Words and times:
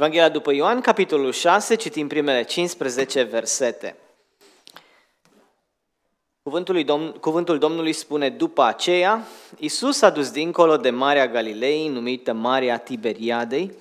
Evanghelia 0.00 0.28
după 0.28 0.52
Ioan, 0.52 0.80
capitolul 0.80 1.32
6, 1.32 1.74
citim 1.74 2.06
primele 2.06 2.42
15 2.42 3.22
versete. 3.22 3.96
Cuvântul, 6.42 6.74
lui 6.74 6.84
Domn, 6.84 7.10
cuvântul 7.20 7.58
Domnului 7.58 7.92
spune, 7.92 8.28
după 8.28 8.62
aceea, 8.62 9.22
Iisus 9.58 10.02
a 10.02 10.10
dus 10.10 10.30
dincolo 10.30 10.76
de 10.76 10.90
Marea 10.90 11.28
Galilei, 11.28 11.88
numită 11.88 12.32
Marea 12.32 12.78
Tiberiadei. 12.78 13.72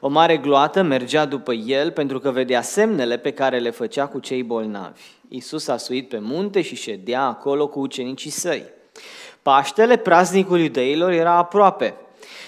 O 0.00 0.08
mare 0.08 0.36
gloată 0.36 0.82
mergea 0.82 1.24
după 1.24 1.52
el 1.52 1.90
pentru 1.90 2.18
că 2.18 2.30
vedea 2.30 2.62
semnele 2.62 3.16
pe 3.18 3.32
care 3.32 3.58
le 3.58 3.70
făcea 3.70 4.06
cu 4.06 4.18
cei 4.18 4.42
bolnavi. 4.42 5.02
Iisus 5.28 5.68
a 5.68 5.76
suit 5.76 6.08
pe 6.08 6.18
munte 6.18 6.62
și 6.62 6.76
ședea 6.76 7.22
acolo 7.22 7.68
cu 7.68 7.80
ucenicii 7.80 8.30
săi. 8.30 8.64
Paștele, 9.42 9.96
praznicul 9.96 10.60
iudeilor, 10.60 11.10
era 11.10 11.36
aproape. 11.36 11.94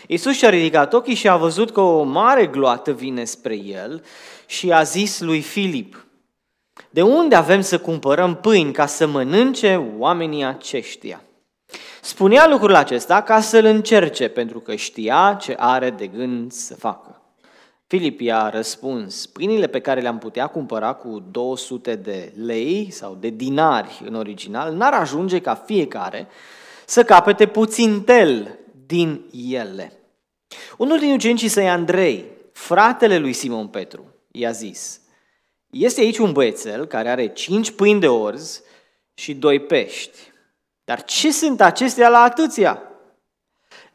Iisus 0.06 0.34
și-a 0.34 0.48
ridicat 0.48 0.92
ochii 0.92 1.14
și 1.14 1.28
a 1.28 1.36
văzut 1.36 1.70
că 1.70 1.80
o 1.80 2.02
mare 2.02 2.46
gloată 2.46 2.92
vine 2.92 3.24
spre 3.24 3.56
el 3.56 4.04
și 4.46 4.72
a 4.72 4.82
zis 4.82 5.20
lui 5.20 5.40
Filip, 5.40 6.06
de 6.90 7.02
unde 7.02 7.34
avem 7.34 7.60
să 7.60 7.78
cumpărăm 7.78 8.34
pâini 8.34 8.72
ca 8.72 8.86
să 8.86 9.06
mănânce 9.06 9.90
oamenii 9.98 10.44
aceștia? 10.44 11.22
Spunea 12.00 12.48
lucrul 12.48 12.74
acesta 12.74 13.22
ca 13.22 13.40
să-l 13.40 13.64
încerce, 13.64 14.28
pentru 14.28 14.60
că 14.60 14.74
știa 14.74 15.36
ce 15.40 15.54
are 15.58 15.90
de 15.90 16.06
gând 16.06 16.52
să 16.52 16.74
facă. 16.74 17.22
Filip 17.86 18.20
i-a 18.20 18.48
răspuns, 18.48 19.26
pâinile 19.26 19.66
pe 19.66 19.80
care 19.80 20.00
le-am 20.00 20.18
putea 20.18 20.46
cumpăra 20.46 20.92
cu 20.92 21.24
200 21.30 21.96
de 21.96 22.32
lei 22.36 22.88
sau 22.90 23.16
de 23.20 23.28
dinari 23.28 24.02
în 24.04 24.14
original, 24.14 24.72
n-ar 24.72 24.92
ajunge 24.92 25.40
ca 25.40 25.54
fiecare 25.54 26.26
să 26.86 27.04
capete 27.04 27.46
puțin 27.46 28.02
tel 28.02 28.58
din 28.86 29.24
ele. 29.50 29.92
Unul 30.78 30.98
din 30.98 31.12
ucenicii 31.12 31.48
săi, 31.48 31.68
Andrei, 31.68 32.24
fratele 32.52 33.18
lui 33.18 33.32
Simon 33.32 33.68
Petru, 33.68 34.14
i-a 34.30 34.50
zis, 34.50 35.00
este 35.70 36.00
aici 36.00 36.18
un 36.18 36.32
băiețel 36.32 36.86
care 36.86 37.10
are 37.10 37.32
cinci 37.32 37.70
pâini 37.70 38.00
de 38.00 38.08
orz 38.08 38.62
și 39.14 39.34
doi 39.34 39.60
pești. 39.60 40.18
Dar 40.84 41.04
ce 41.04 41.32
sunt 41.32 41.60
acestea 41.60 42.08
la 42.08 42.18
atâția? 42.18 42.82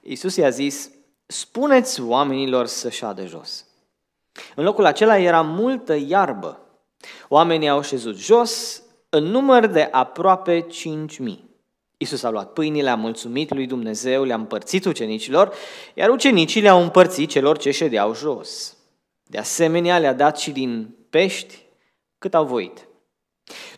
Iisus 0.02 0.36
i-a 0.36 0.50
zis, 0.50 0.90
spuneți 1.26 2.02
oamenilor 2.02 2.66
să 2.66 2.90
șadă 2.90 3.26
jos. 3.26 3.66
În 4.56 4.64
locul 4.64 4.86
acela 4.86 5.18
era 5.18 5.42
multă 5.42 5.96
iarbă. 5.96 6.60
Oamenii 7.28 7.70
au 7.70 7.82
șezut 7.82 8.18
jos 8.18 8.84
în 9.10 9.24
număr 9.24 9.66
de 9.66 9.88
aproape 9.92 10.60
5000. 10.60 11.49
Isus 12.02 12.24
a 12.24 12.30
luat 12.30 12.54
pâinile, 12.54 12.84
le-a 12.84 12.96
mulțumit 12.96 13.54
lui 13.54 13.66
Dumnezeu, 13.66 14.24
le-a 14.24 14.36
împărțit 14.36 14.86
ucenicilor, 14.86 15.54
iar 15.94 16.10
ucenicii 16.10 16.62
le-au 16.62 16.82
împărțit 16.82 17.30
celor 17.30 17.58
ce 17.58 17.72
ședeau 17.72 18.16
jos. 18.16 18.78
De 19.24 19.38
asemenea, 19.38 19.98
le-a 19.98 20.14
dat 20.14 20.40
și 20.40 20.52
din 20.52 20.96
pești 21.10 21.66
cât 22.18 22.34
au 22.34 22.46
voit. 22.46 22.88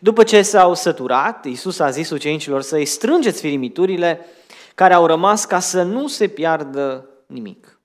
După 0.00 0.22
ce 0.22 0.42
s-au 0.42 0.74
săturat, 0.74 1.44
Isus 1.44 1.78
a 1.78 1.90
zis 1.90 2.10
ucenicilor 2.10 2.62
să-i 2.62 2.84
strângeți 2.84 3.40
firimiturile 3.40 4.26
care 4.74 4.94
au 4.94 5.06
rămas 5.06 5.44
ca 5.44 5.58
să 5.58 5.82
nu 5.82 6.06
se 6.06 6.28
piardă 6.28 7.08
nimic. 7.26 7.80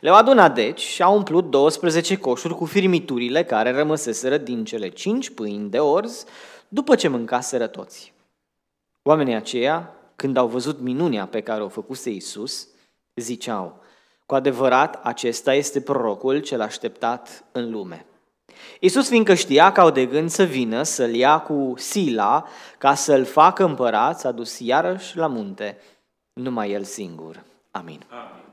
Le-au 0.00 0.14
adunat 0.16 0.54
deci 0.54 0.80
și 0.80 1.02
au 1.02 1.16
umplut 1.16 1.50
12 1.50 2.16
coșuri 2.16 2.54
cu 2.54 2.64
firimiturile 2.64 3.44
care 3.44 3.70
rămăseseră 3.70 4.36
din 4.36 4.64
cele 4.64 4.88
5 4.88 5.30
pâini 5.30 5.70
de 5.70 5.78
orz 5.78 6.24
după 6.68 6.94
ce 6.94 7.08
mâncaseră 7.08 7.66
toți. 7.66 8.13
Oamenii 9.06 9.34
aceia, 9.34 9.94
când 10.16 10.36
au 10.36 10.46
văzut 10.46 10.80
minunia 10.80 11.26
pe 11.26 11.40
care 11.40 11.62
o 11.62 11.68
făcuse 11.68 12.10
Iisus, 12.10 12.68
ziceau, 13.14 13.82
cu 14.26 14.34
adevărat, 14.34 15.00
acesta 15.02 15.54
este 15.54 15.80
prorocul 15.80 16.38
cel 16.38 16.60
așteptat 16.60 17.44
în 17.52 17.70
lume. 17.70 18.06
Iisus, 18.80 19.08
fiindcă 19.08 19.34
știa 19.34 19.72
că 19.72 19.80
au 19.80 19.90
de 19.90 20.06
gând 20.06 20.30
să 20.30 20.42
vină, 20.42 20.82
să-l 20.82 21.14
ia 21.14 21.38
cu 21.38 21.74
sila, 21.76 22.46
ca 22.78 22.94
să-l 22.94 23.24
facă 23.24 23.64
împărat, 23.64 24.20
s-a 24.20 24.30
dus 24.30 24.58
iarăși 24.58 25.16
la 25.16 25.26
munte, 25.26 25.78
numai 26.32 26.70
el 26.70 26.82
singur. 26.82 27.44
Amin. 27.70 28.04
Amin. 28.10 28.43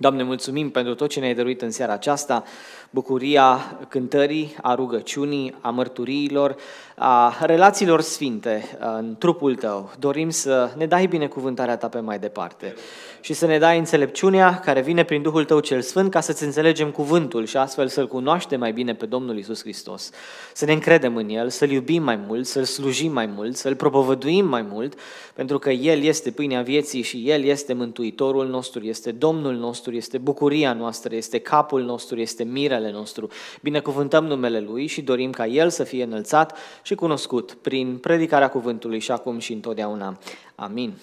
Doamne, 0.00 0.22
mulțumim 0.22 0.70
pentru 0.70 0.94
tot 0.94 1.08
ce 1.08 1.20
ne-ai 1.20 1.34
dăruit 1.34 1.62
în 1.62 1.70
seara 1.70 1.92
aceasta, 1.92 2.44
bucuria 2.90 3.78
cântării, 3.88 4.56
a 4.62 4.74
rugăciunii, 4.74 5.54
a 5.60 5.70
mărturiilor, 5.70 6.56
a 6.96 7.36
relațiilor 7.40 8.00
sfinte 8.00 8.78
în 8.98 9.16
trupul 9.18 9.54
Tău. 9.54 9.90
Dorim 9.98 10.30
să 10.30 10.70
ne 10.76 10.86
dai 10.86 11.06
binecuvântarea 11.06 11.76
Ta 11.76 11.88
pe 11.88 11.98
mai 11.98 12.18
departe 12.18 12.74
și 13.20 13.32
să 13.32 13.46
ne 13.46 13.58
dai 13.58 13.78
înțelepciunea 13.78 14.60
care 14.64 14.80
vine 14.80 15.04
prin 15.04 15.22
Duhul 15.22 15.44
Tău 15.44 15.60
cel 15.60 15.80
Sfânt 15.80 16.10
ca 16.10 16.20
să-ți 16.20 16.44
înțelegem 16.44 16.90
cuvântul 16.90 17.44
și 17.44 17.56
astfel 17.56 17.88
să-L 17.88 18.08
cunoaștem 18.08 18.60
mai 18.60 18.72
bine 18.72 18.94
pe 18.94 19.06
Domnul 19.06 19.38
Isus 19.38 19.60
Hristos. 19.60 20.10
Să 20.52 20.64
ne 20.64 20.72
încredem 20.72 21.16
în 21.16 21.28
El, 21.28 21.48
să-L 21.48 21.70
iubim 21.70 22.02
mai 22.02 22.16
mult, 22.26 22.46
să-L 22.46 22.64
slujim 22.64 23.12
mai 23.12 23.26
mult, 23.26 23.56
să-L 23.56 23.74
propovăduim 23.74 24.46
mai 24.46 24.62
mult, 24.62 24.94
pentru 25.34 25.58
că 25.58 25.70
El 25.70 26.02
este 26.02 26.30
pâinea 26.30 26.62
vieții 26.62 27.02
și 27.02 27.22
El 27.26 27.44
este 27.44 27.72
Mântuitorul 27.72 28.48
nostru, 28.48 28.84
este 28.84 29.10
Domnul 29.10 29.54
nostru, 29.54 29.89
este 29.94 30.18
bucuria 30.18 30.72
noastră, 30.72 31.14
este 31.14 31.38
capul 31.38 31.82
nostru, 31.82 32.20
este 32.20 32.44
mirele 32.44 32.90
nostru. 32.90 33.28
Binecuvântăm 33.62 34.24
numele 34.24 34.60
Lui 34.60 34.86
și 34.86 35.02
dorim 35.02 35.30
ca 35.30 35.46
El 35.46 35.70
să 35.70 35.84
fie 35.84 36.02
înălțat 36.02 36.58
și 36.82 36.94
cunoscut 36.94 37.52
prin 37.52 37.98
predicarea 37.98 38.50
cuvântului 38.50 38.98
și 38.98 39.10
acum 39.10 39.38
și 39.38 39.52
întotdeauna. 39.52 40.18
Amin. 40.54 40.94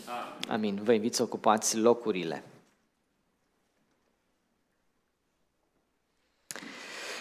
Amin. 0.47 0.79
Vă 0.83 0.91
invit 0.91 1.15
să 1.15 1.23
ocupați 1.23 1.77
locurile. 1.77 2.43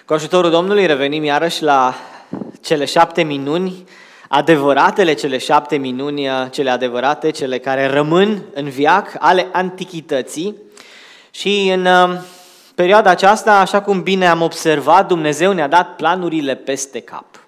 Cu 0.06 0.12
ajutorul 0.12 0.50
Domnului 0.50 0.86
revenim 0.86 1.24
iarăși 1.24 1.62
la 1.62 1.94
cele 2.60 2.84
șapte 2.84 3.22
minuni, 3.22 3.84
adevăratele 4.28 5.14
cele 5.14 5.38
șapte 5.38 5.76
minuni, 5.76 6.28
cele 6.50 6.70
adevărate, 6.70 7.30
cele 7.30 7.58
care 7.58 7.86
rămân 7.86 8.42
în 8.54 8.68
viac 8.68 9.16
ale 9.18 9.48
antichității. 9.52 10.56
Și 11.38 11.70
în 11.74 11.86
uh, 11.86 12.18
perioada 12.74 13.10
aceasta, 13.10 13.58
așa 13.58 13.82
cum 13.82 14.02
bine 14.02 14.28
am 14.28 14.42
observat, 14.42 15.06
Dumnezeu 15.06 15.52
ne-a 15.52 15.68
dat 15.68 15.96
planurile 15.96 16.54
peste 16.54 17.00
cap. 17.00 17.45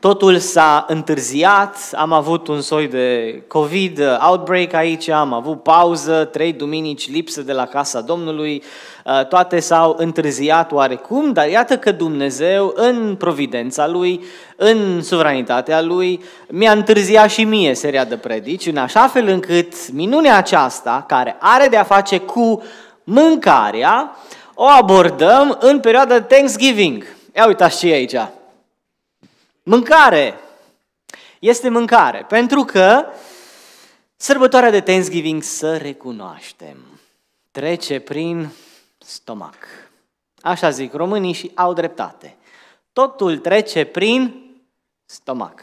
Totul 0.00 0.38
s-a 0.38 0.84
întârziat, 0.88 1.76
am 1.92 2.12
avut 2.12 2.48
un 2.48 2.60
soi 2.60 2.88
de 2.88 3.42
COVID 3.48 4.00
outbreak 4.28 4.72
aici, 4.72 5.08
am 5.08 5.32
avut 5.32 5.62
pauză, 5.62 6.24
trei 6.24 6.52
duminici 6.52 7.10
lipsă 7.10 7.42
de 7.42 7.52
la 7.52 7.66
casa 7.66 8.00
Domnului, 8.00 8.62
uh, 9.04 9.26
toate 9.26 9.60
s-au 9.60 9.94
întârziat 9.98 10.72
oarecum, 10.72 11.32
dar 11.32 11.48
iată 11.48 11.78
că 11.78 11.92
Dumnezeu, 11.92 12.72
în 12.74 13.14
providența 13.18 13.86
Lui, 13.86 14.24
în 14.56 15.02
suveranitatea 15.02 15.82
Lui, 15.82 16.22
mi-a 16.48 16.72
întârziat 16.72 17.30
și 17.30 17.44
mie 17.44 17.74
seria 17.74 18.04
de 18.04 18.16
predici, 18.16 18.66
în 18.66 18.76
așa 18.76 19.06
fel 19.06 19.28
încât 19.28 19.92
minunea 19.92 20.36
aceasta, 20.36 21.04
care 21.08 21.36
are 21.40 21.68
de 21.68 21.76
a 21.76 21.84
face 21.84 22.18
cu 22.18 22.62
mâncarea, 23.04 24.16
o 24.54 24.64
abordăm 24.64 25.58
în 25.60 25.80
perioada 25.80 26.20
Thanksgiving. 26.20 27.04
Ia 27.36 27.46
uitați 27.46 27.78
ce 27.78 27.90
e 27.90 27.94
aici. 27.94 28.16
Mâncare. 29.68 30.40
Este 31.38 31.68
mâncare. 31.68 32.24
Pentru 32.28 32.62
că 32.62 33.06
sărbătoarea 34.16 34.70
de 34.70 34.80
Thanksgiving, 34.80 35.42
să 35.42 35.76
recunoaștem, 35.76 36.76
trece 37.50 38.00
prin 38.00 38.48
stomac. 38.98 39.56
Așa 40.40 40.70
zic 40.70 40.92
românii 40.92 41.32
și 41.32 41.50
au 41.54 41.72
dreptate. 41.72 42.36
Totul 42.92 43.38
trece 43.38 43.84
prin 43.84 44.50
stomac. 45.04 45.60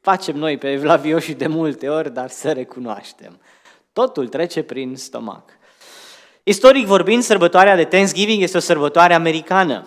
Facem 0.00 0.36
noi 0.36 0.58
pe 0.58 0.70
Evlavio 0.70 1.18
și 1.18 1.32
de 1.32 1.46
multe 1.46 1.88
ori, 1.88 2.12
dar 2.12 2.30
să 2.30 2.52
recunoaștem. 2.52 3.40
Totul 3.92 4.28
trece 4.28 4.62
prin 4.62 4.96
stomac. 4.96 5.50
Istoric 6.42 6.86
vorbind, 6.86 7.22
sărbătoarea 7.22 7.76
de 7.76 7.84
Thanksgiving 7.84 8.42
este 8.42 8.56
o 8.56 8.60
sărbătoare 8.60 9.14
americană. 9.14 9.86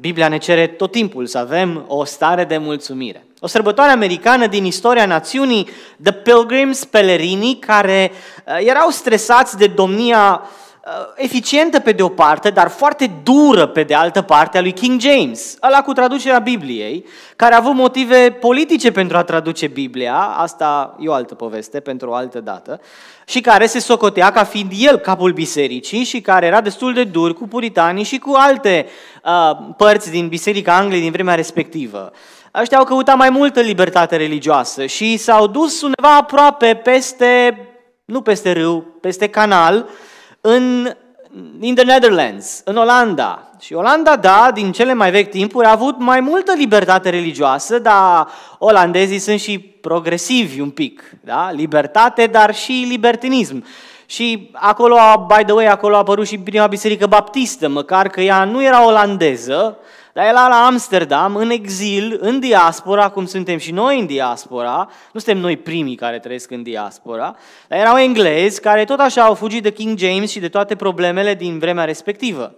Biblia 0.00 0.28
ne 0.28 0.38
cere 0.38 0.66
tot 0.66 0.92
timpul 0.92 1.26
să 1.26 1.38
avem 1.38 1.84
o 1.86 2.04
stare 2.04 2.44
de 2.44 2.56
mulțumire. 2.56 3.24
O 3.40 3.46
sărbătoare 3.46 3.90
americană 3.90 4.46
din 4.46 4.64
istoria 4.64 5.06
națiunii, 5.06 5.68
The 6.02 6.12
Pilgrims, 6.12 6.84
pelerinii, 6.84 7.56
care 7.56 8.10
uh, 8.12 8.66
erau 8.68 8.88
stresați 8.88 9.56
de 9.56 9.66
domnia 9.66 10.40
uh, 10.42 10.48
eficientă 11.14 11.78
pe 11.78 11.92
de 11.92 12.02
o 12.02 12.08
parte, 12.08 12.50
dar 12.50 12.68
foarte 12.68 13.10
dură 13.22 13.66
pe 13.66 13.82
de 13.82 13.94
altă 13.94 14.22
parte 14.22 14.58
a 14.58 14.60
lui 14.60 14.72
King 14.72 15.00
James, 15.00 15.56
ăla 15.62 15.82
cu 15.82 15.92
traducerea 15.92 16.38
Bibliei, 16.38 17.04
care 17.36 17.54
a 17.54 17.56
avut 17.56 17.74
motive 17.74 18.30
politice 18.40 18.92
pentru 18.92 19.16
a 19.16 19.22
traduce 19.22 19.66
Biblia, 19.66 20.16
asta 20.16 20.96
e 21.00 21.08
o 21.08 21.12
altă 21.12 21.34
poveste 21.34 21.80
pentru 21.80 22.10
o 22.10 22.14
altă 22.14 22.40
dată, 22.40 22.80
și 23.26 23.40
care 23.40 23.66
se 23.66 23.78
socotea 23.78 24.30
ca 24.30 24.44
fiind 24.44 24.72
el 24.78 24.98
capul 24.98 25.32
bisericii 25.32 26.04
și 26.04 26.20
care 26.20 26.46
era 26.46 26.60
destul 26.60 26.92
de 26.92 27.04
dur 27.04 27.34
cu 27.34 27.48
puritanii 27.48 28.04
și 28.04 28.18
cu 28.18 28.32
alte 28.36 28.86
uh, 29.24 29.58
părți 29.76 30.10
din 30.10 30.28
Biserica 30.28 30.76
Angliei 30.76 31.00
din 31.00 31.10
vremea 31.10 31.34
respectivă. 31.34 32.12
Ăștia 32.54 32.78
au 32.78 32.84
căutat 32.84 33.16
mai 33.16 33.30
multă 33.30 33.60
libertate 33.60 34.16
religioasă 34.16 34.86
și 34.86 35.16
s-au 35.16 35.46
dus 35.46 35.82
undeva 35.82 36.16
aproape 36.16 36.74
peste, 36.74 37.58
nu 38.04 38.20
peste 38.20 38.52
râu, 38.52 38.84
peste 39.00 39.28
canal, 39.28 39.88
în 40.40 40.92
in 41.60 41.74
the 41.74 41.84
Netherlands, 41.84 42.60
în 42.64 42.76
Olanda. 42.76 43.50
Și 43.60 43.74
Olanda, 43.74 44.16
da, 44.16 44.50
din 44.54 44.72
cele 44.72 44.94
mai 44.94 45.10
vechi 45.10 45.30
timpuri, 45.30 45.66
a 45.66 45.70
avut 45.70 45.98
mai 45.98 46.20
multă 46.20 46.52
libertate 46.56 47.10
religioasă, 47.10 47.78
dar 47.78 48.28
olandezii 48.58 49.18
sunt 49.18 49.40
și 49.40 49.58
progresivi 49.58 50.60
un 50.60 50.70
pic, 50.70 51.02
da? 51.20 51.50
Libertate, 51.50 52.26
dar 52.26 52.54
și 52.54 52.86
libertinism. 52.88 53.64
Și 54.06 54.50
acolo, 54.52 54.96
by 55.36 55.44
the 55.44 55.52
way, 55.52 55.66
acolo 55.66 55.94
a 55.94 55.98
apărut 55.98 56.26
și 56.26 56.38
prima 56.38 56.66
biserică 56.66 57.06
baptistă, 57.06 57.68
măcar 57.68 58.08
că 58.08 58.20
ea 58.20 58.44
nu 58.44 58.62
era 58.62 58.86
olandeză, 58.86 59.78
dar 60.12 60.24
era 60.24 60.48
la 60.48 60.66
Amsterdam, 60.66 61.36
în 61.36 61.50
exil, 61.50 62.18
în 62.20 62.40
diaspora, 62.40 63.08
cum 63.08 63.26
suntem 63.26 63.58
și 63.58 63.72
noi 63.72 64.00
în 64.00 64.06
diaspora, 64.06 64.88
nu 65.12 65.20
suntem 65.20 65.42
noi 65.42 65.56
primii 65.56 65.96
care 65.96 66.18
trăiesc 66.18 66.50
în 66.50 66.62
diaspora, 66.62 67.36
dar 67.68 67.78
erau 67.78 67.96
englezi 67.96 68.60
care 68.60 68.84
tot 68.84 68.98
așa 68.98 69.22
au 69.22 69.34
fugit 69.34 69.62
de 69.62 69.72
King 69.72 69.98
James 69.98 70.30
și 70.30 70.40
de 70.40 70.48
toate 70.48 70.74
problemele 70.74 71.34
din 71.34 71.58
vremea 71.58 71.84
respectivă. 71.84 72.54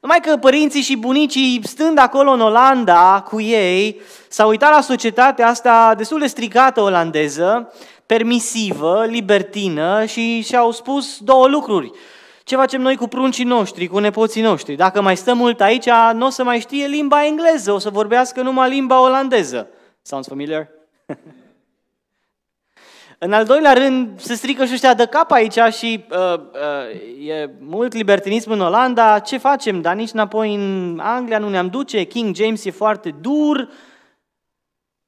Numai 0.00 0.20
că 0.20 0.36
părinții 0.36 0.80
și 0.80 0.96
bunicii, 0.96 1.60
stând 1.64 1.98
acolo 1.98 2.30
în 2.30 2.40
Olanda 2.40 3.24
cu 3.28 3.40
ei, 3.40 4.00
s-au 4.28 4.48
uitat 4.48 4.70
la 4.74 4.80
societatea 4.80 5.46
asta 5.46 5.94
destul 5.96 6.18
de 6.18 6.26
stricată 6.26 6.80
olandeză, 6.80 7.72
permisivă, 8.06 9.04
libertină 9.08 10.04
și 10.04 10.42
și-au 10.42 10.70
spus 10.70 11.18
două 11.18 11.48
lucruri. 11.48 11.90
Ce 12.52 12.58
facem 12.58 12.80
noi 12.80 12.96
cu 12.96 13.06
pruncii 13.06 13.44
noștri, 13.44 13.86
cu 13.86 13.98
nepoții 13.98 14.42
noștri? 14.42 14.74
Dacă 14.74 15.00
mai 15.00 15.16
stăm 15.16 15.36
mult 15.36 15.60
aici, 15.60 15.88
nu 16.14 16.26
o 16.26 16.28
să 16.28 16.44
mai 16.44 16.60
știe 16.60 16.86
limba 16.86 17.26
engleză, 17.26 17.72
o 17.72 17.78
să 17.78 17.90
vorbească 17.90 18.42
numai 18.42 18.70
limba 18.70 19.02
olandeză. 19.02 19.68
Sounds 20.02 20.28
familiar? 20.28 20.68
În 23.18 23.32
al 23.32 23.44
doilea 23.44 23.72
rând, 23.72 24.20
se 24.20 24.34
strică 24.34 24.64
și 24.64 24.72
ăștia 24.72 24.94
de 24.94 25.06
cap 25.06 25.30
aici 25.30 25.58
și 25.70 26.04
uh, 26.10 26.38
uh, 26.38 27.28
e 27.28 27.50
mult 27.60 27.92
libertinism 27.92 28.50
în 28.50 28.60
Olanda. 28.60 29.18
Ce 29.18 29.38
facem? 29.38 29.80
Dar 29.80 29.94
nici 29.94 30.12
înapoi 30.12 30.54
în 30.54 30.98
Anglia 31.02 31.38
nu 31.38 31.48
ne-am 31.48 31.68
duce. 31.68 32.04
King 32.04 32.34
James 32.34 32.64
e 32.64 32.70
foarte 32.70 33.10
dur. 33.20 33.68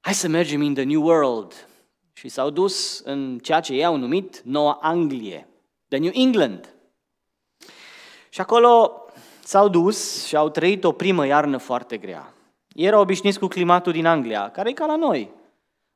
Hai 0.00 0.14
să 0.14 0.28
mergem 0.28 0.62
in 0.62 0.74
the 0.74 0.84
New 0.84 1.02
World. 1.02 1.68
Și 2.12 2.28
s-au 2.28 2.50
dus 2.50 3.00
în 3.00 3.38
ceea 3.42 3.60
ce 3.60 3.72
ei 3.72 3.84
au 3.84 3.96
numit 3.96 4.40
Noua 4.44 4.78
Anglie, 4.82 5.48
the 5.88 5.98
New 5.98 6.12
England. 6.14 6.73
Și 8.34 8.40
acolo 8.40 9.04
s-au 9.44 9.68
dus 9.68 10.26
și 10.26 10.36
au 10.36 10.48
trăit 10.48 10.84
o 10.84 10.92
primă 10.92 11.26
iarnă 11.26 11.56
foarte 11.56 11.96
grea. 11.96 12.34
Ei 12.68 12.86
erau 12.86 13.00
obișnuiți 13.00 13.38
cu 13.38 13.46
climatul 13.46 13.92
din 13.92 14.06
Anglia, 14.06 14.50
care 14.50 14.68
e 14.68 14.72
ca 14.72 14.86
la 14.86 14.96
noi. 14.96 15.30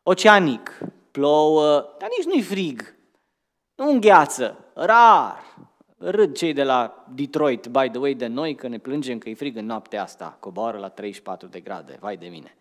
Oceanic, 0.03 0.79
plouă, 1.11 1.87
dar 1.99 2.09
nici 2.17 2.27
nu-i 2.27 2.43
frig. 2.43 2.95
Nu 3.75 3.91
îngheață, 3.91 4.65
rar. 4.75 5.57
Râd 5.97 6.37
cei 6.37 6.53
de 6.53 6.63
la 6.63 7.05
Detroit, 7.15 7.67
by 7.67 7.89
the 7.89 7.99
way, 7.99 8.15
de 8.15 8.27
noi, 8.27 8.55
că 8.55 8.69
ne 8.69 8.79
plângem 8.79 9.19
că 9.19 9.29
e 9.29 9.35
frig 9.35 9.57
în 9.57 9.67
noaptea 9.67 10.03
asta, 10.03 10.37
coboară 10.41 10.79
la 10.79 10.89
34 10.89 11.47
de 11.47 11.61
grade, 11.61 11.97
vai 12.01 12.17
de 12.17 12.27
mine. 12.27 12.57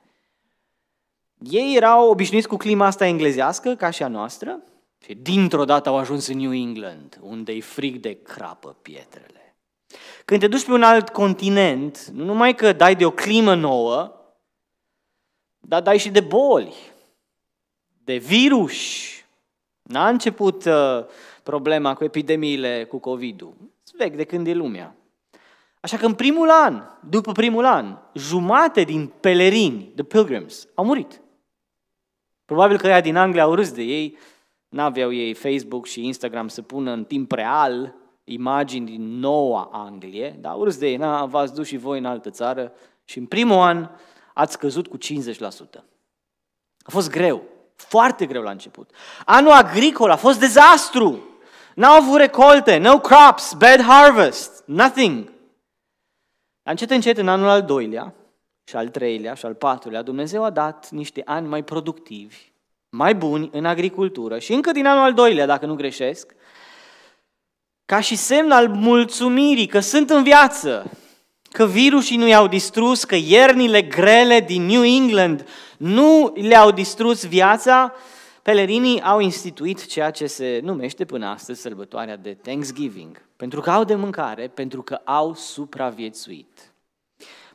Ei 1.40 1.76
erau 1.76 2.10
obișnuiți 2.10 2.48
cu 2.48 2.58
clima 2.58 2.86
asta 2.86 3.06
englezească, 3.06 3.76
ca 3.76 3.90
și 3.90 4.04
a 4.04 4.08
noastră, 4.08 4.60
și 5.06 5.14
dintr-o 5.16 5.66
dată 5.66 5.90
au 5.90 5.98
ajuns 5.98 6.28
în 6.28 6.38
New 6.38 6.54
England, 6.54 7.20
unde 7.22 7.52
e 7.52 7.62
frig 7.62 7.96
de 8.00 8.14
crapă 8.22 8.76
pietrele. 8.82 9.47
Când 10.26 10.40
te 10.40 10.48
duci 10.48 10.66
pe 10.66 10.72
un 10.72 10.84
alt 10.84 11.10
continent, 11.10 12.06
nu 12.06 12.24
numai 12.24 12.56
că 12.56 12.74
dai 12.74 12.96
de 12.96 13.06
o 13.06 13.12
climă 13.12 13.56
nouă, 13.56 14.12
dar 15.58 15.82
dai 15.82 15.98
și 15.98 16.10
de 16.10 16.20
boli, 16.20 16.76
de 18.04 18.18
virus. 18.18 18.76
N-a 19.82 20.08
început 20.08 20.66
uh, 20.66 21.06
problema 21.44 21.94
cu 21.94 22.04
epidemiile 22.04 22.86
cu 22.86 22.98
COVID-ul. 22.98 23.54
Vechi 23.98 24.16
de 24.16 24.24
când 24.24 24.48
e 24.48 24.54
lumea. 24.54 24.96
Așa 25.80 25.98
că 25.98 26.06
în 26.06 26.14
primul 26.14 26.50
an, 26.50 26.84
după 27.10 27.32
primul 27.32 27.66
an, 27.66 27.98
jumate 28.14 28.84
din 28.84 29.08
pelerini, 29.20 29.92
the 29.96 30.04
pilgrims, 30.04 30.68
au 30.76 30.86
murit. 30.86 31.22
Probabil 32.46 32.78
că 32.78 32.88
ea 32.88 33.02
din 33.02 33.16
Anglia 33.16 33.44
au 33.44 33.56
râs 33.56 33.72
de 33.72 33.82
ei, 33.82 34.18
n-aveau 34.70 35.14
ei 35.14 35.34
Facebook 35.34 35.86
și 35.86 36.06
Instagram 36.06 36.48
să 36.48 36.62
pună 36.62 36.92
în 36.92 37.04
timp 37.04 37.32
real 37.32 37.96
imagini 38.30 38.86
din 38.86 39.20
noua 39.20 39.70
Anglie, 39.72 40.36
dar 40.40 40.52
au 40.52 40.64
râs 40.64 40.78
de 40.78 40.88
ei, 40.88 40.98
n 40.98 41.28
v-ați 41.28 41.54
dus 41.54 41.68
și 41.68 41.78
voi 41.78 41.98
în 41.98 42.06
altă 42.06 42.30
țară 42.30 42.72
și 43.04 43.18
în 43.18 43.26
primul 43.26 43.58
an 43.58 43.90
ați 44.34 44.58
căzut 44.58 44.88
cu 44.88 44.98
50%. 44.98 45.00
A 46.80 46.90
fost 46.90 47.10
greu, 47.10 47.44
foarte 47.76 48.26
greu 48.26 48.42
la 48.42 48.52
început. 48.52 48.90
Anul 49.26 49.52
agricol 49.52 50.12
a 50.12 50.16
fost 50.16 50.40
dezastru. 50.40 51.24
N-au 51.76 51.96
avut 51.96 52.18
recolte, 52.18 52.78
no 52.78 53.00
crops, 53.00 53.54
bad 53.54 53.82
harvest, 53.82 54.64
nothing. 54.66 55.32
Încet, 56.64 56.90
încet, 56.90 57.18
în 57.18 57.28
anul 57.28 57.48
al 57.48 57.64
doilea, 57.64 58.14
și 58.64 58.76
al 58.76 58.90
treilea 58.90 59.34
și 59.34 59.46
al 59.46 59.54
patrulea, 59.54 60.02
Dumnezeu 60.02 60.44
a 60.44 60.50
dat 60.50 60.90
niște 60.90 61.22
ani 61.26 61.48
mai 61.48 61.64
productivi, 61.64 62.52
mai 62.90 63.16
buni 63.16 63.50
în 63.52 63.66
agricultură 63.66 64.40
și 64.40 64.54
încă 64.54 64.72
din 64.72 64.86
anul 64.86 65.04
al 65.04 65.14
doilea, 65.14 65.46
dacă 65.46 65.66
nu 65.66 65.76
greșesc, 65.76 66.36
ca 67.88 68.00
și 68.00 68.16
semn 68.16 68.52
al 68.52 68.68
mulțumirii 68.68 69.68
că 69.68 69.80
sunt 69.80 70.10
în 70.10 70.24
viață, 70.24 70.92
că 71.52 71.66
virusii 71.66 72.18
nu 72.18 72.28
i-au 72.28 72.48
distrus, 72.48 73.04
că 73.04 73.16
iernile 73.16 73.82
grele 73.82 74.40
din 74.40 74.66
New 74.66 74.84
England 74.84 75.48
nu 75.78 76.34
le-au 76.36 76.72
distrus 76.72 77.26
viața, 77.26 77.94
pelerinii 78.42 79.02
au 79.02 79.20
instituit 79.20 79.86
ceea 79.86 80.12
ce 80.12 80.26
se 80.26 80.60
numește 80.64 81.06
până 81.06 81.28
astăzi 81.28 81.62
sărbătoarea 81.62 82.16
de 82.16 82.34
Thanksgiving, 82.34 83.22
pentru 83.36 83.62
că 83.62 83.70
au 83.70 83.84
de 83.84 83.96
mâncare, 83.96 84.48
pentru 84.48 84.82
că 84.82 85.02
au 85.04 85.34
supraviețuit. 85.34 86.74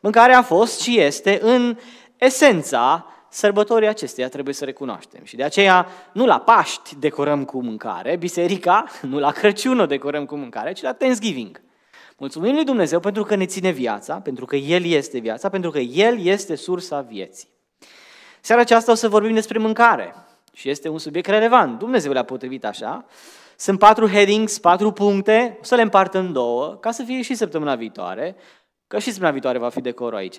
Mâncarea 0.00 0.38
a 0.38 0.43
fost 0.43 0.81
și 0.81 0.99
este 0.99 1.38
în 1.43 1.79
esența 2.17 3.11
sărbătorii 3.32 3.88
acesteia, 3.88 4.29
trebuie 4.29 4.55
să 4.55 4.64
recunoaștem. 4.64 5.25
Și 5.25 5.37
de 5.37 5.43
aceea 5.43 5.87
nu 6.12 6.26
la 6.26 6.40
Paști 6.40 6.96
decorăm 6.96 7.44
cu 7.44 7.62
mâncare, 7.62 8.17
biserica, 8.17 8.84
nu 9.11 9.19
la 9.19 9.31
Crăciun 9.31 9.81
o 9.81 9.87
decorăm 9.87 10.25
cu 10.25 10.37
mâncare, 10.37 10.73
ci 10.73 10.82
la 10.82 10.93
Thanksgiving. 10.93 11.61
Mulțumim 12.19 12.55
lui 12.55 12.64
Dumnezeu 12.64 13.00
pentru 13.00 13.23
că 13.23 13.34
ne 13.34 13.46
ține 13.46 13.70
viața, 13.70 14.14
pentru 14.14 14.44
că 14.44 14.56
El 14.56 14.84
este 14.84 15.19
viața, 15.19 15.49
pentru 15.49 15.70
că 15.70 15.79
El 15.79 16.25
este 16.25 16.55
sursa 16.55 17.00
vieții. 17.00 17.49
Seara 18.40 18.61
aceasta 18.61 18.93
o 18.93 18.94
să 18.94 19.08
vorbim 19.08 19.34
despre 19.34 19.58
mâncare 19.58 20.14
și 20.52 20.70
este 20.70 20.88
un 20.88 20.99
subiect 20.99 21.29
relevant. 21.29 21.79
Dumnezeu 21.79 22.12
le-a 22.12 22.25
potrivit 22.25 22.64
așa. 22.64 23.05
Sunt 23.56 23.79
patru 23.79 24.08
headings, 24.08 24.58
patru 24.58 24.93
puncte, 24.93 25.58
o 25.61 25.64
să 25.64 25.75
le 25.75 25.82
împart 25.82 26.14
în 26.14 26.32
două, 26.32 26.76
ca 26.81 26.90
să 26.90 27.02
fie 27.02 27.23
și 27.23 27.34
săptămâna 27.34 27.75
viitoare. 27.75 28.37
Că 28.92 28.98
și 28.98 29.04
săptămâna 29.04 29.32
viitoare 29.32 29.58
va 29.58 29.68
fi 29.68 29.80
decorul 29.80 30.18
aici 30.18 30.34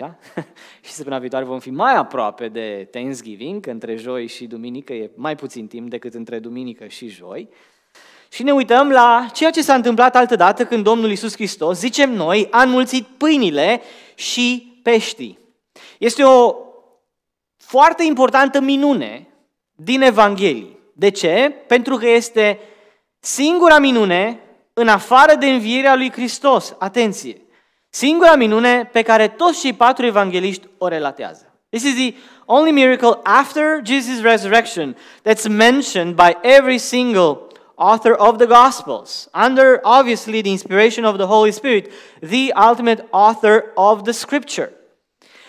și 0.84 0.90
săptămâna 0.90 1.20
viitoare 1.20 1.44
vom 1.44 1.58
fi 1.58 1.70
mai 1.70 1.94
aproape 1.94 2.48
de 2.48 2.88
Thanksgiving, 2.90 3.64
că 3.64 3.70
între 3.70 3.96
joi 3.96 4.26
și 4.26 4.46
duminică 4.46 4.92
e 4.92 5.10
mai 5.14 5.36
puțin 5.36 5.66
timp 5.66 5.90
decât 5.90 6.14
între 6.14 6.38
duminică 6.38 6.86
și 6.86 7.08
joi. 7.08 7.48
Și 8.28 8.42
ne 8.42 8.52
uităm 8.52 8.90
la 8.90 9.26
ceea 9.32 9.50
ce 9.50 9.62
s-a 9.62 9.74
întâmplat 9.74 10.16
altă 10.16 10.36
dată 10.36 10.64
când 10.64 10.84
Domnul 10.84 11.08
Iisus 11.10 11.34
Hristos, 11.34 11.78
zicem 11.78 12.12
noi, 12.12 12.48
a 12.50 12.62
înmulțit 12.62 13.06
pâinile 13.06 13.80
și 14.14 14.78
peștii. 14.82 15.38
Este 15.98 16.22
o 16.22 16.54
foarte 17.56 18.04
importantă 18.04 18.60
minune 18.60 19.28
din 19.72 20.02
Evanghelie. 20.02 20.78
De 20.92 21.10
ce? 21.10 21.54
Pentru 21.66 21.96
că 21.96 22.08
este 22.08 22.58
singura 23.18 23.78
minune 23.78 24.40
în 24.72 24.88
afară 24.88 25.34
de 25.34 25.46
învierea 25.46 25.94
lui 25.94 26.12
Hristos. 26.12 26.74
Atenție! 26.78 27.43
Singura 27.94 28.34
minune 28.34 28.88
pe 28.92 29.02
care 29.02 29.28
toți 29.28 29.60
cei 29.60 29.72
patru 29.72 30.06
evangeliști 30.06 30.68
o 30.78 30.88
relatează. 30.88 31.52
This 31.70 31.82
is 31.82 31.94
the 31.94 32.14
only 32.44 32.70
miracle 32.70 33.20
after 33.22 33.80
Jesus' 33.84 34.22
resurrection 34.22 34.96
that's 35.22 35.48
mentioned 35.48 36.14
by 36.14 36.36
every 36.40 36.78
single 36.78 37.38
author 37.74 38.14
of 38.16 38.36
the 38.36 38.46
Gospels, 38.46 39.28
under 39.46 39.78
obviously 39.82 40.40
the 40.40 40.50
inspiration 40.50 41.04
of 41.04 41.16
the 41.16 41.24
Holy 41.24 41.52
Spirit, 41.52 41.92
the 42.20 42.52
ultimate 42.68 43.06
author 43.10 43.64
of 43.74 44.02
the 44.02 44.12
Scripture. 44.12 44.72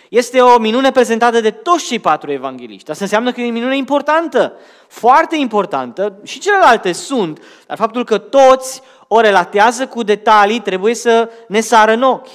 Este 0.08 0.40
o 0.40 0.58
minune 0.58 0.90
prezentată 0.90 1.40
de 1.40 1.50
toți 1.50 1.86
cei 1.86 1.98
patru 1.98 2.32
evangeliști. 2.32 2.90
Asta 2.90 3.04
înseamnă 3.04 3.32
că 3.32 3.40
e 3.40 3.48
o 3.48 3.52
minune 3.52 3.76
importantă, 3.76 4.52
foarte 4.88 5.36
importantă, 5.36 6.20
și 6.24 6.38
celelalte 6.38 6.92
sunt, 6.92 7.42
dar 7.66 7.76
faptul 7.76 8.04
că 8.04 8.18
toți 8.18 8.82
o 9.08 9.20
relatează 9.20 9.86
cu 9.86 10.02
detalii 10.02 10.60
trebuie 10.60 10.94
să 10.94 11.30
ne 11.48 11.60
sară 11.60 11.92
în 11.92 12.02
ochi. 12.02 12.28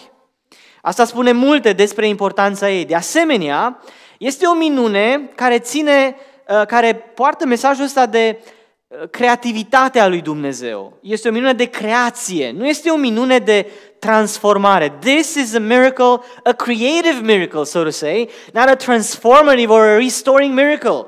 Asta 0.81 1.05
spune 1.05 1.31
multe 1.31 1.73
despre 1.73 2.07
importanța 2.07 2.69
ei. 2.69 2.85
De 2.85 2.95
asemenea, 2.95 3.79
este 4.17 4.45
o 4.45 4.53
minune 4.53 5.29
care 5.35 5.59
ține, 5.59 6.15
uh, 6.47 6.65
care 6.65 6.93
poartă 6.93 7.45
mesajul 7.45 7.83
ăsta 7.83 8.05
de 8.05 8.39
uh, 8.87 9.09
creativitatea 9.09 10.07
lui 10.07 10.21
Dumnezeu. 10.21 10.97
Este 11.01 11.29
o 11.29 11.31
minune 11.31 11.53
de 11.53 11.65
creație, 11.65 12.51
nu 12.57 12.67
este 12.67 12.89
o 12.89 12.95
minune 12.95 13.37
de 13.37 13.71
transformare. 13.99 14.93
This 14.99 15.35
is 15.35 15.55
a 15.55 15.59
miracle, 15.59 16.19
a 16.43 16.51
creative 16.51 17.19
miracle, 17.23 17.63
so 17.63 17.83
to 17.83 17.89
say, 17.89 18.29
not 18.53 18.67
a 18.67 18.75
transformative 18.75 19.69
or 19.69 19.81
a 19.81 19.95
restoring 19.95 20.53
miracle. 20.53 21.07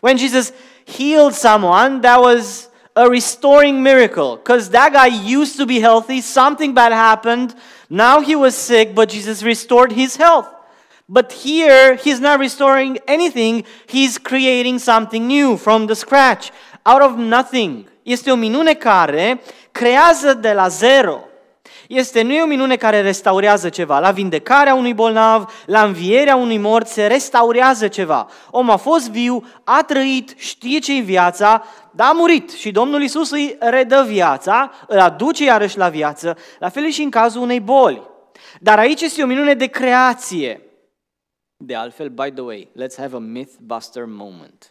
When 0.00 0.16
Jesus 0.16 0.52
healed 0.96 1.32
someone, 1.32 2.00
that 2.00 2.20
was 2.20 2.69
a 2.96 3.08
restoring 3.08 3.82
miracle 3.82 4.36
because 4.36 4.70
that 4.70 4.92
guy 4.92 5.06
used 5.06 5.56
to 5.56 5.66
be 5.66 5.80
healthy, 5.80 6.20
something 6.20 6.74
bad 6.74 6.92
happened, 6.92 7.54
now 7.88 8.20
he 8.20 8.34
was 8.34 8.56
sick, 8.56 8.94
but 8.94 9.08
Jesus 9.08 9.42
restored 9.42 9.92
his 9.92 10.16
health. 10.16 10.48
But 11.08 11.32
here, 11.32 11.96
he's 11.96 12.20
not 12.20 12.38
restoring 12.38 12.98
anything, 13.08 13.64
he's 13.86 14.16
creating 14.18 14.78
something 14.78 15.26
new 15.26 15.56
from 15.56 15.86
the 15.86 15.94
scratch, 15.94 16.52
out 16.84 17.02
of 17.02 17.18
nothing. 17.18 17.86
Este 18.02 18.30
o 18.30 18.36
minune 18.36 18.74
care 18.74 19.40
creează 19.72 20.34
de 20.34 20.52
la 20.52 20.68
zero. 20.68 21.29
Este 21.90 22.22
nu 22.22 22.32
e 22.32 22.42
o 22.42 22.46
minune 22.46 22.76
care 22.76 23.00
restaurează 23.00 23.68
ceva. 23.68 23.98
La 23.98 24.10
vindecarea 24.10 24.74
unui 24.74 24.94
bolnav, 24.94 25.64
la 25.66 25.84
învierea 25.84 26.36
unui 26.36 26.58
mort 26.58 26.86
se 26.86 27.06
restaurează 27.06 27.88
ceva. 27.88 28.28
Om 28.50 28.70
a 28.70 28.76
fost 28.76 29.10
viu, 29.10 29.44
a 29.64 29.82
trăit, 29.82 30.34
știe 30.36 30.78
ce-i 30.78 31.00
viața, 31.00 31.64
dar 31.90 32.08
a 32.08 32.12
murit 32.12 32.50
și 32.50 32.70
Domnul 32.70 33.02
Isus 33.02 33.30
îi 33.30 33.56
redă 33.60 34.04
viața, 34.08 34.72
îl 34.86 34.98
aduce 34.98 35.44
iarăși 35.44 35.78
la 35.78 35.88
viață, 35.88 36.36
la 36.58 36.68
fel 36.68 36.88
și 36.88 37.02
în 37.02 37.10
cazul 37.10 37.42
unei 37.42 37.60
boli. 37.60 38.02
Dar 38.60 38.78
aici 38.78 39.00
este 39.00 39.22
o 39.22 39.26
minune 39.26 39.54
de 39.54 39.66
creație. 39.66 40.62
De 41.56 41.74
altfel, 41.74 42.08
by 42.08 42.30
the 42.30 42.42
way, 42.42 42.68
let's 42.72 42.96
have 42.96 43.16
a 43.16 43.18
myth-buster 43.18 44.04
moment. 44.06 44.70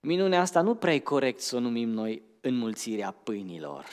Minunea 0.00 0.40
asta 0.40 0.60
nu 0.60 0.74
prea 0.74 0.94
e 0.94 0.98
corect 0.98 1.40
să 1.40 1.56
o 1.56 1.60
numim 1.60 1.88
noi 1.88 2.22
înmulțirea 2.40 3.14
pâinilor. 3.22 3.84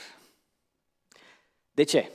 De 1.79 1.85
ce? 1.85 2.11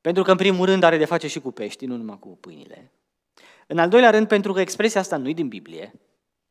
Pentru 0.00 0.22
că, 0.22 0.30
în 0.30 0.36
primul 0.36 0.66
rând, 0.66 0.82
are 0.82 0.96
de 0.96 1.04
face 1.04 1.26
și 1.26 1.40
cu 1.40 1.50
pești, 1.50 1.86
nu 1.86 1.96
numai 1.96 2.18
cu 2.18 2.28
pâinile. 2.28 2.92
În 3.66 3.78
al 3.78 3.88
doilea 3.88 4.10
rând, 4.10 4.28
pentru 4.28 4.52
că 4.52 4.60
expresia 4.60 5.00
asta 5.00 5.16
nu 5.16 5.28
e 5.28 5.32
din 5.32 5.48
Biblie, 5.48 5.92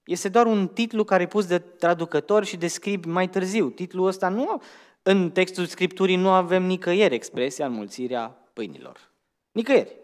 este 0.06 0.30
doar 0.30 0.46
un 0.46 0.68
titlu 0.68 1.04
care 1.04 1.24
e 1.24 1.28
pus 1.28 1.46
de 1.46 1.60
traducător 1.60 2.46
și 2.46 2.58
de 2.58 2.68
scribi 2.68 3.08
mai 3.08 3.30
târziu. 3.30 3.70
Titlul 3.70 4.08
ăsta 4.08 4.30
nu, 4.30 4.62
în 5.02 5.32
textul 5.32 5.66
Scripturii 5.66 6.16
nu 6.16 6.30
avem 6.30 6.64
nicăieri 6.64 7.16
expresia 7.16 7.66
înmulțirea 7.66 8.38
pâinilor. 8.54 9.12
Nicăieri. 9.52 9.96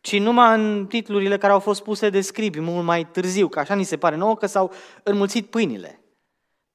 Ci 0.00 0.18
numai 0.18 0.60
în 0.60 0.86
titlurile 0.86 1.38
care 1.38 1.52
au 1.52 1.60
fost 1.60 1.82
puse 1.82 2.10
de 2.10 2.20
scribi 2.20 2.60
mult 2.60 2.84
mai 2.84 3.06
târziu, 3.06 3.48
că 3.48 3.58
așa 3.58 3.74
ni 3.74 3.84
se 3.84 3.96
pare 3.96 4.16
nouă 4.16 4.36
că 4.36 4.46
s-au 4.46 4.72
înmulțit 5.02 5.46
pâinile. 5.46 6.00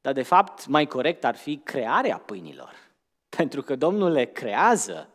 Dar 0.01 0.13
de 0.13 0.23
fapt, 0.23 0.67
mai 0.67 0.85
corect 0.87 1.25
ar 1.25 1.35
fi 1.35 1.57
crearea 1.63 2.17
pâinilor. 2.17 2.87
Pentru 3.29 3.61
că 3.61 3.75
Domnul 3.75 4.11
le 4.11 4.25
creează 4.25 5.09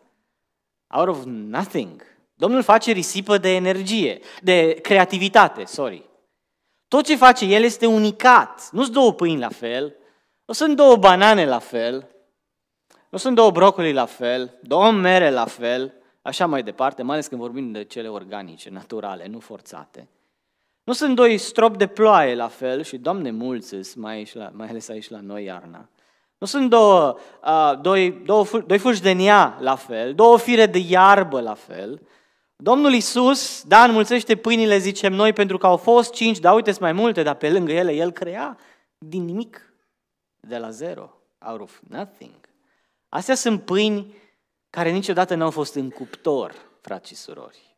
out 0.87 1.09
of 1.09 1.23
nothing. 1.25 2.03
Domnul 2.35 2.63
face 2.63 2.93
risipă 2.93 3.39
de 3.39 3.55
energie, 3.55 4.21
de 4.43 4.73
creativitate, 4.83 5.65
sorry. 5.65 6.09
Tot 6.89 7.05
ce 7.05 7.17
face 7.17 7.45
El 7.45 7.63
este 7.63 7.87
unicat. 7.87 8.69
Nu 8.73 8.83
sunt 8.83 8.95
două 8.95 9.13
pâini 9.13 9.41
la 9.41 9.49
fel, 9.49 9.97
nu 10.45 10.55
sunt 10.55 10.77
două 10.77 10.97
banane 10.97 11.47
la 11.47 11.59
fel, 11.59 12.09
nu 13.11 13.19
sunt 13.19 13.35
două 13.35 13.51
brocoli 13.51 13.93
la 13.93 14.07
fel, 14.07 14.59
două 14.63 14.91
mere 14.91 15.31
la 15.31 15.45
fel, 15.45 15.95
așa 16.23 16.47
mai 16.47 16.63
departe, 16.63 17.03
mai 17.03 17.15
ales 17.15 17.27
când 17.27 17.41
vorbim 17.41 17.73
de 17.73 17.85
cele 17.85 18.09
organice, 18.09 18.71
naturale, 18.71 19.27
nu 19.27 19.39
forțate. 19.39 20.09
Nu 20.85 20.93
sunt 20.93 21.15
doi 21.15 21.39
strop 21.39 21.77
de 21.77 21.87
ploaie 21.87 22.35
la 22.35 22.49
fel 22.49 22.83
și, 22.83 22.99
Doamne, 22.99 23.31
mulți 23.31 23.99
mai, 23.99 24.15
aici 24.15 24.35
la, 24.35 24.51
mai 24.53 24.69
ales 24.69 24.89
aici 24.89 25.09
la 25.09 25.21
noi 25.21 25.45
iarna. 25.45 25.89
Nu 26.45 26.51
sunt 26.51 26.71
două, 26.71 27.19
uh, 27.45 27.73
doi, 27.81 28.13
două, 28.13 28.45
doi 28.67 28.79
fulgi 28.79 29.03
de 29.03 29.13
nea 29.13 29.59
la 29.61 29.75
fel, 29.75 30.15
două 30.15 30.39
fire 30.39 30.67
de 30.67 30.79
iarbă 30.79 31.41
la 31.41 31.55
fel. 31.55 32.01
Domnul 32.57 32.93
Isus, 32.93 33.63
da, 33.63 33.85
înmulțește 33.85 34.37
pâinile, 34.37 34.79
zicem 34.79 35.13
noi, 35.13 35.33
pentru 35.33 35.59
că 35.59 35.67
au 35.67 35.77
fost 35.77 36.13
cinci, 36.13 36.39
dar 36.39 36.55
uite 36.55 36.73
mai 36.81 36.93
multe, 36.93 37.23
dar 37.23 37.35
pe 37.35 37.51
lângă 37.51 37.73
ele, 37.73 37.93
El 37.93 38.11
crea 38.11 38.59
din 38.99 39.25
nimic, 39.25 39.75
de 40.41 40.59
la 40.59 40.71
zero, 40.71 41.13
out 41.47 41.61
of 41.61 41.81
nothing. 41.89 42.35
Astea 43.09 43.35
sunt 43.35 43.63
pâini 43.63 44.15
care 44.71 44.91
niciodată 44.91 45.35
n-au 45.35 45.51
fost 45.51 45.75
în 45.75 45.91
cuptor, 45.91 46.55
frați 46.81 47.09
și 47.09 47.15
surori. 47.15 47.77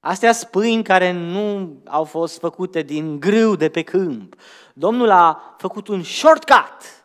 Astea 0.00 0.32
sunt 0.32 0.50
pâini 0.50 0.82
care 0.82 1.12
nu 1.12 1.76
au 1.84 2.04
fost 2.04 2.38
făcute 2.38 2.82
din 2.82 3.20
grâu 3.20 3.56
de 3.56 3.68
pe 3.68 3.82
câmp. 3.82 4.34
Domnul 4.74 5.10
a 5.10 5.54
făcut 5.58 5.88
un 5.88 6.02
shortcut 6.02 6.95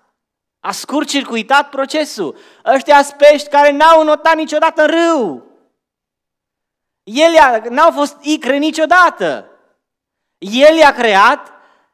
a 0.64 0.72
scurt-circuitat 0.72 1.70
procesul. 1.70 2.38
Ăștia 2.76 3.06
pești 3.18 3.50
care 3.50 3.72
n-au 3.72 4.04
notat 4.04 4.36
niciodată 4.36 4.82
în 4.82 4.88
râu. 4.88 5.44
El 7.04 7.32
n-au 7.70 7.92
fost 7.92 8.18
icre 8.22 8.58
niciodată. 8.58 9.46
El 10.38 10.78
i-a 10.78 10.92
creat 10.92 11.52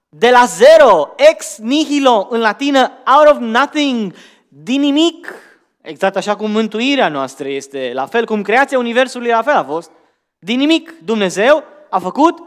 de 0.10 0.30
la 0.30 0.46
zero, 0.46 1.14
ex 1.16 1.58
nihilo, 1.58 2.28
în 2.30 2.40
latină, 2.40 2.92
out 3.18 3.28
of 3.28 3.38
nothing, 3.40 4.14
din 4.48 4.80
nimic. 4.80 5.34
Exact 5.82 6.16
așa 6.16 6.36
cum 6.36 6.52
mântuirea 6.52 7.10
noastră 7.10 7.48
este, 7.48 7.92
la 7.94 8.06
fel 8.06 8.26
cum 8.26 8.42
creația 8.42 8.78
Universului 8.78 9.30
la 9.30 9.42
fel 9.42 9.56
a 9.56 9.64
fost. 9.64 9.92
Din 10.40 10.58
nimic 10.58 10.94
Dumnezeu 11.04 11.64
a 11.90 12.00
făcut 12.00 12.40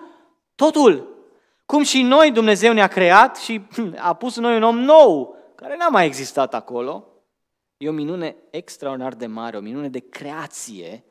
totul. 0.54 1.08
Cum 1.66 1.82
și 1.82 2.02
noi 2.02 2.30
Dumnezeu 2.30 2.72
ne-a 2.72 2.86
creat 2.86 3.36
și 3.36 3.62
a 3.96 4.12
pus 4.14 4.36
în 4.36 4.42
noi 4.42 4.56
un 4.56 4.62
om 4.62 4.78
nou, 4.78 5.36
care 5.60 5.76
n-a 5.76 5.88
mai 5.88 6.06
existat 6.06 6.54
acolo. 6.54 7.06
E 7.76 7.88
o 7.88 7.92
minune 7.92 8.36
extraordinar 8.50 9.14
de 9.14 9.26
mare, 9.26 9.56
o 9.56 9.60
minune 9.60 9.88
de 9.88 9.98
creație, 9.98 11.04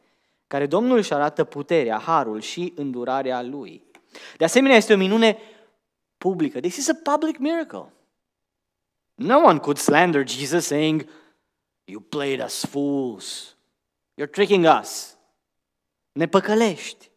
care 0.47 0.67
Domnul 0.67 0.97
își 0.97 1.13
arată 1.13 1.43
puterea, 1.43 1.97
harul 1.97 2.41
și 2.41 2.73
îndurarea 2.75 3.41
Lui. 3.41 3.83
De 4.37 4.43
asemenea, 4.43 4.77
este 4.77 4.93
o 4.93 4.97
minune 4.97 5.37
publică. 6.17 6.59
This 6.59 6.75
is 6.75 6.89
a 6.89 6.99
public 7.03 7.37
miracle. 7.37 7.93
No 9.15 9.37
one 9.37 9.59
could 9.59 9.77
slander 9.77 10.27
Jesus 10.27 10.65
saying, 10.65 11.09
You 11.85 12.01
played 12.01 12.43
us 12.43 12.65
fools. 12.65 13.55
You're 14.21 14.31
tricking 14.31 14.65
us. 14.81 15.17
Ne 16.11 16.27
păcălești. 16.27 17.11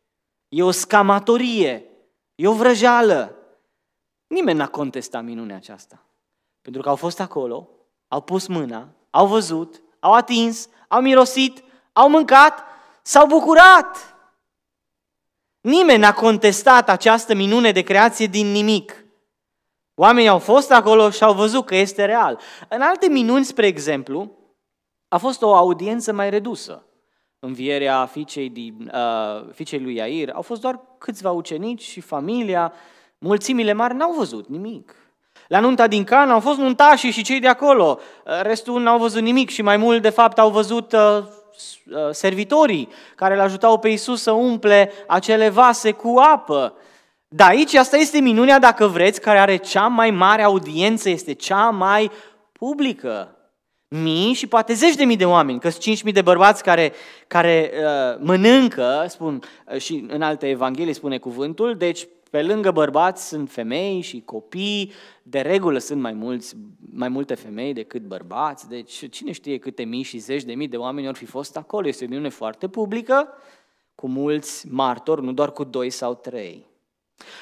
E 0.49 0.63
o 0.63 0.71
scamatorie. 0.71 1.85
E 2.35 2.49
o 2.49 2.53
vrăjeală. 2.53 3.37
Nimeni 4.27 4.59
n-a 4.59 4.69
contestat 4.69 5.25
minunea 5.25 5.57
aceasta. 5.57 6.07
Pentru 6.63 6.83
că 6.83 6.89
au 6.89 6.97
fost 6.97 7.21
acolo, 7.21 7.69
au 8.09 8.21
pus 8.21 8.47
mâna, 8.47 8.89
au 9.11 9.27
văzut, 9.27 9.83
au 10.01 10.13
atins, 10.13 10.69
au 10.89 11.01
mirosit, 11.01 11.65
au 11.93 12.09
mâncat, 12.09 12.65
s-au 13.03 13.27
bucurat. 13.27 14.17
Nimeni 15.61 16.01
n-a 16.01 16.13
contestat 16.13 16.89
această 16.89 17.35
minune 17.35 17.73
de 17.73 17.83
creație 17.83 18.27
din 18.27 18.47
nimic. 18.47 19.05
Oamenii 19.95 20.29
au 20.29 20.39
fost 20.39 20.73
acolo 20.73 21.11
și 21.11 21.25
au 21.25 21.35
văzut 21.35 21.67
că 21.67 21.75
este 21.75 22.05
real. 22.05 22.41
În 22.69 22.81
alte 22.81 23.09
minuni, 23.09 23.45
spre 23.45 23.67
exemplu, 23.67 24.31
a 25.09 25.19
fost 25.19 25.43
o 25.43 25.55
audiență 25.55 26.13
mai 26.13 26.31
redusă. 26.31 26.87
Învierea 27.39 28.07
fiicei, 28.07 28.49
din, 28.51 28.93
uh, 28.95 29.53
fiicei 29.53 29.81
lui 29.81 29.95
Iair, 29.95 30.31
au 30.31 30.43
fost 30.43 30.61
doar 30.61 30.81
câțiva 30.99 31.31
ucenici 31.31 31.83
și 31.83 32.01
familia, 32.01 32.73
mulțimile 33.19 33.73
mari 33.73 33.95
n-au 33.95 34.13
văzut 34.13 34.49
nimic. 34.49 35.02
La 35.49 35.61
nunta 35.61 35.87
din 35.87 36.05
Cana 36.05 36.33
au 36.33 36.41
fost 36.41 36.59
nuntașii 36.59 37.11
și 37.11 37.23
cei 37.23 37.41
de 37.41 37.49
acolo. 37.49 37.99
Restul 38.43 38.83
n-au 38.83 38.99
văzut 38.99 39.23
nimic 39.23 39.51
și 39.51 39.63
mai 39.63 39.77
mult, 39.77 40.03
de 40.03 40.11
fapt, 40.11 40.39
au 40.39 40.51
văzut 40.51 40.93
uh, 40.93 41.19
uh, 41.19 42.09
servitorii 42.11 42.89
care 43.17 43.35
îl 43.35 43.41
ajutau 43.41 43.79
pe 43.79 43.89
Isus 43.89 44.23
să 44.23 44.31
umple 44.31 44.93
acele 45.07 45.49
vase 45.49 45.93
cu 45.93 46.15
apă. 46.19 46.75
Dar 47.29 47.49
aici 47.49 47.75
asta 47.75 47.97
este 47.97 48.19
minunea, 48.19 48.59
dacă 48.59 48.87
vreți, 48.87 49.21
care 49.21 49.39
are 49.39 49.57
cea 49.57 49.87
mai 49.87 50.11
mare 50.11 50.43
audiență, 50.43 51.09
este 51.09 51.33
cea 51.33 51.71
mai 51.71 52.11
publică. 52.53 53.37
Mii 53.89 54.33
și 54.33 54.47
poate 54.47 54.73
zeci 54.73 54.95
de 54.95 55.05
mii 55.05 55.17
de 55.17 55.25
oameni, 55.25 55.61
că 55.61 55.69
sunt 55.69 55.83
cinci 55.83 56.03
mii 56.03 56.13
de 56.13 56.23
bărbați 56.23 56.63
care, 56.63 56.93
care 57.27 57.71
uh, 57.75 58.19
mănâncă, 58.21 59.05
spun, 59.09 59.43
uh, 59.73 59.81
și 59.81 60.07
în 60.09 60.23
alte 60.23 60.49
evanghelii 60.49 60.93
spune 60.93 61.19
cuvântul, 61.19 61.77
deci 61.77 62.07
pe 62.33 62.43
lângă 62.43 62.71
bărbați 62.71 63.29
sunt 63.29 63.51
femei 63.51 64.01
și 64.01 64.23
copii, 64.25 64.93
de 65.23 65.41
regulă 65.41 65.79
sunt 65.79 66.01
mai, 66.01 66.13
mulți, 66.13 66.57
mai 66.93 67.09
multe 67.09 67.35
femei 67.35 67.73
decât 67.73 68.03
bărbați, 68.03 68.69
deci 68.69 69.09
cine 69.11 69.33
știe 69.33 69.59
câte 69.59 69.83
mii 69.83 70.03
și 70.03 70.19
zeci 70.19 70.43
de 70.43 70.53
mii 70.53 70.69
de 70.69 70.77
oameni 70.77 71.09
ar 71.09 71.15
fi 71.15 71.25
fost 71.25 71.57
acolo. 71.57 71.89
Este 71.89 72.05
o 72.05 72.09
minune 72.09 72.29
foarte 72.29 72.69
publică, 72.69 73.29
cu 73.95 74.09
mulți 74.09 74.67
martori, 74.69 75.25
nu 75.25 75.33
doar 75.33 75.53
cu 75.53 75.65
doi 75.65 75.91
sau 75.91 76.15
trei. 76.15 76.67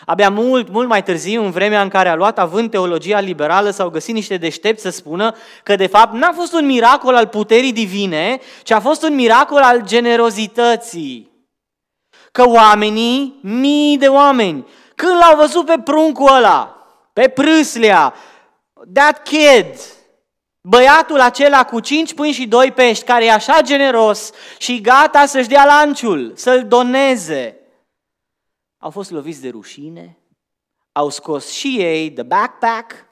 Abia 0.05 0.31
mult, 0.31 0.71
mult 0.71 0.89
mai 0.89 1.03
târziu, 1.03 1.45
în 1.45 1.51
vremea 1.51 1.83
în 1.83 1.89
care 1.89 2.09
a 2.09 2.15
luat 2.15 2.39
având 2.39 2.71
teologia 2.71 3.21
liberală, 3.21 3.71
s-au 3.71 3.91
găsit 3.91 4.15
niște 4.15 4.37
deștepți 4.37 4.83
să 4.83 4.91
spună 4.91 5.35
că 5.63 5.77
de 5.77 5.87
fapt 5.87 6.13
n-a 6.15 6.33
fost 6.33 6.53
un 6.53 6.67
miracol 6.67 7.15
al 7.15 7.27
puterii 7.27 7.73
divine, 7.73 8.41
ci 8.63 8.71
a 8.71 8.81
fost 8.81 9.03
un 9.03 9.15
miracol 9.15 9.63
al 9.63 9.83
generozității. 9.85 11.31
Că 12.33 12.49
oamenii, 12.49 13.39
mii 13.43 13.99
de 13.99 14.07
oameni, 14.07 14.67
când 15.01 15.19
l-au 15.19 15.37
văzut 15.37 15.67
pe 15.67 15.79
pruncul 15.85 16.35
ăla, 16.35 16.87
pe 17.13 17.29
prâslea, 17.29 18.15
that 18.93 19.23
kid, 19.23 19.81
băiatul 20.61 21.21
acela 21.21 21.65
cu 21.65 21.81
cinci 21.81 22.15
pâini 22.15 22.35
și 22.35 22.47
doi 22.47 22.73
pești, 22.73 23.05
care 23.05 23.25
e 23.25 23.33
așa 23.33 23.61
generos 23.61 24.31
și 24.59 24.81
gata 24.81 25.27
să-și 25.27 25.49
dea 25.49 25.65
lanciul, 25.65 26.33
să-l 26.37 26.67
doneze, 26.67 27.61
au 28.79 28.91
fost 28.91 29.11
loviți 29.11 29.41
de 29.41 29.49
rușine, 29.49 30.19
au 30.93 31.09
scos 31.09 31.51
și 31.51 31.77
ei 31.79 32.13
the 32.13 32.23
backpack, 32.23 33.09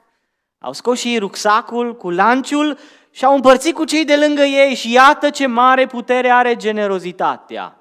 Au 0.61 0.73
scos 0.73 0.99
și 0.99 1.07
ei 1.07 1.17
rucsacul 1.17 1.95
cu 1.95 2.09
lanciul 2.09 2.77
și 3.11 3.25
au 3.25 3.35
împărțit 3.35 3.73
cu 3.73 3.83
cei 3.83 4.05
de 4.05 4.15
lângă 4.15 4.41
ei 4.41 4.75
și 4.75 4.91
iată 4.91 5.29
ce 5.29 5.45
mare 5.45 5.85
putere 5.85 6.29
are 6.29 6.55
generozitatea. 6.55 7.78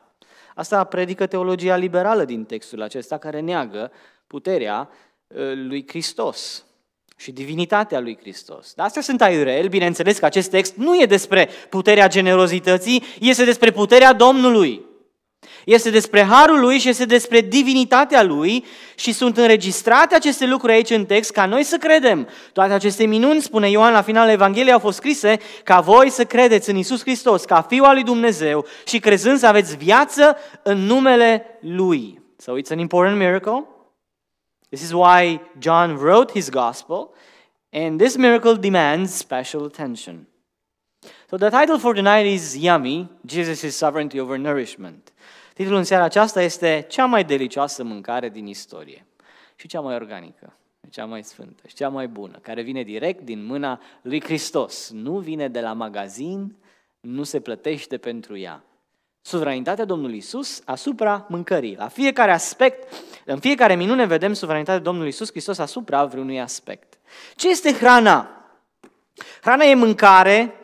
Asta 0.58 0.84
predică 0.84 1.26
teologia 1.26 1.76
liberală 1.76 2.24
din 2.24 2.44
textul 2.44 2.82
acesta 2.82 3.18
care 3.18 3.40
neagă 3.40 3.90
puterea 4.26 4.88
uh, 5.26 5.52
lui 5.54 5.84
Hristos 5.88 6.64
și 7.16 7.32
divinitatea 7.32 8.00
lui 8.00 8.18
Hristos. 8.20 8.74
Dar 8.74 8.86
astea 8.86 9.02
sunt 9.02 9.20
aiurel, 9.20 9.68
bineînțeles 9.68 10.18
că 10.18 10.24
acest 10.24 10.50
text 10.50 10.74
nu 10.76 11.00
e 11.00 11.06
despre 11.06 11.48
puterea 11.68 12.08
generozității, 12.08 13.02
este 13.20 13.44
despre 13.44 13.70
puterea 13.70 14.12
Domnului. 14.12 14.84
Este 15.68 15.90
despre 15.90 16.22
harul 16.22 16.60
lui 16.60 16.78
și 16.78 16.88
este 16.88 17.04
despre 17.04 17.40
divinitatea 17.40 18.22
lui 18.22 18.64
și 18.94 19.12
sunt 19.12 19.36
înregistrate 19.36 20.14
aceste 20.14 20.46
lucruri 20.46 20.72
aici 20.72 20.90
în 20.90 21.06
text 21.06 21.30
ca 21.30 21.46
noi 21.46 21.62
să 21.62 21.76
credem. 21.76 22.28
Toate 22.52 22.72
aceste 22.72 23.06
minuni, 23.06 23.40
spune 23.40 23.70
Ioan 23.70 23.92
la 23.92 24.02
finalul 24.02 24.32
Evangheliei, 24.32 24.72
au 24.72 24.78
fost 24.78 24.96
scrise 24.96 25.38
ca 25.64 25.80
voi 25.80 26.10
să 26.10 26.24
credeți 26.24 26.70
în 26.70 26.76
Isus 26.76 27.00
Hristos, 27.00 27.44
ca 27.44 27.62
Fiul 27.62 27.84
al 27.84 27.94
lui 27.94 28.02
Dumnezeu 28.02 28.66
și 28.86 28.98
crezând 28.98 29.38
să 29.38 29.46
aveți 29.46 29.76
viață 29.76 30.36
în 30.62 30.78
numele 30.78 31.58
Lui. 31.60 32.22
So 32.36 32.52
it's 32.58 32.70
an 32.70 32.78
important 32.78 33.18
miracle. 33.18 33.66
This 34.68 34.82
is 34.82 34.92
why 34.92 35.40
John 35.58 35.90
wrote 36.00 36.32
his 36.32 36.50
gospel, 36.50 37.10
and 37.72 38.00
this 38.00 38.16
miracle 38.16 38.54
demands 38.54 39.12
special 39.12 39.64
attention. 39.64 40.28
So 41.30 41.36
the 41.36 41.50
title 41.50 41.78
for 41.78 41.94
tonight 41.94 42.26
is 42.32 42.54
Yummy, 42.54 43.08
Jesus' 43.26 43.76
sovereignty 43.76 44.20
over 44.20 44.38
nourishment. 44.38 45.12
Titlul 45.58 45.76
în 45.76 45.84
seara 45.84 46.04
aceasta 46.04 46.42
este 46.42 46.86
Cea 46.88 47.04
mai 47.04 47.24
delicioasă 47.24 47.84
mâncare 47.84 48.28
din 48.28 48.46
istorie 48.46 49.06
și 49.54 49.68
cea 49.68 49.80
mai 49.80 49.94
organică, 49.94 50.56
cea 50.90 51.04
mai 51.04 51.24
sfântă 51.24 51.62
și 51.66 51.74
cea 51.74 51.88
mai 51.88 52.08
bună, 52.08 52.38
care 52.42 52.62
vine 52.62 52.82
direct 52.82 53.20
din 53.20 53.44
mâna 53.44 53.80
lui 54.02 54.22
Hristos. 54.22 54.90
Nu 54.90 55.18
vine 55.18 55.48
de 55.48 55.60
la 55.60 55.72
magazin, 55.72 56.56
nu 57.00 57.22
se 57.22 57.40
plătește 57.40 57.96
pentru 57.96 58.36
ea. 58.36 58.64
Suveranitatea 59.20 59.84
Domnului 59.84 60.16
Isus 60.16 60.62
asupra 60.64 61.26
mâncării. 61.28 61.76
La 61.76 61.88
fiecare 61.88 62.32
aspect, 62.32 62.94
în 63.24 63.38
fiecare 63.38 63.74
minune 63.74 64.04
vedem 64.04 64.32
suveranitatea 64.32 64.82
Domnului 64.82 65.08
Isus 65.08 65.30
Hristos 65.30 65.58
asupra 65.58 66.04
vreunui 66.04 66.40
aspect. 66.40 66.98
Ce 67.36 67.48
este 67.48 67.72
hrana? 67.72 68.28
Hrana 69.40 69.64
e 69.64 69.74
mâncare 69.74 70.57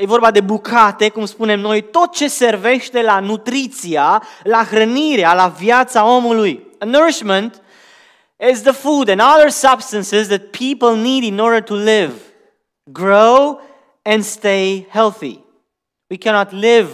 E 0.00 0.06
vorba 0.06 0.30
de 0.30 0.40
bucate, 0.40 1.08
cum 1.08 1.26
spunem 1.26 1.60
noi, 1.60 1.82
tot 1.82 2.12
ce 2.12 2.28
servește 2.28 3.02
la 3.02 3.20
nutriția, 3.20 4.22
la 4.42 4.64
hrănirea, 4.64 5.34
la 5.34 5.48
viața 5.48 6.06
omului. 6.06 6.66
A 6.78 6.84
nourishment 6.84 7.62
is 8.50 8.60
the 8.62 8.72
food 8.72 9.08
and 9.08 9.20
other 9.20 9.50
substances 9.50 10.28
that 10.28 10.40
people 10.40 10.96
need 10.96 11.22
in 11.22 11.38
order 11.38 11.62
to 11.62 11.74
live, 11.74 12.12
grow 12.84 13.60
and 14.02 14.24
stay 14.24 14.86
healthy. 14.90 15.44
We 16.10 16.16
cannot 16.16 16.52
live 16.52 16.88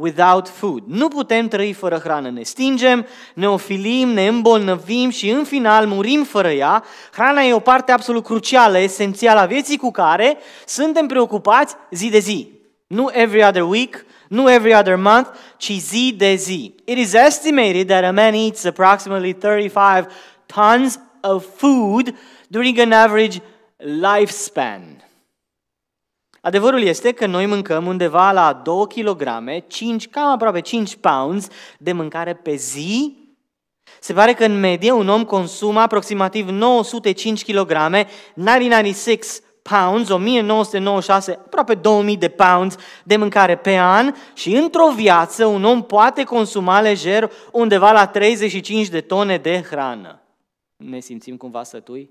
without 0.00 0.48
food. 0.48 0.82
Nu 0.86 1.08
putem 1.08 1.48
trăi 1.48 1.72
fără 1.72 1.96
hrană. 1.96 2.30
Ne 2.30 2.42
stingem, 2.42 3.06
ne 3.34 3.48
ofilim, 3.48 4.08
ne 4.08 4.26
îmbolnăvim 4.26 5.10
și 5.10 5.30
în 5.30 5.44
final 5.44 5.86
murim 5.86 6.24
fără 6.24 6.50
ea. 6.50 6.84
Hrana 7.12 7.42
e 7.42 7.54
o 7.54 7.58
parte 7.58 7.92
absolut 7.92 8.24
crucială, 8.24 8.78
esențială 8.78 9.40
a 9.40 9.46
vieții 9.46 9.76
cu 9.76 9.90
care 9.90 10.36
suntem 10.66 11.06
preocupați 11.06 11.76
zi 11.90 12.08
de 12.08 12.18
zi. 12.18 12.50
Nu 12.86 13.10
every 13.12 13.44
other 13.44 13.62
week, 13.62 14.04
nu 14.28 14.50
every 14.50 14.74
other 14.74 14.96
month, 14.96 15.28
ci 15.56 15.72
zi 15.72 16.14
de 16.16 16.34
zi. 16.34 16.74
It 16.84 16.98
is 16.98 17.12
estimated 17.12 17.86
that 17.86 18.04
a 18.04 18.10
man 18.10 18.34
eats 18.34 18.64
approximately 18.64 19.32
35 19.32 20.06
tons 20.46 20.98
of 21.20 21.44
food 21.56 22.14
during 22.48 22.78
an 22.78 22.92
average 22.92 23.42
lifespan. 23.76 25.09
Adevărul 26.40 26.82
este 26.82 27.12
că 27.12 27.26
noi 27.26 27.46
mâncăm 27.46 27.86
undeva 27.86 28.32
la 28.32 28.52
2 28.52 28.86
kg, 28.86 29.22
5, 29.66 30.08
cam 30.08 30.30
aproape 30.30 30.60
5 30.60 30.96
pounds 30.96 31.48
de 31.78 31.92
mâncare 31.92 32.34
pe 32.34 32.54
zi. 32.54 33.18
Se 34.00 34.12
pare 34.12 34.32
că 34.32 34.44
în 34.44 34.60
medie 34.60 34.92
un 34.92 35.08
om 35.08 35.24
consumă 35.24 35.80
aproximativ 35.80 36.48
905 36.48 37.44
kg, 37.44 37.72
996 38.34 39.42
pounds, 39.62 40.08
1996, 40.08 41.32
aproape 41.32 41.74
2000 41.74 42.16
de 42.16 42.28
pounds 42.28 42.76
de 43.04 43.16
mâncare 43.16 43.56
pe 43.56 43.76
an 43.76 44.14
și 44.34 44.56
într-o 44.56 44.92
viață 44.94 45.46
un 45.46 45.64
om 45.64 45.82
poate 45.82 46.24
consuma 46.24 46.80
lejer 46.80 47.30
undeva 47.52 47.92
la 47.92 48.06
35 48.06 48.88
de 48.88 49.00
tone 49.00 49.36
de 49.36 49.62
hrană. 49.62 50.22
Ne 50.76 51.00
simțim 51.00 51.36
cumva 51.36 51.62
sătui? 51.62 52.10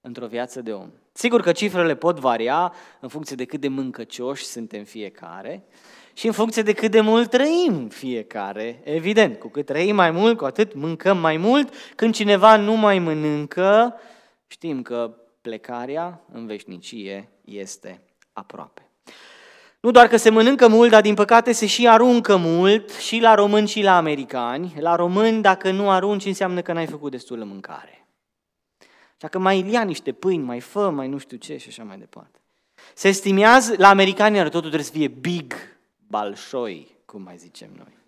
Într-o 0.00 0.26
viață 0.26 0.62
de 0.62 0.72
om. 0.72 0.90
Sigur 1.16 1.40
că 1.40 1.52
cifrele 1.52 1.94
pot 1.94 2.18
varia 2.18 2.72
în 3.00 3.08
funcție 3.08 3.36
de 3.36 3.44
cât 3.44 3.60
de 3.60 3.68
mâncăcioși 3.68 4.44
suntem 4.44 4.84
fiecare 4.84 5.64
și 6.12 6.26
în 6.26 6.32
funcție 6.32 6.62
de 6.62 6.72
cât 6.72 6.90
de 6.90 7.00
mult 7.00 7.30
trăim 7.30 7.88
fiecare. 7.88 8.80
Evident, 8.84 9.38
cu 9.38 9.48
cât 9.48 9.66
trăim 9.66 9.94
mai 9.94 10.10
mult, 10.10 10.36
cu 10.36 10.44
atât 10.44 10.74
mâncăm 10.74 11.18
mai 11.18 11.36
mult. 11.36 11.74
Când 11.94 12.14
cineva 12.14 12.56
nu 12.56 12.72
mai 12.72 12.98
mănâncă, 12.98 13.94
știm 14.46 14.82
că 14.82 15.14
plecarea 15.40 16.20
în 16.32 16.46
veșnicie 16.46 17.28
este 17.44 18.02
aproape. 18.32 18.90
Nu 19.80 19.90
doar 19.90 20.06
că 20.06 20.16
se 20.16 20.30
mănâncă 20.30 20.68
mult, 20.68 20.90
dar 20.90 21.02
din 21.02 21.14
păcate 21.14 21.52
se 21.52 21.66
și 21.66 21.88
aruncă 21.88 22.36
mult 22.36 22.90
și 22.90 23.20
la 23.20 23.34
români 23.34 23.68
și 23.68 23.82
la 23.82 23.96
americani. 23.96 24.74
La 24.78 24.94
români, 24.94 25.42
dacă 25.42 25.70
nu 25.70 25.90
arunci, 25.90 26.24
înseamnă 26.24 26.62
că 26.62 26.72
n-ai 26.72 26.86
făcut 26.86 27.10
destulă 27.10 27.44
mâncare. 27.44 28.05
Așa 29.16 29.28
că 29.28 29.38
mai 29.38 29.70
ia 29.70 29.82
niște 29.82 30.12
pâini, 30.12 30.44
mai 30.44 30.60
fă, 30.60 30.90
mai 30.90 31.08
nu 31.08 31.18
știu 31.18 31.36
ce 31.36 31.56
și 31.56 31.68
așa 31.68 31.82
mai 31.82 31.98
departe. 31.98 32.40
Se 32.94 33.08
estimează, 33.08 33.74
la 33.78 33.88
americani 33.88 34.38
totul 34.38 34.60
trebuie 34.60 34.82
să 34.82 34.92
fie 34.92 35.08
big, 35.08 35.54
balșoi, 36.08 36.96
cum 37.04 37.22
mai 37.22 37.36
zicem 37.36 37.68
noi. 37.76 37.98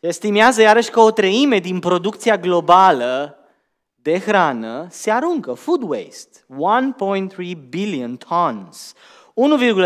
Se 0.00 0.06
estimează 0.06 0.62
iarăși 0.62 0.90
că 0.90 1.00
o 1.00 1.10
treime 1.10 1.58
din 1.58 1.78
producția 1.78 2.36
globală 2.36 3.38
de 3.94 4.18
hrană 4.18 4.86
se 4.90 5.10
aruncă, 5.10 5.52
food 5.52 5.82
waste, 5.82 6.38
1.3 7.42 7.52
billion 7.68 8.16
tons, 8.16 8.94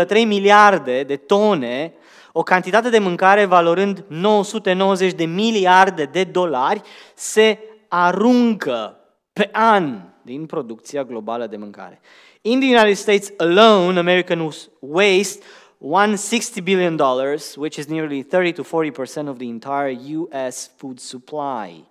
1,3 0.07 0.25
miliarde 0.25 1.03
de 1.03 1.15
tone, 1.15 1.93
o 2.31 2.43
cantitate 2.43 2.89
de 2.89 2.99
mâncare 2.99 3.45
valorând 3.45 4.05
990 4.07 5.13
de 5.13 5.25
miliarde 5.25 6.03
de 6.03 6.23
dolari, 6.23 6.81
se 7.13 7.59
aruncă 7.87 9.04
pe 9.39 9.49
an 9.51 10.01
din 10.21 10.45
producția 10.45 11.03
globală 11.03 11.47
de 11.47 11.57
mâncare. 11.57 12.01
In 12.41 12.59
the 12.59 12.69
United 12.69 12.95
States 12.95 13.33
alone, 13.37 13.99
American 13.99 14.51
waste 14.79 15.43
160 15.77 16.63
billion 16.63 16.95
dollars, 16.95 17.55
which 17.55 17.77
is 17.77 17.85
nearly 17.85 18.21
30 18.23 18.55
to 18.55 18.63
40% 18.63 19.27
of 19.27 19.37
the 19.37 19.47
entire 19.47 19.99
US 20.15 20.71
food 20.75 20.99
supply. 20.99 21.85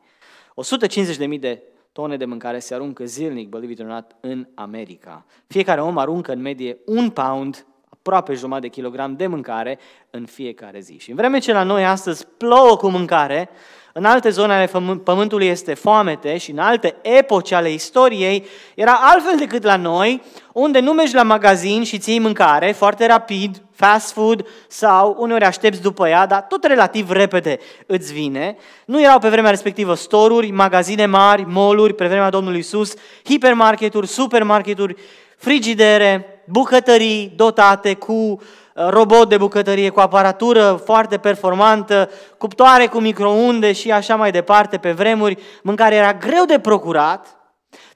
150.000 1.35 1.41
de 1.41 1.63
tone 1.93 2.17
de 2.17 2.25
mâncare 2.25 2.59
se 2.59 2.75
aruncă 2.75 3.05
zilnic, 3.05 3.49
believe 3.49 3.73
it 3.73 3.81
or 3.81 3.87
not, 3.87 4.17
în 4.21 4.47
America. 4.55 5.25
Fiecare 5.47 5.81
om 5.81 5.99
aruncă 5.99 6.33
în 6.33 6.41
medie 6.41 6.79
un 6.85 7.11
pound, 7.11 7.67
aproape 7.89 8.35
jumătate 8.35 8.67
de 8.67 8.73
kilogram 8.73 9.17
de 9.17 9.27
mâncare 9.27 9.79
în 10.11 10.27
fiecare 10.27 10.81
zi. 10.81 10.97
Și 10.99 11.11
în 11.11 11.17
vreme 11.17 11.39
ce 11.39 11.53
la 11.53 11.63
noi 11.63 11.87
astăzi 11.87 12.27
plouă 12.37 12.77
cu 12.77 12.89
mâncare, 12.89 13.49
în 13.97 14.05
alte 14.05 14.31
zone 14.31 14.53
ale 14.53 14.71
pământului 15.05 15.47
este 15.47 15.75
foamete 15.75 16.37
și 16.37 16.51
în 16.51 16.59
alte 16.59 16.95
epoci 17.03 17.53
ale 17.53 17.73
istoriei 17.73 18.47
era 18.75 18.99
altfel 19.03 19.39
decât 19.39 19.63
la 19.63 19.77
noi, 19.77 20.23
unde 20.53 20.81
nu 20.81 20.93
mergi 20.93 21.15
la 21.15 21.23
magazin 21.23 21.85
și 21.85 21.99
ții 21.99 22.19
mâncare 22.19 22.73
foarte 22.73 23.07
rapid, 23.07 23.63
fast 23.73 24.13
food 24.13 24.47
sau 24.69 25.17
uneori 25.19 25.45
aștepți 25.45 25.83
după 25.83 26.09
ea, 26.09 26.27
dar 26.27 26.43
tot 26.43 26.65
relativ 26.65 27.11
repede 27.11 27.59
îți 27.87 28.13
vine. 28.13 28.57
Nu 28.87 29.03
erau 29.03 29.19
pe 29.19 29.29
vremea 29.29 29.51
respectivă 29.51 29.95
storuri, 29.95 30.51
magazine 30.51 31.07
mari, 31.07 31.45
moluri, 31.49 31.95
pe 31.95 32.07
vremea 32.07 32.31
Domnului 32.31 32.59
Isus, 32.59 32.95
hipermarketuri, 33.25 34.07
supermarketuri, 34.07 34.97
frigidere, 35.37 36.43
bucătării 36.45 37.33
dotate 37.37 37.95
cu 37.95 38.41
robot 38.75 39.29
de 39.29 39.37
bucătărie 39.37 39.91
cu 39.91 40.01
aparatură 40.01 40.81
foarte 40.85 41.19
performantă, 41.19 42.11
cuptoare 42.39 42.87
cu 42.87 43.01
microunde 43.01 43.73
și 43.73 43.93
așa 43.93 44.17
mai 44.17 44.31
departe 44.31 44.79
pe 44.79 44.93
vremuri, 44.93 45.43
mâncare 45.63 45.95
era 45.95 46.15
greu 46.15 46.45
de 46.45 46.59
procurat, 46.59 47.37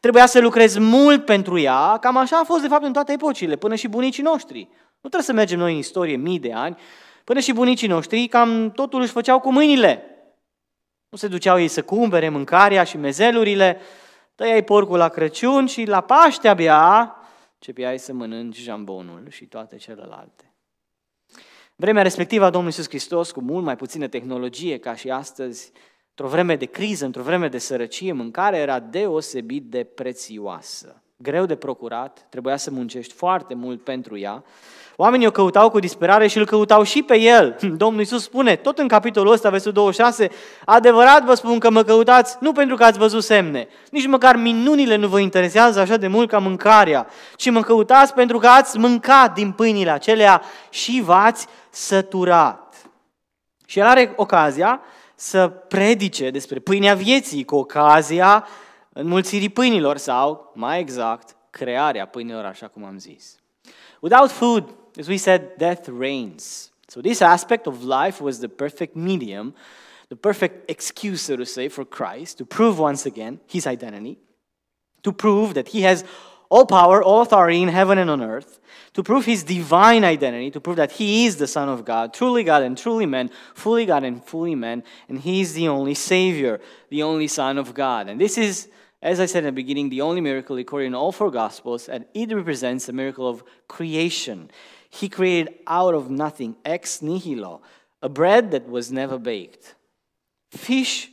trebuia 0.01 0.27
să 0.27 0.41
lucrezi 0.41 0.81
mult 0.81 1.25
pentru 1.25 1.59
ea, 1.59 1.97
cam 2.01 2.17
așa 2.17 2.39
a 2.39 2.45
fost 2.45 2.63
de 2.63 2.69
fapt 2.69 2.85
în 2.85 2.93
toate 2.93 3.13
epocile, 3.13 3.57
până 3.57 3.75
și 3.75 3.89
bunicii 3.89 4.23
noștri. 4.23 4.69
Nu 5.01 5.09
trebuie 5.09 5.23
să 5.23 5.33
mergem 5.33 5.59
noi 5.59 5.73
în 5.73 5.79
istorie 5.79 6.17
mii 6.17 6.39
de 6.39 6.53
ani, 6.53 6.77
până 7.25 7.41
și 7.41 7.53
bunicii 7.53 7.89
noștri 7.89 8.27
cam 8.27 8.71
totul 8.71 9.01
își 9.01 9.13
făceau 9.13 9.41
cu 9.41 9.53
mâinile. 9.53 10.03
Nu 11.09 11.19
se 11.19 11.29
duceau 11.29 11.61
ei 11.61 11.69
să 11.69 11.83
cumpere 11.83 12.29
mâncarea 12.29 12.85
și 12.85 12.97
mezelurile, 12.97 13.81
tăiai 14.35 14.63
porcul 14.63 14.97
la 14.97 15.09
Crăciun 15.09 15.67
și 15.67 15.85
la 15.85 16.01
Paște 16.01 16.49
abia 16.49 17.17
cepiai 17.59 17.99
să 17.99 18.13
mănânci 18.13 18.59
jambonul 18.59 19.27
și 19.31 19.45
toate 19.45 19.77
celelalte. 19.77 20.48
Vremea 21.81 22.03
respectivă 22.03 22.45
a 22.45 22.51
Domnului 22.51 22.77
Iisus 22.77 22.89
Hristos, 22.89 23.31
cu 23.31 23.41
mult 23.41 23.65
mai 23.65 23.77
puțină 23.77 24.09
tehnologie 24.09 24.79
ca 24.79 24.95
și 24.95 25.11
astăzi, 25.11 25.73
într-o 26.09 26.29
vreme 26.29 26.57
de 26.57 26.65
criză, 26.65 27.05
într-o 27.05 27.23
vreme 27.23 27.49
de 27.49 27.59
sărăcie, 27.59 28.13
mâncarea 28.13 28.61
era 28.61 28.81
deosebit 28.81 29.65
de 29.71 29.85
prețioasă. 29.85 31.03
Greu 31.21 31.47
de 31.47 31.57
procurat, 31.57 32.27
trebuia 32.29 32.57
să 32.57 32.71
muncești 32.71 33.15
foarte 33.15 33.55
mult 33.55 33.85
pentru 33.85 34.19
ea. 34.19 34.45
Oamenii 34.97 35.27
o 35.27 35.31
căutau 35.31 35.71
cu 35.71 35.79
disperare 35.79 36.27
și 36.27 36.39
îl 36.39 36.47
căutau 36.47 36.83
și 36.83 37.03
pe 37.03 37.19
el. 37.19 37.57
Domnul 37.77 38.01
Iisus 38.01 38.23
spune, 38.23 38.57
tot 38.57 38.79
în 38.79 38.89
capitolul 38.89 39.33
ăsta, 39.33 39.51
versetul 39.51 39.73
26, 39.73 40.31
adevărat 40.65 41.25
vă 41.25 41.35
spun 41.35 41.59
că 41.59 41.71
mă 41.71 41.83
căutați 41.83 42.37
nu 42.41 42.53
pentru 42.53 42.77
că 42.77 42.85
ați 42.85 42.99
văzut 42.99 43.23
semne, 43.23 43.69
nici 43.91 44.07
măcar 44.07 44.37
minunile 44.37 44.97
nu 44.97 45.09
vă 45.09 45.19
interesează 45.19 45.81
așa 45.81 45.97
de 45.97 46.07
mult 46.07 46.29
ca 46.29 46.39
mâncarea, 46.39 47.07
ci 47.37 47.51
mă 47.51 47.61
căutați 47.61 48.15
pentru 48.15 48.39
că 48.39 48.47
ați 48.47 48.79
mâncat 48.79 49.35
din 49.35 49.53
pâinile 49.53 49.91
acelea 49.91 50.43
și 50.71 51.03
v-ați 51.05 51.47
săturat. 51.71 52.75
Și 53.67 53.79
el 53.79 53.87
are 53.87 54.13
ocazia 54.17 54.81
să 55.15 55.49
predice 55.49 56.31
despre 56.31 56.59
pâinea 56.59 56.95
vieții 56.95 57.45
cu 57.45 57.57
ocazia 57.57 58.47
înmulțirii 58.99 59.49
pâinilor 59.49 59.97
sau, 59.97 60.53
mai 60.55 60.81
exact, 60.81 61.37
crearea 61.51 62.07
pâinilor, 62.07 62.45
așa 62.45 62.69
cum 62.69 62.85
am 62.85 62.99
zis. 62.99 63.37
Without 64.01 64.31
food, 64.31 64.65
as 64.99 65.07
we 65.07 65.17
said, 65.17 65.43
death 65.57 65.89
reigns. 65.99 66.73
So 66.87 67.01
this 67.01 67.21
aspect 67.21 67.67
of 67.67 67.83
life 67.83 68.23
was 68.23 68.39
the 68.39 68.49
perfect 68.49 68.95
medium, 68.95 69.55
the 70.09 70.17
perfect 70.17 70.71
excuse, 70.71 71.23
so 71.23 71.37
to 71.37 71.45
say, 71.45 71.69
for 71.69 71.85
Christ 71.85 72.37
to 72.37 72.45
prove 72.45 72.79
once 72.79 73.09
again 73.09 73.41
his 73.47 73.67
identity, 73.67 74.19
to 75.03 75.13
prove 75.13 75.53
that 75.53 75.69
he 75.69 75.83
has 75.83 76.05
all 76.49 76.67
power, 76.67 77.03
all 77.03 77.21
authority 77.21 77.63
in 77.63 77.69
heaven 77.69 77.99
and 77.99 78.11
on 78.11 78.23
earth, 78.23 78.59
to 78.93 79.03
prove 79.03 79.27
his 79.27 79.45
divine 79.45 80.03
identity, 80.03 80.51
to 80.51 80.61
prove 80.61 80.77
that 80.77 80.93
he 80.93 81.27
is 81.27 81.37
the 81.37 81.47
Son 81.47 81.69
of 81.69 81.85
God, 81.85 82.15
truly 82.15 82.43
God 82.43 82.63
and 82.63 82.77
truly 82.77 83.07
man, 83.07 83.31
fully 83.55 83.85
God 83.85 84.03
and 84.03 84.25
fully 84.25 84.55
man, 84.55 84.83
and 85.09 85.21
he 85.21 85.41
is 85.41 85.53
the 85.53 85.69
only 85.69 85.95
Savior, 85.95 86.61
the 86.89 87.03
only 87.03 87.29
Son 87.29 87.59
of 87.59 87.75
God. 87.75 88.09
And 88.09 88.19
this 88.21 88.39
is, 88.39 88.69
as 89.03 89.21
I 89.21 89.27
said 89.27 89.41
in 89.41 89.47
the 89.47 89.53
beginning, 89.53 89.89
the 89.89 90.01
only 90.01 90.21
miracle 90.21 90.57
recorded 90.57 90.87
in 90.87 90.95
all 90.95 91.13
four 91.13 91.31
Gospels, 91.31 91.89
and 91.89 92.05
it 92.15 92.33
represents 92.33 92.87
the 92.87 92.93
miracle 92.93 93.29
of 93.29 93.45
creation. 93.69 94.51
He 94.91 95.09
created 95.09 95.55
out 95.67 95.95
of 95.95 96.11
nothing, 96.11 96.57
ex 96.65 97.01
nihilo, 97.03 97.63
a 98.03 98.09
bread 98.09 98.51
that 98.51 98.69
was 98.69 98.91
never 98.91 99.19
baked, 99.19 99.75
fish 100.51 101.11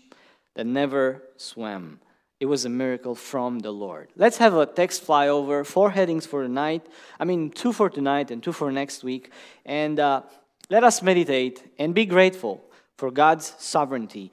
that 0.56 0.66
never 0.66 1.24
swam 1.38 2.00
it 2.40 2.48
was 2.48 2.66
a 2.66 2.70
miracle 2.70 3.16
from 3.16 3.60
the 3.60 3.72
Lord. 3.72 4.10
Let's 4.16 4.38
have 4.38 4.54
a 4.56 4.66
text 4.66 5.06
flyover, 5.06 5.66
four 5.66 5.92
headings 5.92 6.26
for 6.26 6.44
tonight. 6.44 6.86
I 7.20 7.24
mean, 7.24 7.50
two 7.50 7.72
for 7.72 7.90
tonight 7.90 8.30
and 8.30 8.44
two 8.44 8.52
for 8.52 8.72
next 8.72 9.04
week. 9.04 9.32
And 9.66 10.00
uh, 10.00 10.24
let 10.70 10.84
us 10.84 11.02
meditate 11.02 11.64
and 11.80 11.96
be 11.96 12.06
grateful 12.06 12.64
for 12.98 13.10
God's 13.10 13.56
sovereignty 13.58 14.32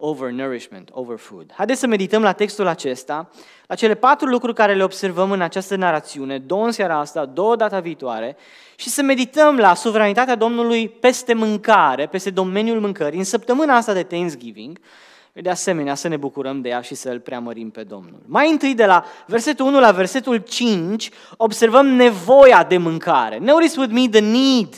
over 0.00 0.30
nourishment, 0.30 0.88
over 0.92 1.18
food. 1.18 1.52
Haideți 1.54 1.80
să 1.80 1.86
medităm 1.86 2.22
la 2.22 2.32
textul 2.32 2.66
acesta, 2.66 3.30
la 3.66 3.74
cele 3.74 3.94
patru 3.94 4.26
lucruri 4.26 4.54
care 4.54 4.74
le 4.74 4.82
observăm 4.82 5.30
în 5.30 5.40
această 5.40 5.76
narațiune, 5.76 6.38
două 6.38 6.64
în 6.64 6.72
seara 6.72 6.98
asta, 6.98 7.24
două 7.24 7.56
data 7.56 7.80
viitoare, 7.80 8.36
și 8.76 8.88
să 8.88 9.02
medităm 9.02 9.56
la 9.56 9.74
suveranitatea 9.74 10.34
Domnului 10.34 10.88
peste 10.88 11.34
mâncare, 11.34 12.06
peste 12.06 12.30
domeniul 12.30 12.80
mâncării, 12.80 13.18
în 13.18 13.24
săptămâna 13.24 13.76
asta 13.76 13.92
de 13.92 14.02
Thanksgiving, 14.02 14.78
de 15.32 15.50
asemenea 15.50 15.94
să 15.94 16.08
ne 16.08 16.16
bucurăm 16.16 16.60
de 16.60 16.68
ea 16.68 16.80
și 16.80 16.94
să 16.94 17.10
îl 17.10 17.20
preamărim 17.20 17.70
pe 17.70 17.82
Domnul. 17.82 18.22
Mai 18.26 18.50
întâi 18.50 18.74
de 18.74 18.86
la 18.86 19.04
versetul 19.26 19.66
1 19.66 19.80
la 19.80 19.90
versetul 19.90 20.36
5 20.36 21.10
observăm 21.36 21.86
nevoia 21.86 22.64
de 22.64 22.76
mâncare. 22.76 23.38
Notice 23.38 23.80
with 23.80 23.92
me 23.92 24.08
the 24.08 24.20
need 24.20 24.74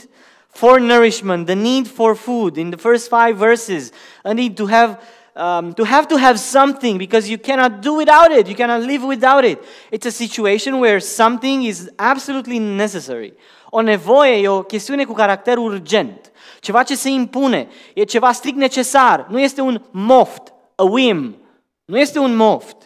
for 0.52 0.80
nourishment, 0.80 1.46
the 1.46 1.56
need 1.56 1.88
for 1.88 2.14
food 2.14 2.58
in 2.58 2.70
the 2.70 2.76
first 2.76 3.08
five 3.08 3.36
verses. 3.36 3.92
A 4.24 4.32
need 4.32 4.56
to 4.56 4.66
have 4.66 4.98
um, 5.34 5.72
to 5.72 5.84
have 5.84 6.06
to 6.08 6.16
have 6.16 6.38
something 6.38 6.98
because 6.98 7.30
you 7.30 7.38
cannot 7.38 7.80
do 7.80 7.94
without 7.94 8.30
it. 8.32 8.46
You 8.48 8.54
cannot 8.54 8.82
live 8.82 9.02
without 9.02 9.44
it. 9.44 9.58
It's 9.90 10.06
a 10.06 10.10
situation 10.10 10.78
where 10.78 11.00
something 11.00 11.64
is 11.64 11.90
absolutely 11.98 12.58
necessary. 12.58 13.32
O 13.70 13.80
nevoie 13.80 14.40
e 14.40 14.48
o 14.48 14.62
chestiune 14.62 15.04
cu 15.04 15.14
caracter 15.14 15.58
urgent 15.58 16.32
ceva 16.62 16.82
ce 16.82 16.94
se 16.94 17.08
impune, 17.08 17.68
e 17.94 18.04
ceva 18.04 18.32
strict 18.32 18.56
necesar, 18.56 19.26
nu 19.28 19.40
este 19.40 19.60
un 19.60 19.82
moft, 19.90 20.52
a 20.74 20.82
whim, 20.82 21.36
nu 21.84 21.98
este 21.98 22.18
un 22.18 22.36
moft. 22.36 22.76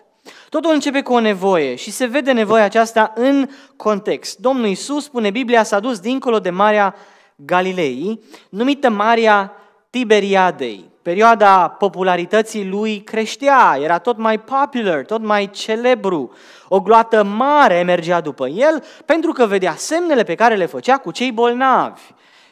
Totul 0.48 0.72
începe 0.72 1.02
cu 1.02 1.12
o 1.12 1.20
nevoie 1.20 1.74
și 1.74 1.90
se 1.90 2.06
vede 2.06 2.32
nevoia 2.32 2.64
aceasta 2.64 3.12
în 3.14 3.48
context. 3.76 4.38
Domnul 4.38 4.66
Iisus, 4.66 5.04
spune 5.04 5.30
Biblia, 5.30 5.62
s-a 5.62 5.80
dus 5.80 5.98
dincolo 5.98 6.38
de 6.38 6.50
Marea 6.50 6.94
Galilei, 7.36 8.20
numită 8.48 8.90
Marea 8.90 9.52
Tiberiadei. 9.90 10.90
Perioada 11.02 11.68
popularității 11.68 12.68
lui 12.68 13.00
creștea, 13.00 13.78
era 13.80 13.98
tot 13.98 14.16
mai 14.16 14.40
popular, 14.40 15.04
tot 15.04 15.22
mai 15.22 15.50
celebru. 15.50 16.32
O 16.68 16.80
gloată 16.80 17.22
mare 17.24 17.82
mergea 17.82 18.20
după 18.20 18.48
el 18.48 18.84
pentru 19.04 19.32
că 19.32 19.46
vedea 19.46 19.74
semnele 19.76 20.22
pe 20.22 20.34
care 20.34 20.54
le 20.54 20.66
făcea 20.66 20.98
cu 20.98 21.10
cei 21.10 21.32
bolnavi. 21.32 22.00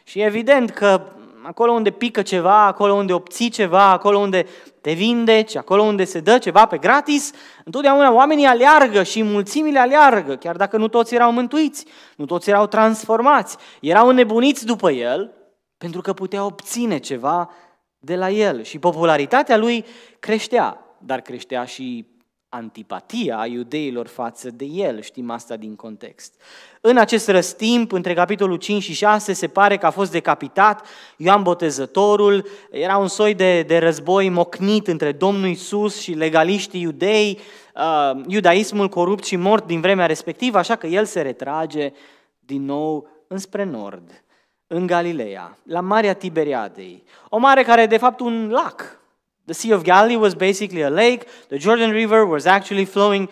Și 0.03 0.21
evident 0.21 0.71
că 0.71 1.03
acolo 1.43 1.73
unde 1.73 1.91
pică 1.91 2.23
ceva, 2.23 2.67
acolo 2.67 2.93
unde 2.93 3.13
obții 3.13 3.49
ceva, 3.49 3.91
acolo 3.91 4.19
unde 4.19 4.47
te 4.85 4.93
vindeci, 4.93 5.57
acolo 5.57 5.83
unde 5.83 6.05
se 6.05 6.21
dă 6.21 6.39
ceva 6.39 6.67
pe 6.67 6.79
gratis, 6.79 7.33
întotdeauna 7.65 8.13
oamenii 8.13 8.45
aleargă 8.45 9.03
și 9.03 9.23
mulțimile 9.23 9.79
aleargă, 9.79 10.37
chiar 10.37 10.57
dacă 10.57 10.77
nu 10.77 10.89
toți 10.89 11.15
erau 11.15 11.33
mântuiți, 11.33 11.87
nu 12.17 12.25
toți 12.25 12.51
erau 12.51 12.67
transformați, 12.67 13.57
erau 13.81 14.09
înnebuniți 14.09 14.67
după 14.67 14.91
el, 14.91 15.33
pentru 15.79 16.01
că 16.01 16.13
putea 16.13 16.45
obține 16.45 16.99
ceva 16.99 17.51
de 17.99 18.17
la 18.17 18.31
el. 18.31 18.63
Și 18.63 18.79
popularitatea 18.79 19.57
lui 19.57 19.85
creștea, 20.19 20.97
dar 20.99 21.21
creștea 21.21 21.65
și 21.65 22.07
antipatia 22.55 23.47
iudeilor 23.47 24.07
față 24.07 24.51
de 24.51 24.65
el, 24.65 25.01
știm 25.01 25.31
asta 25.31 25.57
din 25.57 25.77
context. 25.77 26.41
În 26.81 26.97
acest 26.97 27.29
răstimp, 27.29 27.93
între 27.93 28.15
capitolul 28.15 28.57
5 28.57 28.83
și 28.83 28.93
6, 28.93 29.33
se 29.33 29.49
pare 29.49 29.77
că 29.77 29.87
a 29.87 29.91
fost 29.91 30.11
decapitat 30.11 30.87
Ioan 31.17 31.43
Botezătorul, 31.43 32.47
era 32.71 32.97
un 32.97 33.09
soi 33.09 33.35
de, 33.35 33.63
de 33.63 33.79
război 33.79 34.29
mocnit 34.29 34.87
între 34.87 35.13
Domnul 35.13 35.49
Isus 35.49 36.01
și 36.01 36.13
legaliștii 36.13 36.81
iudei, 36.81 37.41
uh, 37.75 38.21
iudaismul 38.27 38.89
corupt 38.89 39.25
și 39.25 39.37
mort 39.37 39.67
din 39.67 39.81
vremea 39.81 40.07
respectivă, 40.07 40.59
așa 40.59 40.77
că 40.77 40.87
el 40.87 41.05
se 41.05 41.21
retrage 41.21 41.93
din 42.39 42.65
nou 42.65 43.09
înspre 43.27 43.65
nord, 43.65 44.25
în 44.67 44.87
Galileea, 44.87 45.59
la 45.63 45.81
Marea 45.81 46.15
Tiberiadei, 46.15 47.05
o 47.29 47.39
mare 47.39 47.63
care 47.63 47.83
e 47.83 47.87
de 47.87 47.97
fapt 47.97 48.21
un 48.21 48.51
lac, 48.51 49.03
The 49.45 49.55
Sea 49.55 49.75
of 49.75 49.83
Galilee 49.83 50.17
was 50.17 50.35
basically 50.35 50.85
a 50.85 50.89
lake. 50.89 51.27
The 51.49 51.59
Jordan 51.59 51.91
River 51.91 52.23
was 52.23 52.47
actually 52.47 52.85
flowing 52.85 53.29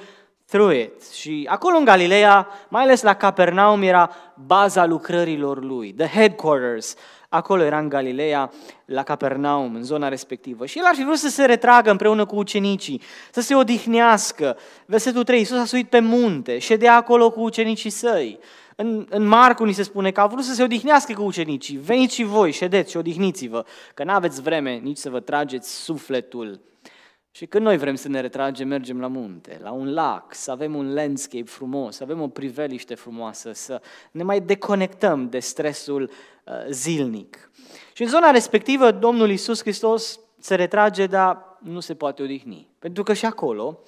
through 0.47 0.75
it. 0.75 1.11
Și 1.13 1.47
acolo 1.51 1.77
în 1.77 1.85
Galileea, 1.85 2.49
mai 2.69 2.83
ales 2.83 3.03
la 3.03 3.15
Capernaum, 3.15 3.83
era 3.83 4.11
baza 4.47 4.87
lucrărilor 4.87 5.65
lui, 5.65 5.93
the 5.93 6.07
headquarters. 6.07 6.95
Acolo 7.29 7.63
era 7.63 7.79
în 7.79 7.89
Galileea, 7.89 8.51
la 8.85 9.03
Capernaum, 9.03 9.75
în 9.75 9.83
zona 9.83 10.09
respectivă. 10.09 10.67
Și 10.67 10.79
el 10.79 10.85
ar 10.85 10.95
fi 10.95 11.05
vrut 11.05 11.17
să 11.17 11.29
se 11.29 11.45
retragă 11.45 11.91
împreună 11.91 12.25
cu 12.25 12.37
ucenicii, 12.37 13.03
să 13.31 13.41
se 13.41 13.55
odihnească. 13.55 14.57
Versetul 14.87 15.25
3, 15.25 15.39
Iisus 15.39 15.59
a 15.59 15.65
suit 15.65 15.89
pe 15.89 16.01
munte, 16.01 16.59
ședea 16.59 16.97
acolo 16.97 17.31
cu 17.31 17.41
ucenicii 17.41 17.91
săi. 17.91 18.39
În, 18.77 19.07
în 19.11 19.27
Marcu 19.27 19.65
ni 19.65 19.73
se 19.73 19.83
spune 19.83 20.11
că 20.11 20.21
a 20.21 20.27
vrut 20.27 20.45
să 20.45 20.55
se 20.55 20.63
odihnească 20.63 21.13
cu 21.13 21.23
ucenicii. 21.23 21.77
Veniți 21.77 22.15
și 22.15 22.23
voi, 22.23 22.53
ședeți 22.53 22.91
și 22.91 22.97
odihniți-vă, 22.97 23.65
că 23.95 24.05
nu 24.05 24.13
aveți 24.13 24.43
vreme 24.43 24.77
nici 24.77 24.97
să 24.97 25.11
vă 25.11 25.21
trageți 25.21 25.83
sufletul. 25.83 26.61
Și 27.35 27.47
când 27.47 27.65
noi 27.65 27.77
vrem 27.77 27.95
să 27.95 28.09
ne 28.09 28.21
retragem, 28.21 28.69
mergem 28.69 29.01
la 29.01 29.07
munte, 29.07 29.59
la 29.63 29.71
un 29.71 29.93
lac, 29.93 30.35
să 30.35 30.51
avem 30.51 30.75
un 30.75 30.95
landscape 30.95 31.45
frumos, 31.45 31.97
să 31.97 32.03
avem 32.03 32.21
o 32.21 32.29
priveliște 32.29 32.95
frumoasă, 32.95 33.53
să 33.53 33.81
ne 34.11 34.23
mai 34.23 34.41
deconectăm 34.41 35.29
de 35.29 35.39
stresul 35.39 36.11
uh, 36.45 36.55
zilnic. 36.71 37.51
Și 37.93 38.03
în 38.03 38.09
zona 38.09 38.31
respectivă, 38.31 38.91
Domnul 38.91 39.31
Iisus 39.31 39.61
Hristos 39.61 40.21
se 40.39 40.55
retrage, 40.55 41.07
dar 41.07 41.59
nu 41.63 41.81
se 41.81 41.95
poate 41.95 42.23
odihni. 42.23 42.69
Pentru 42.79 43.03
că 43.03 43.13
și 43.13 43.25
acolo 43.25 43.81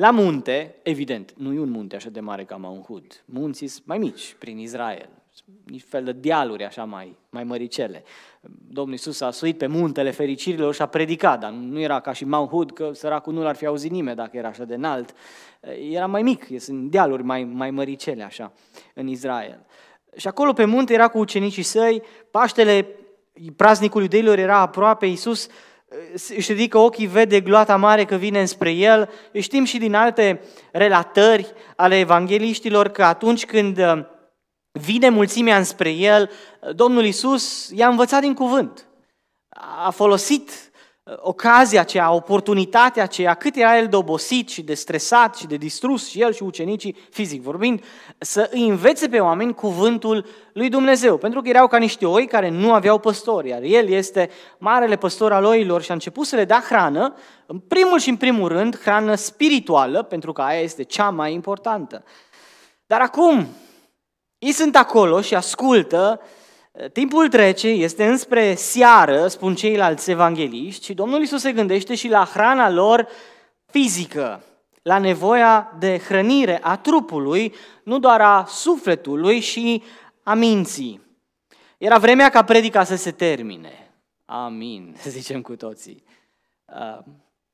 la 0.00 0.10
munte, 0.10 0.74
evident, 0.82 1.32
nu 1.36 1.52
e 1.52 1.58
un 1.58 1.70
munte 1.70 1.96
așa 1.96 2.10
de 2.10 2.20
mare 2.20 2.44
ca 2.44 2.56
Mount 2.56 2.84
Hood. 2.84 3.22
Munții 3.24 3.66
sunt 3.66 3.86
mai 3.86 3.98
mici 3.98 4.36
prin 4.38 4.58
Israel. 4.58 5.08
Nici 5.64 5.84
fel 5.88 6.04
de 6.04 6.12
dealuri 6.12 6.64
așa 6.64 6.84
mai, 6.84 7.16
mai 7.30 7.44
măricele. 7.44 8.02
Domnul 8.68 8.92
Iisus 8.92 9.20
a 9.20 9.30
suit 9.30 9.58
pe 9.58 9.66
muntele 9.66 10.10
fericirilor 10.10 10.74
și 10.74 10.82
a 10.82 10.86
predicat, 10.86 11.40
dar 11.40 11.50
nu 11.50 11.80
era 11.80 12.00
ca 12.00 12.12
și 12.12 12.24
Mount 12.24 12.48
Hood, 12.48 12.72
că 12.72 12.90
săracul 12.92 13.32
nu 13.32 13.42
l-ar 13.42 13.56
fi 13.56 13.66
auzit 13.66 13.90
nimeni 13.90 14.16
dacă 14.16 14.36
era 14.36 14.48
așa 14.48 14.64
de 14.64 14.74
înalt. 14.74 15.14
Era 15.90 16.06
mai 16.06 16.22
mic, 16.22 16.60
sunt 16.60 16.90
dealuri 16.90 17.22
mai, 17.22 17.44
mai 17.44 17.70
măricele 17.70 18.22
așa 18.22 18.52
în 18.94 19.06
Israel. 19.06 19.66
Și 20.16 20.28
acolo 20.28 20.52
pe 20.52 20.64
munte 20.64 20.92
era 20.92 21.08
cu 21.08 21.18
ucenicii 21.18 21.62
săi, 21.62 22.02
Paștele, 22.30 22.86
praznicul 23.56 24.02
iudeilor 24.02 24.38
era 24.38 24.58
aproape, 24.58 25.06
Iisus 25.06 25.48
își 26.36 26.52
ridică 26.52 26.78
ochii, 26.78 27.06
vede 27.06 27.40
gloata 27.40 27.76
mare 27.76 28.04
că 28.04 28.16
vine 28.16 28.40
înspre 28.40 28.70
el. 28.70 29.10
Știm 29.40 29.64
și 29.64 29.78
din 29.78 29.94
alte 29.94 30.40
relatări 30.72 31.52
ale 31.76 31.98
evangeliștilor 31.98 32.88
că 32.88 33.04
atunci 33.04 33.46
când 33.46 33.78
uh, 33.78 34.04
vine 34.72 35.08
mulțimea 35.08 35.56
înspre 35.56 35.90
el, 35.90 36.30
Domnul 36.74 37.04
Isus 37.04 37.70
i-a 37.74 37.88
învățat 37.88 38.20
din 38.20 38.34
cuvânt. 38.34 38.86
A 39.84 39.90
folosit 39.90 40.69
ocazia 41.16 41.80
aceea, 41.80 42.12
oportunitatea 42.12 43.02
aceea, 43.02 43.34
cât 43.34 43.56
era 43.56 43.78
el 43.78 43.86
de 43.86 43.96
obosit 43.96 44.48
și 44.48 44.62
de 44.62 44.74
stresat 44.74 45.36
și 45.36 45.46
de 45.46 45.56
distrus 45.56 46.08
și 46.08 46.20
el 46.20 46.32
și 46.32 46.42
ucenicii, 46.42 46.96
fizic 47.10 47.42
vorbind, 47.42 47.84
să 48.18 48.48
îi 48.52 48.68
învețe 48.68 49.08
pe 49.08 49.18
oameni 49.18 49.54
cuvântul 49.54 50.26
lui 50.52 50.68
Dumnezeu. 50.68 51.16
Pentru 51.16 51.40
că 51.40 51.48
erau 51.48 51.66
ca 51.66 51.76
niște 51.76 52.06
oi 52.06 52.26
care 52.26 52.48
nu 52.48 52.72
aveau 52.72 52.98
păstori, 52.98 53.48
iar 53.48 53.62
el 53.62 53.88
este 53.88 54.30
marele 54.58 54.96
păstor 54.96 55.32
al 55.32 55.44
oilor 55.44 55.82
și 55.82 55.90
a 55.90 55.94
început 55.94 56.26
să 56.26 56.36
le 56.36 56.44
dea 56.44 56.62
hrană, 56.68 57.14
în 57.46 57.58
primul 57.58 57.98
și 57.98 58.08
în 58.08 58.16
primul 58.16 58.48
rând, 58.48 58.80
hrană 58.80 59.14
spirituală, 59.14 60.02
pentru 60.02 60.32
că 60.32 60.42
aia 60.42 60.60
este 60.60 60.82
cea 60.82 61.10
mai 61.10 61.32
importantă. 61.32 62.04
Dar 62.86 63.00
acum, 63.00 63.46
ei 64.38 64.52
sunt 64.52 64.76
acolo 64.76 65.20
și 65.20 65.34
ascultă 65.34 66.20
Timpul 66.92 67.28
trece, 67.28 67.68
este 67.68 68.06
înspre 68.06 68.54
seară, 68.54 69.26
spun 69.26 69.54
ceilalți 69.54 70.10
evangeliști, 70.10 70.84
și 70.84 70.94
Domnul 70.94 71.22
Isus 71.22 71.40
se 71.40 71.52
gândește 71.52 71.94
și 71.94 72.08
la 72.08 72.24
hrana 72.24 72.70
lor 72.70 73.08
fizică, 73.66 74.44
la 74.82 74.98
nevoia 74.98 75.76
de 75.78 75.98
hrănire 75.98 76.58
a 76.62 76.76
trupului, 76.76 77.54
nu 77.84 77.98
doar 77.98 78.20
a 78.20 78.44
sufletului 78.48 79.40
și 79.40 79.82
a 80.22 80.34
minții. 80.34 81.00
Era 81.78 81.98
vremea 81.98 82.28
ca 82.28 82.44
predica 82.44 82.84
să 82.84 82.96
se 82.96 83.10
termine. 83.10 83.92
Amin, 84.24 84.96
zicem 85.08 85.42
cu 85.42 85.56
toții. 85.56 86.02
Uh, 86.64 86.98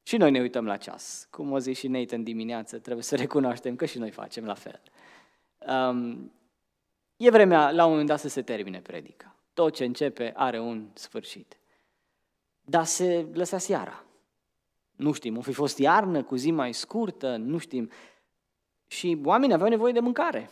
și 0.02 0.16
noi 0.16 0.30
ne 0.30 0.40
uităm 0.40 0.66
la 0.66 0.76
ceas. 0.76 1.26
Cum 1.30 1.52
o 1.52 1.58
zi 1.58 1.72
și 1.72 1.88
Nathan 1.88 2.22
dimineață, 2.22 2.78
trebuie 2.78 3.04
să 3.04 3.16
recunoaștem 3.16 3.76
că 3.76 3.84
și 3.84 3.98
noi 3.98 4.10
facem 4.10 4.44
la 4.44 4.54
fel. 4.54 4.80
Um, 5.58 6.32
E 7.16 7.30
vremea 7.30 7.70
la 7.70 7.84
un 7.84 7.90
moment 7.90 8.08
dat 8.08 8.20
să 8.20 8.28
se 8.28 8.42
termine 8.42 8.80
predica. 8.80 9.34
Tot 9.54 9.74
ce 9.74 9.84
începe 9.84 10.32
are 10.36 10.60
un 10.60 10.86
sfârșit. 10.94 11.56
Dar 12.64 12.84
se 12.84 13.26
lăsa 13.32 13.58
seara. 13.58 14.04
Nu 14.96 15.12
știm, 15.12 15.36
o 15.36 15.40
fi 15.40 15.52
fost 15.52 15.78
iarnă 15.78 16.22
cu 16.22 16.36
zi 16.36 16.50
mai 16.50 16.74
scurtă, 16.74 17.36
nu 17.36 17.58
știm. 17.58 17.90
Și 18.86 19.20
oamenii 19.24 19.54
aveau 19.54 19.70
nevoie 19.70 19.92
de 19.92 20.00
mâncare. 20.00 20.50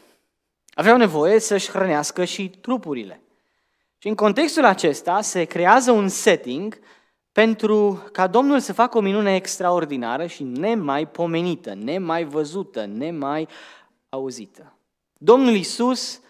Aveau 0.75 0.97
nevoie 0.97 1.39
să-și 1.39 1.71
hrănească 1.71 2.25
și 2.25 2.49
trupurile. 2.49 3.21
Și 3.99 4.09
în 4.09 4.15
contextul 4.15 4.65
acesta 4.65 5.21
se 5.21 5.45
creează 5.45 5.91
un 5.91 6.09
setting 6.09 6.79
pentru 7.33 8.03
ca 8.13 8.27
Domnul 8.27 8.61
să 8.61 8.73
facă 8.73 8.99
o 8.99 9.01
minune 9.01 9.35
extraordinară 9.35 10.27
și 10.27 10.43
nemai 10.43 11.09
pomenită, 11.09 11.75
nemai 11.75 12.25
văzută, 12.25 12.85
nemai 12.85 13.49
auzită. 14.09 14.77
Domnul 15.19 15.55
Isus 15.55 16.21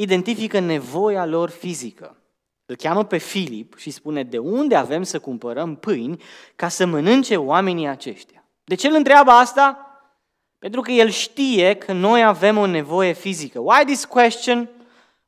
identifică 0.00 0.58
nevoia 0.58 1.26
lor 1.26 1.50
fizică. 1.50 2.16
Îl 2.66 2.76
cheamă 2.76 3.04
pe 3.04 3.18
Filip 3.18 3.78
și 3.78 3.90
spune 3.90 4.22
de 4.22 4.38
unde 4.38 4.74
avem 4.74 5.02
să 5.02 5.18
cumpărăm 5.18 5.76
pâini 5.76 6.22
ca 6.56 6.68
să 6.68 6.86
mănânce 6.86 7.36
oamenii 7.36 7.86
aceștia. 7.86 8.44
De 8.64 8.74
ce 8.74 8.88
îl 8.88 8.94
întreabă 8.94 9.30
asta? 9.30 9.84
Pentru 10.58 10.80
că 10.80 10.90
el 10.90 11.08
știe 11.08 11.74
că 11.74 11.92
noi 11.92 12.24
avem 12.24 12.58
o 12.58 12.66
nevoie 12.66 13.12
fizică. 13.12 13.58
Why 13.58 13.84
this 13.84 14.04
question? 14.04 14.68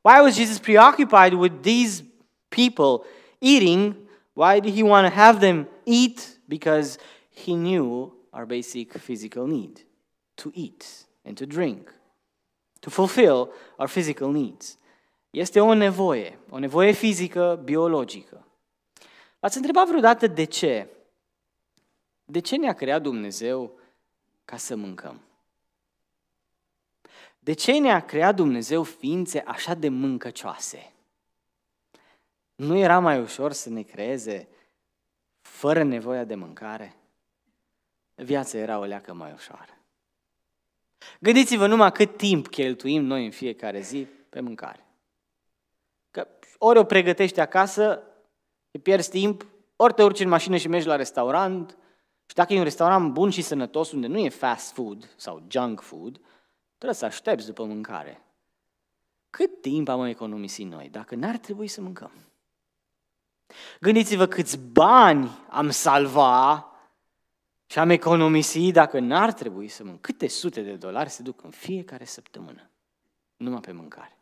Why 0.01 0.19
was 0.21 0.35
Jesus 0.35 0.59
preoccupied 0.59 1.33
with 1.33 1.55
these 1.61 2.05
people 2.47 3.07
eating? 3.39 3.95
Why 4.33 4.59
did 4.59 4.75
he 4.75 4.83
want 4.83 5.07
to 5.07 5.19
have 5.19 5.39
them 5.39 5.67
eat? 5.83 6.39
Because 6.45 6.97
he 7.45 7.51
knew 7.51 8.13
our 8.29 8.45
basic 8.45 8.97
physical 8.97 9.47
need 9.47 9.85
to 10.35 10.49
eat 10.53 10.83
and 11.25 11.37
to 11.37 11.45
drink 11.45 11.93
to 12.83 12.89
fulfill 12.89 13.53
our 13.77 13.87
physical 13.87 14.31
needs. 14.31 14.77
Este 15.29 15.59
o 15.59 15.73
nevoie, 15.73 16.39
o 16.49 16.59
nevoie 16.59 16.91
fizică, 16.91 17.61
biologică. 17.63 18.47
Ați 19.39 19.57
întrebat 19.57 19.87
vreodată 19.87 20.27
de 20.27 20.43
ce? 20.43 20.87
De 22.25 22.39
ce 22.39 22.55
ne-a 22.55 22.73
creat 22.73 23.01
Dumnezeu 23.01 23.79
ca 24.45 24.57
să 24.57 24.75
mâncăm? 24.75 25.21
De 27.39 27.53
ce 27.53 27.79
ne-a 27.79 28.05
creat 28.05 28.35
Dumnezeu 28.35 28.83
ființe 28.83 29.43
așa 29.47 29.73
de 29.73 29.89
mâncăcioase? 29.89 30.93
Nu 32.55 32.77
era 32.77 32.99
mai 32.99 33.21
ușor 33.21 33.51
să 33.51 33.69
ne 33.69 33.81
creeze 33.81 34.47
fără 35.41 35.83
nevoia 35.83 36.23
de 36.23 36.35
mâncare? 36.35 36.95
Viața 38.15 38.57
era 38.57 38.77
o 38.77 38.83
leacă 38.83 39.13
mai 39.13 39.31
ușoară. 39.31 39.77
Gândiți-vă 41.19 41.67
numai 41.67 41.91
cât 41.91 42.17
timp 42.17 42.47
cheltuim 42.47 43.03
noi 43.03 43.25
în 43.25 43.31
fiecare 43.31 43.81
zi 43.81 44.07
pe 44.29 44.39
mâncare. 44.39 44.85
Că 46.11 46.27
ori 46.57 46.79
o 46.79 46.83
pregătești 46.83 47.39
acasă, 47.39 48.01
te 48.71 48.77
pierzi 48.77 49.09
timp, 49.09 49.45
ori 49.75 49.93
te 49.93 50.03
urci 50.03 50.19
în 50.19 50.29
mașină 50.29 50.57
și 50.57 50.67
mergi 50.67 50.87
la 50.87 50.95
restaurant, 50.95 51.77
și 52.25 52.35
dacă 52.35 52.53
e 52.53 52.57
un 52.57 52.63
restaurant 52.63 53.11
bun 53.11 53.29
și 53.29 53.41
sănătos, 53.41 53.91
unde 53.91 54.07
nu 54.07 54.17
e 54.17 54.29
fast 54.29 54.73
food 54.73 55.13
sau 55.15 55.43
junk 55.49 55.81
food, 55.81 56.19
trebuie 56.77 56.99
să 56.99 57.05
aștepți 57.05 57.45
după 57.45 57.63
mâncare. 57.63 58.23
Cât 59.29 59.61
timp 59.61 59.87
am 59.87 60.05
economisit 60.05 60.67
noi 60.67 60.89
dacă 60.89 61.15
n-ar 61.15 61.37
trebui 61.37 61.67
să 61.67 61.81
mâncăm? 61.81 62.11
Gândiți-vă 63.79 64.25
câți 64.25 64.59
bani 64.59 65.29
am 65.49 65.69
salva 65.69 66.67
și 67.65 67.79
am 67.79 67.89
economisit 67.89 68.73
dacă 68.73 68.99
n-ar 68.99 69.33
trebui 69.33 69.67
să 69.67 69.83
mănânc. 69.83 70.01
Câte 70.01 70.27
sute 70.27 70.61
de 70.61 70.73
dolari 70.73 71.09
se 71.09 71.21
duc 71.21 71.43
în 71.43 71.49
fiecare 71.49 72.05
săptămână 72.05 72.69
numai 73.37 73.59
pe 73.59 73.71
mâncare. 73.71 74.17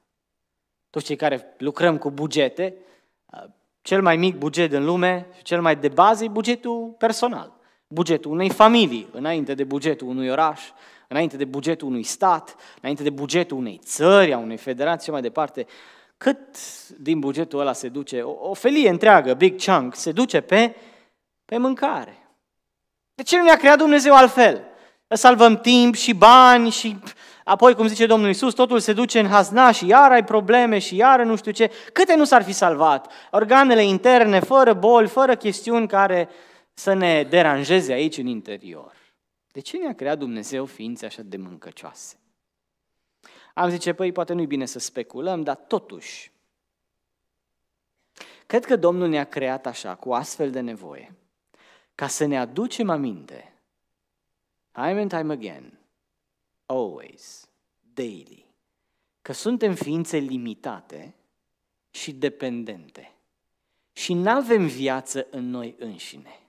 Toți 0.90 1.06
cei 1.06 1.16
care 1.16 1.56
lucrăm 1.58 1.98
cu 1.98 2.12
bugete, 2.12 2.76
cel 3.82 4.02
mai 4.02 4.18
mic 4.18 4.38
buget 4.38 4.70
din 4.70 4.86
lume 4.86 5.28
și 5.36 5.44
cel 5.44 5.62
mai 5.62 5.76
de 5.76 5.88
bază 5.88 6.24
e 6.24 6.28
bugetul 6.28 6.96
personal. 6.98 7.60
Bugetul 7.88 8.32
unei 8.32 8.50
familii, 8.50 9.08
înainte 9.12 9.54
de 9.54 9.64
bugetul 9.64 10.08
unui 10.08 10.30
oraș, 10.30 10.62
înainte 11.08 11.38
de 11.38 11.46
bugetul 11.46 11.88
unui 11.88 12.04
stat, 12.04 12.56
înainte 12.82 13.04
de 13.04 13.10
bugetul 13.10 13.58
unei 13.58 13.80
țări, 13.84 14.34
a 14.34 14.38
unei 14.38 14.58
federații 14.58 15.06
și 15.06 15.12
mai 15.12 15.22
departe. 15.22 15.66
Cât 16.18 16.58
din 16.98 17.20
bugetul 17.20 17.60
ăla 17.60 17.74
se 17.74 17.90
duce, 17.90 18.22
o, 18.22 18.50
o 18.50 18.54
felie 18.54 18.90
întreagă, 18.90 19.34
big 19.34 19.64
chunk, 19.64 19.96
se 19.96 20.12
duce 20.12 20.42
pe, 20.42 20.76
pe 21.46 21.58
mâncare. 21.58 22.21
De 23.16 23.24
ce 23.24 23.38
nu 23.38 23.44
ne-a 23.44 23.58
creat 23.58 23.78
Dumnezeu 23.78 24.16
altfel? 24.16 24.64
Să 25.08 25.16
salvăm 25.16 25.58
timp 25.58 25.96
și 25.96 26.14
bani 26.14 26.70
și 26.70 26.98
apoi, 27.44 27.76
cum 27.76 27.88
zice 27.88 28.06
Domnul 28.06 28.30
Isus, 28.30 28.54
totul 28.54 28.80
se 28.80 28.94
duce 28.94 29.20
în 29.20 29.28
hazna 29.28 29.72
și 29.72 29.88
iar 29.88 30.12
ai 30.12 30.24
probleme 30.24 30.80
și 30.80 30.96
iar 30.96 31.24
nu 31.24 31.36
știu 31.36 31.52
ce. 31.52 31.72
Câte 31.94 32.16
nu 32.16 32.24
s-ar 32.24 32.44
fi 32.44 32.52
salvat? 32.52 33.12
Organele 33.32 33.84
interne, 33.84 34.40
fără 34.40 34.74
boli, 34.74 35.08
fără 35.08 35.36
chestiuni 35.36 35.88
care 35.88 36.30
să 36.74 36.94
ne 36.94 37.24
deranjeze 37.24 37.94
aici 37.94 38.18
în 38.18 38.26
interior. 38.26 38.96
De 39.52 39.60
ce 39.60 39.78
ne-a 39.78 39.96
creat 39.96 40.18
Dumnezeu 40.18 40.66
ființe 40.66 41.06
așa 41.06 41.22
de 41.22 41.38
mâncăcioase? 41.38 42.16
Am 43.54 43.70
zice, 43.70 43.94
păi 43.94 44.12
poate 44.12 44.34
nu-i 44.34 44.46
bine 44.46 44.66
să 44.66 44.80
speculăm, 44.80 45.42
dar 45.42 45.56
totuși, 45.56 46.32
cred 48.46 48.66
că 48.66 48.76
Domnul 48.76 49.08
ne-a 49.08 49.24
creat 49.24 49.66
așa, 49.66 49.96
cu 49.96 50.14
astfel 50.14 50.52
de 50.52 50.60
nevoie 50.60 51.16
ca 51.96 52.08
să 52.08 52.26
ne 52.26 52.40
aducem 52.40 52.90
aminte, 52.90 53.54
time 54.72 55.00
and 55.00 55.10
time 55.10 55.34
again, 55.34 55.80
always, 56.66 57.50
daily, 57.94 58.46
că 59.22 59.34
suntem 59.34 59.74
ființe 59.74 60.18
limitate 60.18 61.16
și 61.90 62.14
dependente 62.14 63.12
și 63.94 64.14
nu 64.14 64.30
avem 64.30 64.68
viață 64.68 65.28
în 65.30 65.50
noi 65.50 65.76
înșine. 65.80 66.40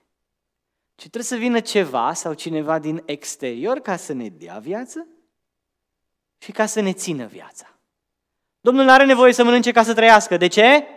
Ci 0.95 1.09
trebuie 1.09 1.23
să 1.23 1.35
vină 1.35 1.59
ceva 1.59 2.13
sau 2.13 2.33
cineva 2.33 2.79
din 2.79 3.03
exterior 3.05 3.79
ca 3.79 3.95
să 3.95 4.13
ne 4.13 4.29
dea 4.29 4.59
viață 4.59 5.07
și 6.37 6.51
ca 6.51 6.65
să 6.65 6.79
ne 6.79 6.93
țină 6.93 7.25
viața. 7.25 7.67
Domnul 8.61 8.83
nu 8.83 8.91
are 8.91 9.05
nevoie 9.05 9.33
să 9.33 9.43
mănânce 9.43 9.71
ca 9.71 9.83
să 9.83 9.93
trăiască. 9.93 10.37
De 10.37 10.47
ce? 10.47 10.87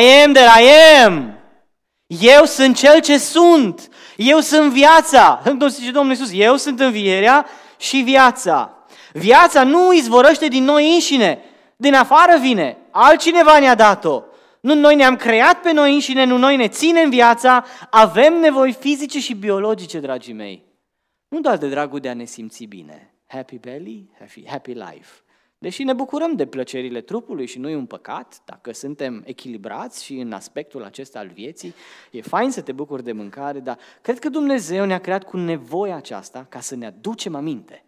I 0.00 0.22
am 0.24 0.32
that 0.32 0.60
I 0.60 0.68
am. 1.04 1.39
Eu 2.18 2.44
sunt 2.44 2.76
cel 2.76 3.00
ce 3.00 3.18
sunt. 3.18 3.88
Eu 4.16 4.38
sunt 4.40 4.72
viața. 4.72 5.42
Zice 5.68 5.90
Domnul 5.90 6.12
Iisus, 6.12 6.30
eu 6.32 6.56
sunt 6.56 6.80
învierea 6.80 7.46
și 7.76 7.96
viața. 7.96 8.74
Viața 9.12 9.64
nu 9.64 9.92
izvorăște 9.92 10.48
din 10.48 10.64
noi 10.64 10.94
înșine. 10.94 11.42
Din 11.76 11.94
afară 11.94 12.38
vine. 12.38 12.76
Altcineva 12.90 13.58
ne-a 13.58 13.74
dat-o. 13.74 14.22
Nu 14.60 14.74
noi 14.74 14.94
ne-am 14.94 15.16
creat 15.16 15.60
pe 15.60 15.72
noi 15.72 15.94
înșine, 15.94 16.24
nu 16.24 16.36
noi 16.36 16.56
ne 16.56 16.68
ținem 16.68 17.10
viața, 17.10 17.64
avem 17.90 18.34
nevoi 18.34 18.72
fizice 18.72 19.20
și 19.20 19.34
biologice, 19.34 19.98
dragii 19.98 20.32
mei. 20.32 20.64
Nu 21.28 21.40
doar 21.40 21.56
de 21.56 21.68
dragul 21.68 22.00
de 22.00 22.08
a 22.08 22.14
ne 22.14 22.24
simți 22.24 22.64
bine. 22.64 23.14
Happy 23.26 23.58
belly, 23.58 24.10
happy, 24.18 24.44
happy 24.48 24.72
life. 24.72 25.10
Deși 25.62 25.82
ne 25.82 25.92
bucurăm 25.92 26.36
de 26.36 26.46
plăcerile 26.46 27.00
trupului 27.00 27.46
și 27.46 27.58
nu 27.58 27.68
e 27.68 27.76
un 27.76 27.86
păcat, 27.86 28.42
dacă 28.44 28.72
suntem 28.72 29.22
echilibrați 29.26 30.04
și 30.04 30.14
în 30.14 30.32
aspectul 30.32 30.84
acesta 30.84 31.18
al 31.18 31.30
vieții, 31.34 31.74
e 32.10 32.20
fain 32.20 32.50
să 32.50 32.60
te 32.60 32.72
bucuri 32.72 33.04
de 33.04 33.12
mâncare, 33.12 33.58
dar 33.58 33.78
cred 34.02 34.18
că 34.18 34.28
Dumnezeu 34.28 34.84
ne-a 34.84 34.98
creat 34.98 35.24
cu 35.24 35.36
nevoia 35.36 35.96
aceasta 35.96 36.46
ca 36.48 36.60
să 36.60 36.76
ne 36.76 36.86
aducem 36.86 37.34
aminte 37.34 37.84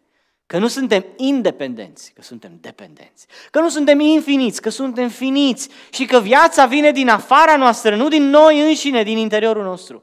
că 0.46 0.58
nu 0.58 0.66
suntem 0.66 1.04
independenți, 1.16 2.12
că 2.12 2.22
suntem 2.22 2.58
dependenți, 2.60 3.26
că 3.50 3.60
nu 3.60 3.68
suntem 3.68 4.00
infiniți, 4.00 4.60
că 4.60 4.68
suntem 4.68 5.08
finiți 5.08 5.68
și 5.90 6.04
că 6.04 6.20
viața 6.20 6.66
vine 6.66 6.90
din 6.90 7.08
afara 7.08 7.56
noastră, 7.56 7.96
nu 7.96 8.08
din 8.08 8.22
noi 8.22 8.60
înșine, 8.68 9.02
din 9.02 9.18
interiorul 9.18 9.62
nostru. 9.62 10.02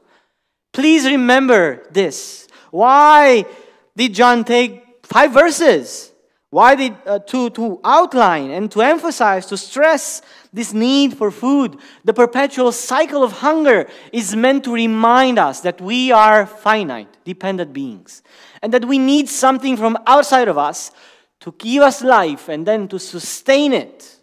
Please 0.70 1.08
remember 1.08 1.80
this. 1.92 2.46
Why 2.70 3.46
did 3.92 4.14
John 4.14 4.42
take 4.42 4.98
five 5.00 5.30
verses? 5.32 6.09
Why 6.50 6.74
did 6.74 6.96
uh, 7.06 7.20
to, 7.20 7.50
to 7.50 7.80
outline 7.84 8.50
and 8.50 8.70
to 8.72 8.82
emphasize, 8.82 9.46
to 9.46 9.56
stress 9.56 10.20
this 10.52 10.72
need 10.72 11.16
for 11.16 11.30
food? 11.30 11.78
The 12.04 12.12
perpetual 12.12 12.72
cycle 12.72 13.22
of 13.22 13.32
hunger 13.32 13.88
is 14.12 14.34
meant 14.34 14.64
to 14.64 14.74
remind 14.74 15.38
us 15.38 15.60
that 15.60 15.80
we 15.80 16.10
are 16.10 16.46
finite, 16.46 17.24
dependent 17.24 17.72
beings, 17.72 18.22
and 18.62 18.72
that 18.72 18.84
we 18.84 18.98
need 18.98 19.28
something 19.28 19.76
from 19.76 19.96
outside 20.08 20.48
of 20.48 20.58
us 20.58 20.90
to 21.38 21.54
give 21.56 21.84
us 21.84 22.02
life 22.02 22.48
and 22.48 22.66
then 22.66 22.88
to 22.88 22.98
sustain 22.98 23.72
it. 23.72 24.18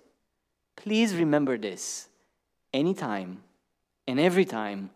Please 0.76 1.16
remember 1.16 1.58
this 1.58 2.10
anytime 2.74 3.42
and 4.06 4.20
every 4.20 4.46
time 4.46 4.90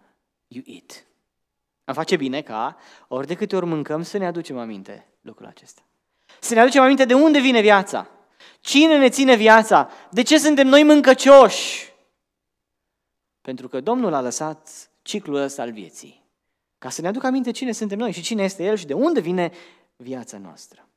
you 0.49 0.63
eat. 0.65 1.05
Am 1.87 1.95
face 1.95 2.17
bine 2.17 2.41
ca 2.41 2.77
ori 3.07 3.27
de 3.27 3.35
câte 3.35 3.55
ori 3.55 3.65
mâncăm 3.65 4.03
să 4.03 4.17
ne 4.17 4.25
aducem 4.25 4.57
aminte 4.57 5.07
lucrul 5.21 5.47
acesta. 5.47 5.81
Să 6.43 6.53
ne 6.53 6.59
aducem 6.59 6.81
aminte 6.81 7.05
de 7.05 7.13
unde 7.13 7.39
vine 7.39 7.61
viața. 7.61 8.09
Cine 8.59 8.97
ne 8.97 9.09
ține 9.09 9.35
viața? 9.35 9.89
De 10.11 10.21
ce 10.21 10.37
suntem 10.37 10.67
noi 10.67 10.83
mâncăcioși? 10.83 11.93
Pentru 13.41 13.67
că 13.67 13.81
Domnul 13.81 14.13
a 14.13 14.21
lăsat 14.21 14.89
ciclul 15.01 15.35
ăsta 15.35 15.61
al 15.61 15.71
vieții. 15.71 16.23
Ca 16.77 16.89
să 16.89 17.01
ne 17.01 17.07
aducă 17.07 17.27
aminte 17.27 17.51
cine 17.51 17.71
suntem 17.71 17.97
noi 17.97 18.11
și 18.11 18.21
cine 18.21 18.43
este 18.43 18.63
El 18.63 18.75
și 18.75 18.85
de 18.85 18.93
unde 18.93 19.19
vine 19.19 19.51
viața 19.95 20.37
noastră. 20.37 20.89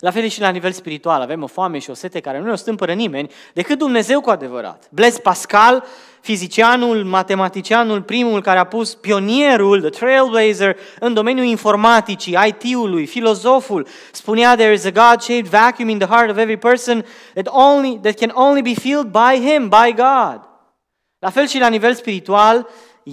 La 0.00 0.10
fel 0.10 0.26
și 0.26 0.40
la 0.40 0.48
nivel 0.48 0.72
spiritual, 0.72 1.20
avem 1.20 1.42
o 1.42 1.46
foame 1.46 1.78
și 1.78 1.90
o 1.90 1.94
sete 1.94 2.20
care 2.20 2.38
nu 2.38 2.44
ne 2.44 2.50
o 2.50 2.56
stâmpără 2.56 2.92
nimeni 2.92 3.30
decât 3.52 3.78
Dumnezeu 3.78 4.20
cu 4.20 4.30
adevărat. 4.30 4.88
Blaise 4.90 5.20
Pascal, 5.20 5.84
fizicianul, 6.20 7.04
matematicianul, 7.04 8.02
primul 8.02 8.42
care 8.42 8.58
a 8.58 8.64
pus 8.64 8.94
pionierul, 8.94 9.80
the 9.80 9.88
trailblazer, 9.88 10.76
în 11.00 11.14
domeniul 11.14 11.46
informaticii, 11.46 12.38
IT-ului, 12.46 13.06
filozoful, 13.06 13.86
spunea 14.12 14.54
there 14.54 14.72
is 14.72 14.84
a 14.84 14.90
God-shaped 14.90 15.46
vacuum 15.46 15.88
in 15.88 15.98
the 15.98 16.08
heart 16.08 16.30
of 16.30 16.36
every 16.36 16.56
person 16.56 17.04
that, 17.32 17.46
only, 17.50 17.98
that 18.02 18.18
can 18.18 18.30
only 18.34 18.62
be 18.62 18.74
filled 18.74 19.10
by 19.10 19.50
Him, 19.50 19.68
by 19.68 19.94
God. 19.94 20.40
La 21.18 21.30
fel 21.30 21.46
și 21.46 21.58
la 21.58 21.68
nivel 21.68 21.94
spiritual, 21.94 22.68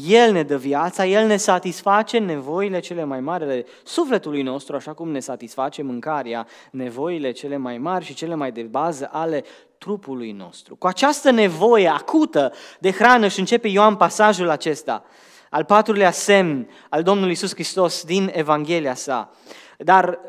el 0.08 0.32
ne 0.32 0.44
dă 0.44 0.58
viața, 0.58 1.06
El 1.06 1.28
ne 1.28 1.38
satisface 1.38 2.18
nevoile 2.18 2.80
cele 2.80 3.04
mai 3.04 3.20
mari 3.20 3.44
ale 3.44 3.66
sufletului 3.84 4.42
nostru, 4.42 4.76
așa 4.76 4.94
cum 4.94 5.12
ne 5.12 5.20
satisface 5.20 5.82
mâncarea, 5.82 6.48
nevoile 6.72 7.32
cele 7.32 7.58
mai 7.58 7.78
mari 7.78 8.06
și 8.06 8.14
cele 8.14 8.36
mai 8.36 8.52
de 8.52 8.62
bază 8.62 9.10
ale 9.12 9.44
trupului 9.78 10.32
nostru. 10.32 10.76
Cu 10.76 10.88
această 10.88 11.32
nevoie 11.32 11.88
acută 11.88 12.54
de 12.80 12.92
hrană 12.92 13.28
și 13.28 13.40
începe 13.40 13.68
Ioan 13.68 13.96
pasajul 13.96 14.50
acesta, 14.50 15.04
al 15.50 15.64
patrulea 15.64 16.12
semn 16.12 16.70
al 16.90 17.04
Domnului 17.04 17.32
Isus 17.32 17.54
Hristos 17.54 18.04
din 18.04 18.32
Evanghelia 18.34 18.94
sa. 18.94 19.32
Dar 19.78 20.20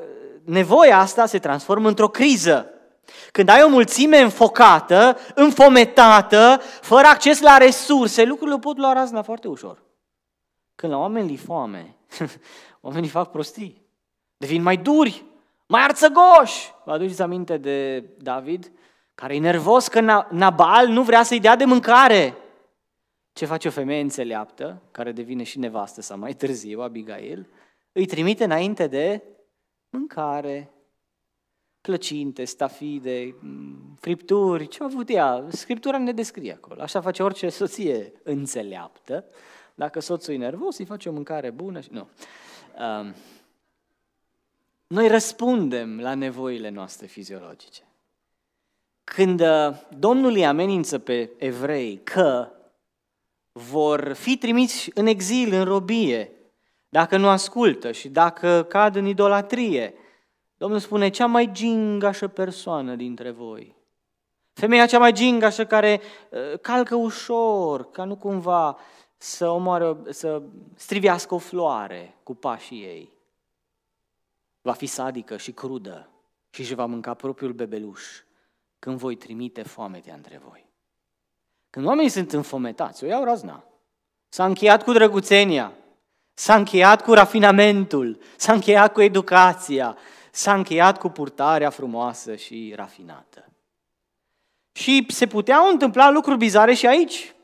nevoia 0.44 0.98
asta 0.98 1.26
se 1.26 1.38
transformă 1.38 1.88
într-o 1.88 2.08
criză. 2.08 2.72
Când 3.32 3.48
ai 3.48 3.62
o 3.62 3.68
mulțime 3.68 4.18
înfocată, 4.18 5.16
înfometată, 5.34 6.60
fără 6.80 7.06
acces 7.06 7.40
la 7.40 7.56
resurse, 7.56 8.24
lucrurile 8.24 8.58
pot 8.58 8.76
lua 8.76 8.92
razna 8.92 9.22
foarte 9.22 9.48
ușor. 9.48 9.82
Când 10.74 10.92
la 10.92 10.98
oameni 10.98 11.28
li 11.28 11.36
foame, 11.36 11.96
oamenii 12.80 13.08
fac 13.08 13.30
prostii. 13.30 13.86
Devin 14.36 14.62
mai 14.62 14.76
duri, 14.76 15.24
mai 15.66 15.82
arțăgoși. 15.82 16.74
Vă 16.84 16.92
aduceți 16.92 17.22
aminte 17.22 17.56
de 17.56 18.04
David, 18.18 18.72
care 19.14 19.34
e 19.34 19.38
nervos 19.38 19.88
că 19.88 20.26
Nabal 20.30 20.88
nu 20.88 21.02
vrea 21.02 21.22
să-i 21.22 21.40
dea 21.40 21.56
de 21.56 21.64
mâncare. 21.64 22.34
Ce 23.32 23.46
face 23.46 23.68
o 23.68 23.70
femeie 23.70 24.00
înțeleaptă, 24.00 24.82
care 24.90 25.12
devine 25.12 25.42
și 25.42 25.58
nevastă 25.58 26.00
sau 26.00 26.18
mai 26.18 26.32
târziu, 26.32 26.80
Abigail? 26.80 27.48
Îi 27.92 28.06
trimite 28.06 28.44
înainte 28.44 28.86
de 28.86 29.22
mâncare 29.88 30.72
plăcinte, 31.80 32.44
stafide, 32.44 33.34
fripturi, 34.00 34.68
ce 34.68 34.82
a 34.82 34.84
avut 34.84 35.08
ea. 35.08 35.44
Scriptura 35.48 35.98
ne 35.98 36.12
descrie 36.12 36.52
acolo. 36.52 36.82
Așa 36.82 37.00
face 37.00 37.22
orice 37.22 37.48
soție 37.48 38.12
înțeleaptă. 38.22 39.24
Dacă 39.74 40.00
soțul 40.00 40.34
e 40.34 40.36
nervos, 40.36 40.78
îi 40.78 40.84
face 40.84 41.08
o 41.08 41.12
mâncare 41.12 41.50
bună 41.50 41.80
și 41.80 41.88
nu. 41.92 42.08
Um, 43.00 43.14
noi 44.86 45.08
răspundem 45.08 46.00
la 46.00 46.14
nevoile 46.14 46.68
noastre 46.68 47.06
fiziologice. 47.06 47.82
Când 49.04 49.40
uh, 49.40 49.80
Domnul 49.98 50.32
îi 50.32 50.46
amenință 50.46 50.98
pe 50.98 51.30
evrei 51.36 52.00
că 52.04 52.50
vor 53.52 54.12
fi 54.12 54.38
trimiți 54.38 54.90
în 54.94 55.06
exil, 55.06 55.52
în 55.52 55.64
robie, 55.64 56.32
dacă 56.88 57.16
nu 57.16 57.28
ascultă 57.28 57.92
și 57.92 58.08
dacă 58.08 58.66
cad 58.68 58.96
în 58.96 59.06
idolatrie, 59.06 59.94
Domnul 60.58 60.78
spune, 60.78 61.08
cea 61.08 61.26
mai 61.26 61.52
gingașă 61.52 62.28
persoană 62.28 62.94
dintre 62.94 63.30
voi. 63.30 63.76
Femeia 64.52 64.86
cea 64.86 64.98
mai 64.98 65.12
gingașă 65.12 65.66
care 65.66 66.00
uh, 66.30 66.58
calcă 66.60 66.94
ușor, 66.94 67.90
ca 67.90 68.04
nu 68.04 68.16
cumva 68.16 68.78
să 69.16 69.48
omoară, 69.48 70.02
să 70.10 70.42
strivească 70.74 71.34
o 71.34 71.38
floare 71.38 72.16
cu 72.22 72.34
pașii 72.34 72.82
ei. 72.82 73.12
Va 74.60 74.72
fi 74.72 74.86
sadică 74.86 75.36
și 75.36 75.52
crudă 75.52 76.08
și 76.50 76.60
își 76.60 76.74
va 76.74 76.86
mânca 76.86 77.14
propriul 77.14 77.52
bebeluș 77.52 78.02
când 78.78 78.98
voi 78.98 79.16
trimite 79.16 79.62
foametea 79.62 80.14
între 80.14 80.40
voi. 80.48 80.66
Când 81.70 81.86
oamenii 81.86 82.10
sunt 82.10 82.32
înfometați, 82.32 83.04
o 83.04 83.06
iau 83.06 83.24
razna. 83.24 83.64
S-a 84.28 84.44
încheiat 84.44 84.82
cu 84.82 84.92
drăguțenia, 84.92 85.72
s-a 86.34 86.54
încheiat 86.54 87.02
cu 87.02 87.12
rafinamentul, 87.12 88.18
s-a 88.36 88.52
încheiat 88.52 88.92
cu 88.92 89.00
educația, 89.00 89.96
s-a 90.38 90.54
încheiat 90.54 90.98
cu 90.98 91.08
purtarea 91.08 91.70
frumoasă 91.70 92.34
și 92.34 92.72
rafinată. 92.76 93.44
Și 94.72 95.06
se 95.08 95.26
puteau 95.26 95.68
întâmpla 95.70 96.10
lucruri 96.10 96.38
bizare 96.38 96.74
și 96.74 96.86
aici. 96.86 97.34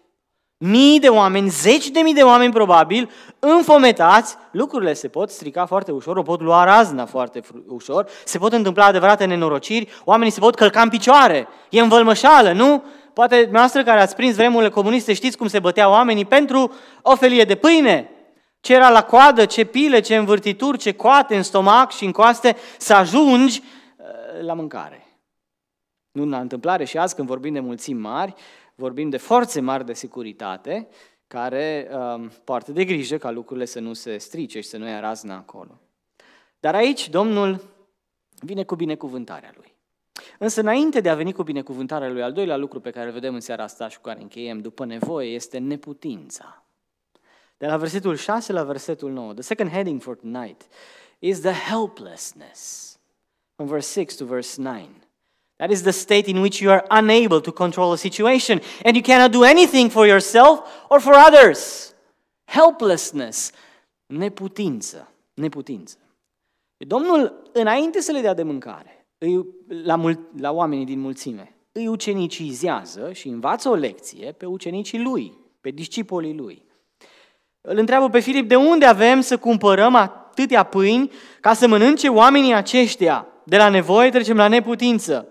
Mii 0.57 1.01
de 1.01 1.09
oameni, 1.09 1.49
zeci 1.49 1.89
de 1.89 2.01
mii 2.01 2.15
de 2.15 2.23
oameni 2.23 2.53
probabil, 2.53 3.11
înfometați, 3.39 4.37
lucrurile 4.51 4.93
se 4.93 5.09
pot 5.09 5.31
strica 5.31 5.67
foarte 5.67 5.93
ușor, 5.93 6.17
o 6.17 6.23
pot 6.23 6.41
lua 6.41 6.65
razna 6.65 7.07
foarte 7.07 7.41
ușor, 7.67 8.07
se 8.25 8.39
pot 8.39 8.53
întâmpla 8.53 8.85
adevărate 8.85 9.25
nenorociri, 9.25 9.89
oamenii 10.05 10.33
se 10.33 10.41
pot 10.41 10.55
călca 10.55 10.81
în 10.81 10.89
picioare, 10.89 11.49
e 11.71 11.81
învălmășală, 11.81 12.53
nu? 12.53 12.85
Poate 13.13 13.49
noastră 13.53 13.83
care 13.83 14.01
ați 14.01 14.17
prins 14.17 14.35
vremurile 14.35 14.71
comuniste 14.71 15.13
știți 15.13 15.37
cum 15.37 15.49
se 15.49 15.59
băteau 15.59 15.91
oamenii 15.91 16.25
pentru 16.25 16.73
o 17.03 17.17
felie 17.17 17.45
de 17.45 17.55
pâine, 17.55 18.14
ce 18.65 18.75
era 18.75 18.91
la 18.91 19.05
coadă, 19.05 19.47
ce 19.47 19.65
pile, 19.65 20.01
ce 20.01 20.17
învârtituri, 20.17 20.79
ce 20.79 20.93
coate 20.93 21.37
în 21.37 21.43
stomac 21.43 21.93
și 21.93 22.05
în 22.05 22.13
coaste, 22.13 22.57
să 22.79 22.95
ajungi 22.95 23.63
uh, 23.97 24.43
la 24.43 24.55
mâncare. 24.55 25.07
Nu 26.13 26.27
la 26.27 26.41
întâmplare 26.41 26.85
și 26.85 26.99
azi 26.99 27.15
când 27.15 27.29
vorbim 27.29 27.53
de 27.53 27.61
mulțimi 27.61 28.01
mari, 28.01 28.35
vorbim 28.75 29.09
de 29.09 29.17
forțe 29.17 29.61
mari 29.61 29.85
de 29.85 29.93
securitate 29.93 30.89
care 31.27 31.91
um, 31.93 32.31
poartă 32.45 32.73
de 32.73 32.85
grijă 32.85 33.17
ca 33.17 33.31
lucrurile 33.31 33.65
să 33.65 33.81
nu 33.81 33.93
se 33.93 34.19
strice 34.19 34.61
și 34.61 34.69
să 34.69 34.77
nu 34.77 34.89
ia 34.89 35.01
razna 35.01 35.37
acolo. 35.37 35.81
Dar 36.61 36.75
aici 36.75 37.09
Domnul 37.09 37.63
vine 38.41 38.65
cu 38.65 38.75
binecuvântarea 38.75 39.53
Lui. 39.57 39.75
Însă 40.39 40.61
înainte 40.61 41.01
de 41.01 41.09
a 41.09 41.15
veni 41.15 41.33
cu 41.33 41.43
binecuvântarea 41.43 42.09
Lui, 42.09 42.23
al 42.23 42.33
doilea 42.33 42.57
lucru 42.57 42.81
pe 42.81 42.91
care 42.91 43.07
îl 43.07 43.13
vedem 43.13 43.35
în 43.35 43.41
seara 43.41 43.63
asta 43.63 43.89
și 43.89 43.97
cu 43.97 44.03
care 44.03 44.21
încheiem 44.21 44.61
după 44.61 44.85
nevoie 44.85 45.35
este 45.35 45.59
neputința. 45.59 46.64
De 47.65 47.71
la 47.71 47.77
versetul 47.77 48.17
6 48.17 48.53
la 48.53 48.65
versetul 48.65 49.11
9. 49.11 49.33
The 49.33 49.43
second 49.43 49.71
heading 49.71 50.01
for 50.01 50.17
tonight 50.17 50.63
is 51.19 51.41
the 51.41 51.53
helplessness. 51.53 52.93
From 53.57 53.69
verse 53.69 53.87
6 53.87 54.15
to 54.15 54.25
verse 54.25 54.61
9. 54.61 54.89
That 55.57 55.71
is 55.71 55.83
the 55.83 55.91
state 55.91 56.31
in 56.31 56.41
which 56.41 56.59
you 56.59 56.71
are 56.71 56.85
unable 56.89 57.41
to 57.41 57.53
control 57.53 57.93
a 57.93 57.97
situation 57.97 58.61
and 58.85 58.95
you 58.95 59.03
cannot 59.03 59.33
do 59.33 59.45
anything 59.45 59.91
for 59.91 60.07
yourself 60.07 60.61
or 60.89 61.01
for 61.01 61.15
others. 61.15 61.95
Helplessness. 62.45 63.53
Neputință. 64.07 65.13
Neputință. 65.35 65.97
Domnul, 66.77 67.51
înainte 67.53 68.01
să 68.01 68.13
le 68.13 68.21
dea 68.21 68.35
de 68.35 68.43
mâncare, 68.43 69.07
îi, 69.19 69.47
la, 69.67 69.97
mul, 69.97 70.31
la 70.37 70.53
oamenii 70.53 70.85
din 70.85 71.01
mulțime, 71.01 71.57
îi 71.73 71.89
ucenicizează 71.89 73.13
și 73.13 73.29
învață 73.29 73.69
o 73.69 73.75
lecție 73.75 74.33
pe 74.33 74.47
ucenicii 74.47 75.03
lui, 75.03 75.39
pe 75.61 75.71
discipolii 75.71 76.35
lui. 76.35 76.64
Îl 77.67 77.79
întreabă 77.79 78.09
pe 78.09 78.19
Filip 78.19 78.49
de 78.49 78.57
unde 78.57 78.85
avem 78.85 79.21
să 79.21 79.37
cumpărăm 79.37 79.95
atâtea 79.95 80.63
pâini 80.63 81.11
ca 81.41 81.53
să 81.53 81.69
mănânce 81.69 82.09
oamenii 82.09 82.55
aceștia. 82.55 83.27
De 83.45 83.57
la 83.57 83.69
nevoie 83.69 84.11
trecem 84.11 84.37
la 84.37 84.49
neputință. 84.49 85.29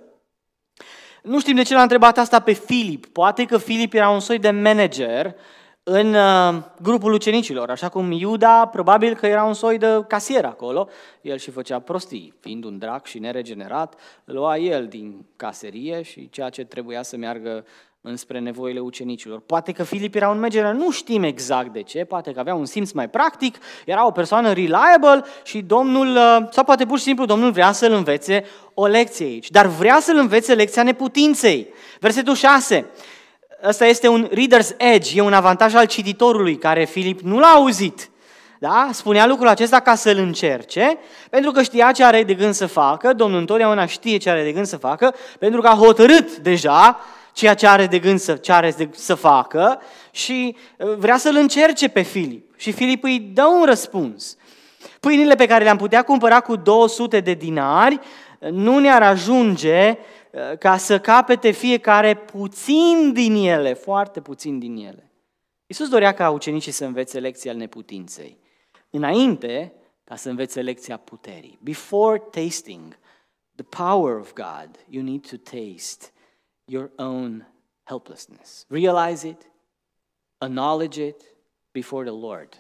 Nu 1.24 1.40
știm 1.40 1.56
de 1.56 1.62
ce 1.62 1.74
l-a 1.74 1.82
întrebat 1.82 2.18
asta 2.18 2.40
pe 2.40 2.52
Filip. 2.52 3.06
Poate 3.06 3.46
că 3.46 3.58
Filip 3.58 3.94
era 3.94 4.10
un 4.10 4.20
soi 4.20 4.40
de 4.40 4.50
manager 4.50 5.36
în 5.84 6.14
uh, 6.14 6.64
grupul 6.82 7.14
ucenicilor, 7.14 7.70
așa 7.70 7.90
cum 7.90 8.12
Iuda 8.12 8.68
probabil 8.68 9.16
că 9.16 9.28
era 9.28 9.44
un 9.44 9.54
soi 9.54 9.78
de 9.78 10.04
casier 10.08 10.46
acolo. 10.46 10.90
El 11.22 11.38
și 11.38 11.52
făcea 11.52 11.80
prostii, 11.80 12.34
fiind 12.40 12.64
un 12.64 12.78
drac 12.78 13.06
și 13.06 13.20
neregenerat, 13.20 14.00
lua 14.24 14.58
el 14.58 14.88
din 14.88 15.26
caserie 15.36 16.02
și 16.02 16.30
ceea 16.30 16.50
ce 16.50 16.66
trebuia 16.66 17.02
să 17.02 17.18
meargă 17.18 17.66
înspre 18.06 18.40
nevoile 18.40 18.80
ucenicilor. 18.80 19.40
Poate 19.40 19.72
că 19.72 19.84
Filip 19.84 20.16
era 20.16 20.30
un 20.30 20.40
meger, 20.40 20.66
nu 20.66 20.92
știm 20.92 21.24
exact 21.24 21.74
de 21.74 21.82
ce, 21.82 22.04
poate 22.04 22.32
că 22.32 22.40
avea 22.40 22.56
un 22.56 22.66
simț 22.66 22.92
mai 22.92 23.10
practic, 23.10 23.58
era 23.86 24.06
o 24.06 24.12
persoană 24.12 24.54
reliable 24.54 25.24
și 25.44 25.62
Domnul, 25.62 26.16
uh, 26.16 26.38
sau 26.52 26.64
poate 26.64 26.86
pur 26.86 26.98
și 26.98 27.04
simplu 27.04 27.26
Domnul 27.26 27.52
vrea 27.52 27.72
să-l 27.72 27.92
învețe 27.92 28.46
o 28.74 28.86
lecție 28.86 29.26
aici. 29.26 29.50
Dar 29.50 29.66
vrea 29.66 30.00
să-l 30.00 30.18
învețe 30.18 30.54
lecția 30.54 30.84
neputinței. 30.84 31.68
Versetul 32.00 32.36
6. 32.36 32.86
Ăsta 33.64 33.86
este 33.86 34.08
un 34.08 34.30
reader's 34.30 34.78
edge, 34.78 35.18
e 35.18 35.22
un 35.22 35.34
avantaj 35.34 35.74
al 35.74 35.86
cititorului 35.86 36.58
care 36.58 36.86
Filip 36.86 37.20
nu 37.20 37.40
l-a 37.40 37.48
auzit. 37.48 38.10
Da? 38.60 38.90
Spunea 38.92 39.26
lucrul 39.26 39.48
acesta 39.48 39.80
ca 39.80 39.96
să-l 39.96 40.18
încerce, 40.18 40.98
pentru 41.30 41.52
că 41.52 41.62
știa 41.62 41.92
ce 41.92 42.04
are 42.04 42.24
de 42.24 42.34
gând 42.34 42.54
să 42.54 42.66
facă, 42.66 43.14
Domnul 43.14 43.40
întotdeauna 43.40 43.86
știe 43.86 44.18
ce 44.18 44.30
are 44.30 44.44
de 44.44 44.52
gând 44.52 44.66
să 44.66 44.78
facă, 44.78 45.16
pentru 45.40 45.62
că 45.62 45.68
a 45.68 45.76
hotărât 45.76 46.38
deja 46.38 47.00
ceea 47.34 47.54
ce 47.54 47.68
are 47.68 47.88
de 47.88 48.00
gând 48.00 48.20
să, 48.20 48.36
ce 48.36 48.52
are 48.52 48.72
de, 48.72 48.90
să 48.92 49.16
facă 49.16 49.82
și 50.12 50.56
uh, 50.78 50.96
vrea 50.96 51.18
să-l 51.18 51.36
încerce 51.36 51.90
pe 51.90 52.02
Filip. 52.02 52.60
Și 52.60 52.72
Filip 52.72 53.04
îi 53.04 53.20
dă 53.20 53.46
un 53.46 53.66
răspuns. 53.66 54.38
Pâinile 55.00 55.36
pe 55.36 55.46
care 55.46 55.64
le-am 55.64 55.78
putea 55.78 56.04
cumpăra 56.04 56.40
cu 56.40 56.56
200 56.56 57.20
de 57.20 57.34
dinari 57.34 58.00
uh, 58.40 58.50
nu 58.50 58.80
ne-ar 58.80 59.04
ajunge 59.04 59.98
uh, 60.32 60.58
ca 60.58 60.78
să 60.78 61.00
capete 61.00 61.52
fiecare 61.52 62.16
puțin 62.16 63.12
din 63.14 63.36
ele, 63.36 63.74
foarte 63.74 64.22
puțin 64.22 64.60
din 64.60 64.76
ele. 64.76 65.12
Iisus 65.66 65.90
dorea 65.90 66.14
ca 66.14 66.30
ucenicii 66.30 66.72
să 66.72 66.86
învețe 66.86 67.20
lecția 67.20 67.52
al 67.52 67.58
neputinței. 67.58 68.38
Înainte 68.90 69.74
ca 70.04 70.16
să 70.16 70.30
învețe 70.30 70.62
lecția 70.62 70.98
puterii. 70.98 71.60
Before 71.62 72.24
tasting 72.32 72.98
the 73.56 73.84
power 73.84 74.20
of 74.20 74.34
God, 74.34 74.70
you 74.90 75.04
need 75.04 75.28
to 75.28 75.36
taste 75.38 76.13
your 76.68 76.92
own 76.98 77.46
helplessness. 77.86 78.66
Realize 78.70 79.26
it, 79.26 79.46
acknowledge 80.42 80.98
it 80.98 81.24
before 81.74 82.06
the 82.06 82.12
Lord. 82.12 82.58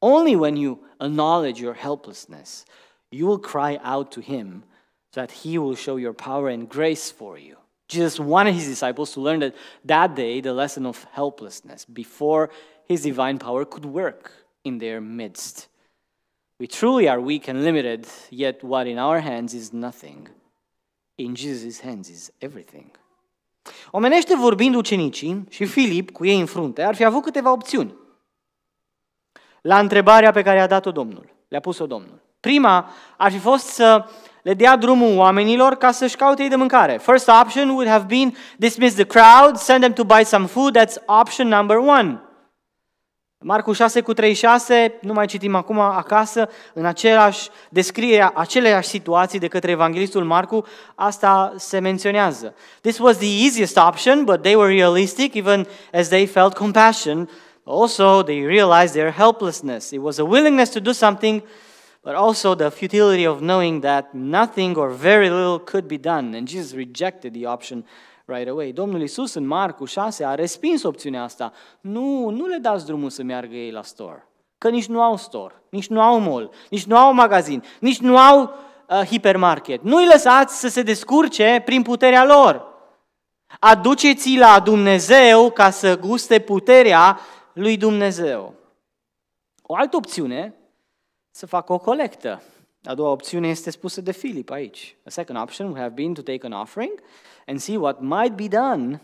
Only 0.00 0.36
when 0.36 0.56
you 0.56 0.80
acknowledge 1.00 1.60
your 1.60 1.74
helplessness, 1.74 2.64
you 3.10 3.26
will 3.26 3.38
cry 3.38 3.78
out 3.82 4.12
to 4.12 4.20
Him 4.20 4.64
so 5.12 5.20
that 5.20 5.30
He 5.30 5.58
will 5.58 5.76
show 5.76 5.96
your 5.96 6.12
power 6.12 6.48
and 6.48 6.68
grace 6.68 7.10
for 7.10 7.38
you. 7.38 7.56
Jesus 7.88 8.18
wanted 8.18 8.54
His 8.54 8.66
disciples 8.66 9.12
to 9.12 9.20
learn 9.20 9.40
that 9.40 9.54
that 9.84 10.14
day 10.14 10.40
the 10.40 10.52
lesson 10.52 10.86
of 10.86 11.04
helplessness 11.12 11.84
before 11.84 12.50
His 12.86 13.02
divine 13.02 13.38
power 13.38 13.64
could 13.64 13.84
work 13.84 14.32
in 14.64 14.78
their 14.78 15.00
midst. 15.00 15.68
We 16.58 16.66
truly 16.66 17.08
are 17.08 17.20
weak 17.20 17.48
and 17.48 17.64
limited, 17.64 18.06
yet 18.30 18.62
what 18.62 18.86
in 18.86 18.98
our 18.98 19.20
hands 19.20 19.52
is 19.52 19.72
nothing, 19.72 20.28
in 21.18 21.34
Jesus' 21.34 21.80
hands 21.80 22.08
is 22.08 22.32
everything. 22.40 22.92
Omenește 23.90 24.36
vorbind 24.36 24.74
ucenicii 24.74 25.44
și 25.50 25.64
Filip 25.64 26.10
cu 26.10 26.24
ei 26.24 26.40
în 26.40 26.46
frunte 26.46 26.82
ar 26.82 26.94
fi 26.94 27.04
avut 27.04 27.22
câteva 27.22 27.52
opțiuni. 27.52 27.94
La 29.60 29.78
întrebarea 29.78 30.30
pe 30.30 30.42
care 30.42 30.60
a 30.60 30.66
dat-o 30.66 30.90
Domnul, 30.90 31.34
le-a 31.48 31.60
pus-o 31.60 31.86
Domnul. 31.86 32.20
Prima 32.40 32.90
ar 33.16 33.30
fi 33.30 33.38
fost 33.38 33.66
să 33.66 34.04
le 34.42 34.54
dea 34.54 34.76
drumul 34.76 35.16
oamenilor 35.16 35.74
ca 35.74 35.90
să-și 35.90 36.16
caute 36.16 36.42
ei 36.42 36.48
de 36.48 36.56
mâncare. 36.56 36.98
First 36.98 37.30
option 37.40 37.68
would 37.68 37.88
have 37.88 38.04
been 38.08 38.34
dismiss 38.56 38.94
the 38.94 39.04
crowd, 39.04 39.56
send 39.56 39.80
them 39.80 39.92
to 39.92 40.04
buy 40.04 40.24
some 40.24 40.46
food. 40.46 40.78
That's 40.78 40.94
option 41.06 41.48
number 41.48 41.76
one. 41.76 42.20
Marcu 43.44 43.72
6 43.72 44.00
cu 44.00 44.12
36, 44.12 44.98
nu 45.00 45.12
mai 45.12 45.26
citim 45.26 45.54
acum 45.54 45.78
acasă, 45.78 46.48
în 46.74 46.84
același 46.84 47.48
descriere 47.68 48.30
aceleași 48.34 48.88
situații 48.88 49.38
de 49.38 49.48
către 49.48 49.70
evanghelistul 49.70 50.24
Marcu, 50.24 50.64
asta 50.94 51.54
se 51.56 51.78
menționează. 51.78 52.54
This 52.80 52.98
was 52.98 53.16
the 53.16 53.44
easiest 53.44 53.76
option, 53.76 54.24
but 54.24 54.42
they 54.42 54.54
were 54.54 54.74
realistic 54.74 55.34
even 55.34 55.66
as 55.92 56.08
they 56.08 56.26
felt 56.26 56.54
compassion. 56.54 57.28
Also, 57.64 58.22
they 58.22 58.46
realized 58.46 58.92
their 58.92 59.12
helplessness. 59.12 59.90
It 59.90 60.00
was 60.00 60.18
a 60.18 60.24
willingness 60.24 60.70
to 60.70 60.80
do 60.80 60.92
something, 60.92 61.42
but 62.02 62.14
also 62.14 62.54
the 62.54 62.68
futility 62.68 63.26
of 63.26 63.38
knowing 63.38 63.82
that 63.82 64.12
nothing 64.12 64.76
or 64.76 64.90
very 64.90 65.28
little 65.28 65.58
could 65.58 65.86
be 65.86 65.98
done. 65.98 66.36
And 66.36 66.48
Jesus 66.48 66.74
rejected 66.74 67.32
the 67.32 67.46
option 67.46 67.84
right 68.24 68.48
away. 68.48 68.72
Domnul 68.72 69.00
Iisus 69.00 69.34
în 69.34 69.46
Marcu 69.46 69.84
6 69.84 70.24
a 70.24 70.34
respins 70.34 70.82
opțiunea 70.82 71.22
asta. 71.22 71.52
Nu, 71.80 72.28
nu 72.28 72.46
le 72.46 72.56
dați 72.56 72.86
drumul 72.86 73.10
să 73.10 73.22
meargă 73.22 73.54
ei 73.54 73.70
la 73.70 73.82
store. 73.82 74.26
Că 74.58 74.68
nici 74.68 74.86
nu 74.86 75.02
au 75.02 75.16
store, 75.16 75.62
nici 75.68 75.88
nu 75.88 76.00
au 76.00 76.18
mall, 76.18 76.50
nici 76.70 76.84
nu 76.84 76.96
au 76.96 77.12
magazin, 77.12 77.62
nici 77.80 77.98
nu 77.98 78.18
au 78.18 78.42
uh, 78.88 79.06
hipermarket. 79.06 79.82
Nu 79.82 79.96
îi 79.96 80.06
lăsați 80.06 80.60
să 80.60 80.68
se 80.68 80.82
descurce 80.82 81.62
prin 81.64 81.82
puterea 81.82 82.24
lor. 82.24 82.70
Aduceți-i 83.58 84.38
la 84.38 84.60
Dumnezeu 84.60 85.50
ca 85.50 85.70
să 85.70 85.98
guste 85.98 86.38
puterea 86.38 87.18
lui 87.52 87.76
Dumnezeu. 87.76 88.54
O 89.62 89.74
altă 89.74 89.96
opțiune, 89.96 90.54
să 91.30 91.46
facă 91.46 91.72
o 91.72 91.78
colectă. 91.78 92.42
A 92.84 92.94
doua 92.94 93.10
opțiune 93.10 93.48
este 93.48 93.70
spusă 93.70 94.00
de 94.00 94.12
Filip 94.12 94.50
aici. 94.50 94.96
A 95.06 95.10
second 95.10 95.38
option 95.38 95.66
would 95.66 95.80
have 95.82 95.94
been 95.94 96.14
to 96.14 96.22
take 96.22 96.46
an 96.46 96.52
offering 96.52 97.02
and 97.52 97.60
see 97.60 97.76
what 97.76 98.00
might 98.00 98.34
be 98.34 98.48
done. 98.48 99.00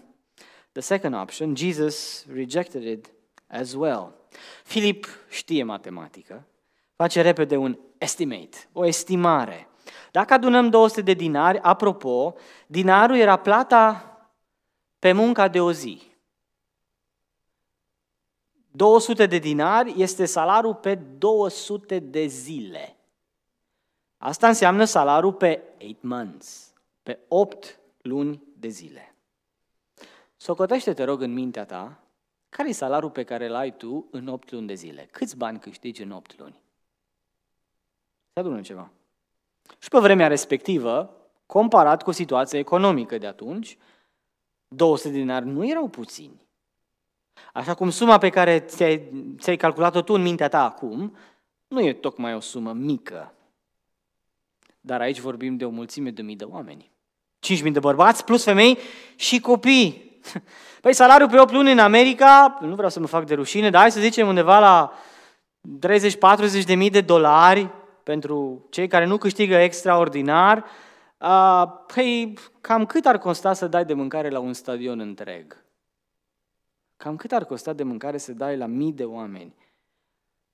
The 0.73 0.81
second 0.81 1.15
option, 1.15 1.55
Jesus 1.55 2.25
rejected 2.33 2.83
it 2.83 3.13
as 3.47 3.75
well. 3.75 4.15
Filip 4.65 5.07
știe 5.29 5.63
matematică, 5.63 6.47
face 6.97 7.21
repede 7.21 7.57
un 7.57 7.79
estimate, 7.99 8.69
o 8.73 8.87
estimare. 8.87 9.69
Dacă 10.11 10.35
adunăm 10.35 10.71
200 10.71 11.03
de 11.03 11.13
dinari, 11.13 11.59
apropo, 11.59 12.35
dinarul 12.67 13.17
era 13.17 13.37
plata 13.37 14.13
pe 14.99 15.13
munca 15.13 15.49
de 15.49 15.61
o 15.61 15.73
zi. 15.73 16.03
200 18.71 19.27
de 19.27 19.39
dinari 19.39 19.95
este 20.03 20.25
salariul 20.25 20.75
pe 20.75 20.95
200 20.95 21.99
de 21.99 22.27
zile. 22.27 22.97
Asta 24.19 24.49
înseamnă 24.49 24.85
salariul 24.85 25.33
pe 25.33 25.63
8 25.81 26.03
months, 26.03 26.73
pe 27.03 27.19
8 27.29 27.79
luni 28.09 28.43
de 28.57 28.69
zile. 28.69 29.15
Socotește, 30.37 30.93
te 30.93 31.05
rog, 31.05 31.21
în 31.21 31.33
mintea 31.33 31.65
ta, 31.65 32.03
care 32.49 32.69
e 32.69 32.73
salariul 32.73 33.11
pe 33.11 33.25
care 33.25 33.47
îl 33.47 33.55
ai 33.55 33.77
tu 33.77 34.09
în 34.11 34.29
8 34.29 34.51
luni 34.51 34.67
de 34.67 34.75
zile? 34.75 35.09
Câți 35.11 35.37
bani 35.37 35.59
câștigi 35.59 36.03
în 36.03 36.11
8 36.11 36.39
luni? 36.39 36.61
Se 38.33 38.41
adună 38.41 38.61
ceva. 38.61 38.91
Și 39.79 39.89
pe 39.89 39.99
vremea 39.99 40.27
respectivă, 40.27 41.17
comparat 41.47 42.03
cu 42.03 42.11
situația 42.11 42.59
economică 42.59 43.19
de 43.19 43.27
atunci, 43.27 43.79
200 44.69 45.09
de 45.09 45.19
dinari 45.19 45.47
nu 45.47 45.69
erau 45.69 45.89
puțini. 45.89 46.47
Așa 47.53 47.75
cum 47.75 47.91
suma 47.91 48.19
pe 48.19 48.31
care 48.31 48.61
ți-ai, 48.61 49.11
ți-ai 49.39 49.57
calculat-o 49.57 50.03
tu 50.03 50.13
în 50.13 50.23
mintea 50.23 50.49
ta 50.49 50.65
acum, 50.65 51.17
nu 51.69 51.81
e 51.81 51.93
tocmai 51.93 52.35
o 52.35 52.41
sumă 52.41 52.73
mică. 52.73 53.35
Dar 54.81 55.01
aici 55.01 55.21
vorbim 55.21 55.57
de 55.57 55.65
o 55.65 55.71
mulțime 55.71 56.11
de 56.11 56.23
mii 56.23 56.37
de 56.37 56.45
oameni. 56.45 56.91
5.000 57.47 57.73
de 57.73 57.79
bărbați 57.79 58.25
plus 58.25 58.45
femei 58.45 58.79
și 59.17 59.41
copii. 59.41 60.21
Păi 60.83 60.95
salariul 60.95 61.29
pe 61.29 61.41
8 61.41 61.53
luni 61.53 61.73
în 61.73 61.79
America, 61.79 62.59
nu 62.61 62.75
vreau 62.75 62.91
să 62.91 63.01
mă 63.01 63.07
fac 63.07 63.27
de 63.27 63.35
rușine, 63.35 63.71
dar 63.71 63.81
hai 63.81 63.91
să 63.91 64.01
zicem 64.01 64.29
undeva 64.29 64.59
la 64.59 64.93
30-40 66.63 66.65
de 66.65 66.75
mii 66.75 66.91
de 66.91 67.01
dolari 67.01 67.71
pentru 68.03 68.67
cei 68.71 68.89
care 68.89 69.05
nu 69.05 69.17
câștigă 69.17 69.55
extraordinar. 69.55 70.65
Păi 71.95 72.39
cam 72.61 72.87
cât 72.87 73.07
ar 73.07 73.19
costa 73.19 73.53
să 73.53 73.67
dai 73.67 73.85
de 73.85 73.95
mâncare 73.95 74.29
la 74.29 74.39
un 74.39 74.53
stadion 74.53 75.01
întreg? 75.01 75.65
Cam 76.97 77.17
cât 77.17 77.33
ar 77.33 77.45
costa 77.45 77.73
de 77.73 77.83
mâncare 77.83 78.19
să 78.19 78.33
dai 78.33 78.57
la 78.57 78.67
mii 78.67 78.93
de 78.93 79.05
oameni? 79.05 79.55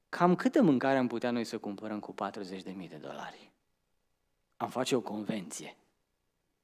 Cam 0.09 0.35
câtă 0.35 0.63
mâncare 0.63 0.99
am 0.99 1.07
putea 1.07 1.31
noi 1.31 1.45
să 1.45 1.59
cumpărăm 1.59 1.99
cu 1.99 2.13
40 2.13 2.63
de 2.63 2.73
mii 2.77 2.89
de 2.89 2.97
dolari? 2.97 3.53
Am 4.57 4.69
face 4.69 4.97
o 4.97 5.01
convenție 5.01 5.77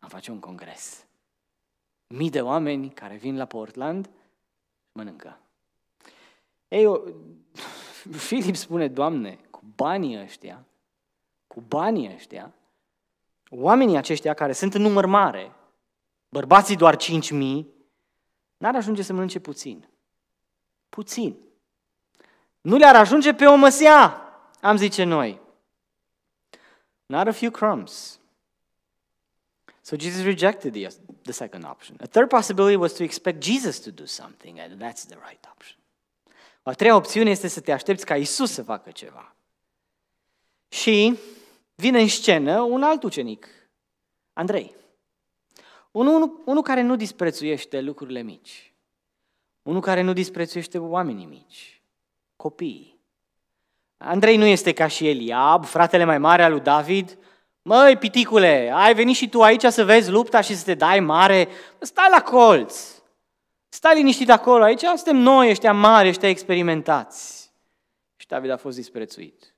am 0.00 0.08
face 0.08 0.30
un 0.30 0.40
congres. 0.40 1.04
Mii 2.06 2.30
de 2.30 2.40
oameni 2.40 2.90
care 2.90 3.16
vin 3.16 3.36
la 3.36 3.44
Portland 3.44 4.10
mănâncă. 4.92 5.38
Ei, 6.68 6.82
eu, 6.82 7.14
Filip 8.28 8.56
spune, 8.56 8.88
Doamne, 8.88 9.38
cu 9.50 9.60
banii 9.74 10.22
ăștia, 10.22 10.64
cu 11.46 11.60
banii 11.60 12.14
ăștia, 12.14 12.54
oamenii 13.50 13.96
aceștia 13.96 14.34
care 14.34 14.52
sunt 14.52 14.74
în 14.74 14.82
număr 14.82 15.06
mare, 15.06 15.52
bărbații 16.28 16.76
doar 16.76 16.96
5 16.96 17.30
mii, 17.30 17.68
n-ar 18.56 18.74
ajunge 18.74 19.02
să 19.02 19.12
mănânce 19.12 19.38
puțin. 19.38 19.88
Puțin. 20.88 21.36
Nu 22.60 22.76
le-ar 22.76 22.96
ajunge 22.96 23.34
pe 23.34 23.46
o 23.46 23.54
măsea, 23.54 24.22
am 24.60 24.76
zice 24.76 25.04
noi. 25.04 25.40
Not 27.06 27.26
a 27.26 27.32
few 27.32 27.50
crumbs. 27.50 28.19
So 29.80 29.96
Jesus 29.96 30.24
rejected 30.24 30.72
the, 30.72 30.88
the 31.22 31.32
second 31.32 31.64
option. 31.64 31.96
A 32.00 32.06
third 32.06 32.28
possibility 32.28 32.76
was 32.76 32.92
to 32.92 33.02
expect 33.02 33.42
Jesus 33.42 33.78
to 33.78 33.90
do 33.90 34.06
something, 34.06 34.58
and 34.58 34.82
that's 34.82 35.06
the 35.06 35.18
right 35.28 35.48
option. 35.50 35.78
O 36.62 36.70
a 36.70 36.72
treia 36.72 36.96
opțiune 36.96 37.30
este 37.30 37.48
să 37.48 37.60
te 37.60 37.72
aștepți 37.72 38.06
ca 38.06 38.16
Isus 38.16 38.52
să 38.52 38.62
facă 38.62 38.90
ceva. 38.90 39.34
Și 40.68 41.18
vine 41.74 42.00
în 42.00 42.08
scenă 42.08 42.60
un 42.60 42.82
alt 42.82 43.02
ucenic, 43.02 43.46
Andrei. 44.32 44.74
Unul, 45.90 46.42
unul 46.44 46.62
care 46.62 46.82
nu 46.82 46.96
disprețuiește 46.96 47.80
lucrurile 47.80 48.22
mici. 48.22 48.72
Unul 49.62 49.80
care 49.80 50.00
nu 50.00 50.12
disprețuiește 50.12 50.78
oamenii 50.78 51.24
mici. 51.24 51.82
Copiii. 52.36 52.98
Andrei 53.96 54.36
nu 54.36 54.44
este 54.44 54.72
ca 54.72 54.86
și 54.86 55.08
Eliab, 55.08 55.64
fratele 55.64 56.04
mai 56.04 56.18
mare 56.18 56.42
al 56.42 56.50
lui 56.50 56.60
David. 56.60 57.18
Măi, 57.70 57.96
piticule, 57.96 58.70
ai 58.74 58.94
venit 58.94 59.16
și 59.16 59.28
tu 59.28 59.42
aici 59.42 59.64
să 59.64 59.84
vezi 59.84 60.10
lupta 60.10 60.40
și 60.40 60.56
să 60.56 60.64
te 60.64 60.74
dai 60.74 61.00
mare? 61.00 61.48
Stai 61.78 62.08
la 62.10 62.22
colț. 62.22 63.02
Stai 63.68 63.94
liniștit 63.94 64.30
acolo, 64.30 64.62
aici 64.62 64.80
suntem 64.80 65.16
noi, 65.16 65.50
ăștia 65.50 65.72
mari, 65.72 66.08
ăștia 66.08 66.28
experimentați. 66.28 67.50
Și 68.16 68.26
David 68.26 68.50
a 68.50 68.56
fost 68.56 68.76
disprețuit. 68.76 69.54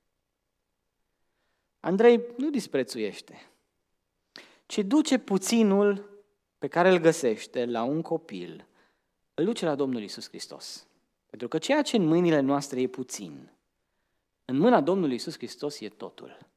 Andrei 1.79 2.21
nu 2.37 2.49
disprețuiește, 2.49 3.51
ci 4.65 4.77
duce 4.77 5.17
puținul 5.17 6.09
pe 6.57 6.67
care 6.67 6.89
îl 6.89 6.97
găsește 6.97 7.65
la 7.65 7.83
un 7.83 8.01
copil, 8.01 8.67
îl 9.33 9.45
duce 9.45 9.65
la 9.65 9.75
Domnul 9.75 10.01
Isus 10.01 10.27
Hristos. 10.27 10.87
Pentru 11.29 11.47
că 11.47 11.57
ceea 11.57 11.81
ce 11.81 11.95
în 11.95 12.05
mâinile 12.05 12.39
noastre 12.39 12.81
e 12.81 12.87
puțin, 12.87 13.51
în 14.45 14.57
mâna 14.57 14.81
Domnului 14.81 15.15
Isus 15.15 15.35
Hristos 15.35 15.79
e 15.79 15.89
totul. 15.89 16.51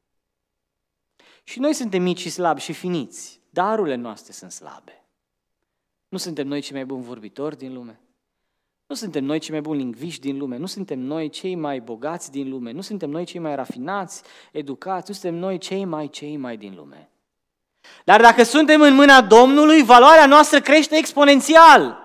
Și 1.49 1.59
noi 1.59 1.73
suntem 1.73 2.01
mici 2.01 2.19
și 2.19 2.29
slabi 2.29 2.61
și 2.61 2.73
finiți. 2.73 3.39
Darurile 3.49 3.95
noastre 3.95 4.31
sunt 4.31 4.51
slabe. 4.51 5.03
Nu 6.09 6.17
suntem 6.17 6.47
noi 6.47 6.61
cei 6.61 6.75
mai 6.75 6.85
buni 6.85 7.03
vorbitori 7.03 7.57
din 7.57 7.73
lume. 7.73 7.99
Nu 8.87 8.95
suntem 8.95 9.23
noi 9.23 9.39
cei 9.39 9.51
mai 9.51 9.61
buni 9.61 9.77
lingviști 9.77 10.21
din 10.21 10.37
lume, 10.37 10.57
nu 10.57 10.65
suntem 10.65 10.99
noi 10.99 11.29
cei 11.29 11.55
mai 11.55 11.79
bogați 11.79 12.31
din 12.31 12.49
lume, 12.49 12.71
nu 12.71 12.81
suntem 12.81 13.09
noi 13.09 13.25
cei 13.25 13.39
mai 13.39 13.55
rafinați, 13.55 14.21
educați, 14.51 15.05
nu 15.07 15.13
suntem 15.13 15.39
noi 15.39 15.57
cei 15.57 15.85
mai, 15.85 16.09
cei 16.09 16.37
mai 16.37 16.57
din 16.57 16.73
lume. 16.75 17.09
Dar 18.03 18.21
dacă 18.21 18.43
suntem 18.43 18.81
în 18.81 18.93
mâna 18.93 19.21
Domnului, 19.21 19.83
valoarea 19.83 20.25
noastră 20.25 20.61
crește 20.61 20.95
exponențial. 20.95 21.97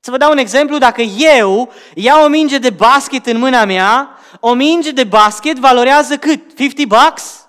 Să 0.00 0.10
vă 0.10 0.16
dau 0.16 0.30
un 0.30 0.38
exemplu, 0.38 0.78
dacă 0.78 1.02
eu 1.02 1.72
iau 1.94 2.24
o 2.24 2.28
minge 2.28 2.58
de 2.58 2.70
basket 2.70 3.26
în 3.26 3.38
mâna 3.38 3.64
mea, 3.64 4.18
o 4.40 4.54
minge 4.54 4.90
de 4.90 5.04
basket 5.04 5.56
valorează 5.56 6.16
cât? 6.16 6.56
50 6.56 6.86
bucks? 6.86 7.47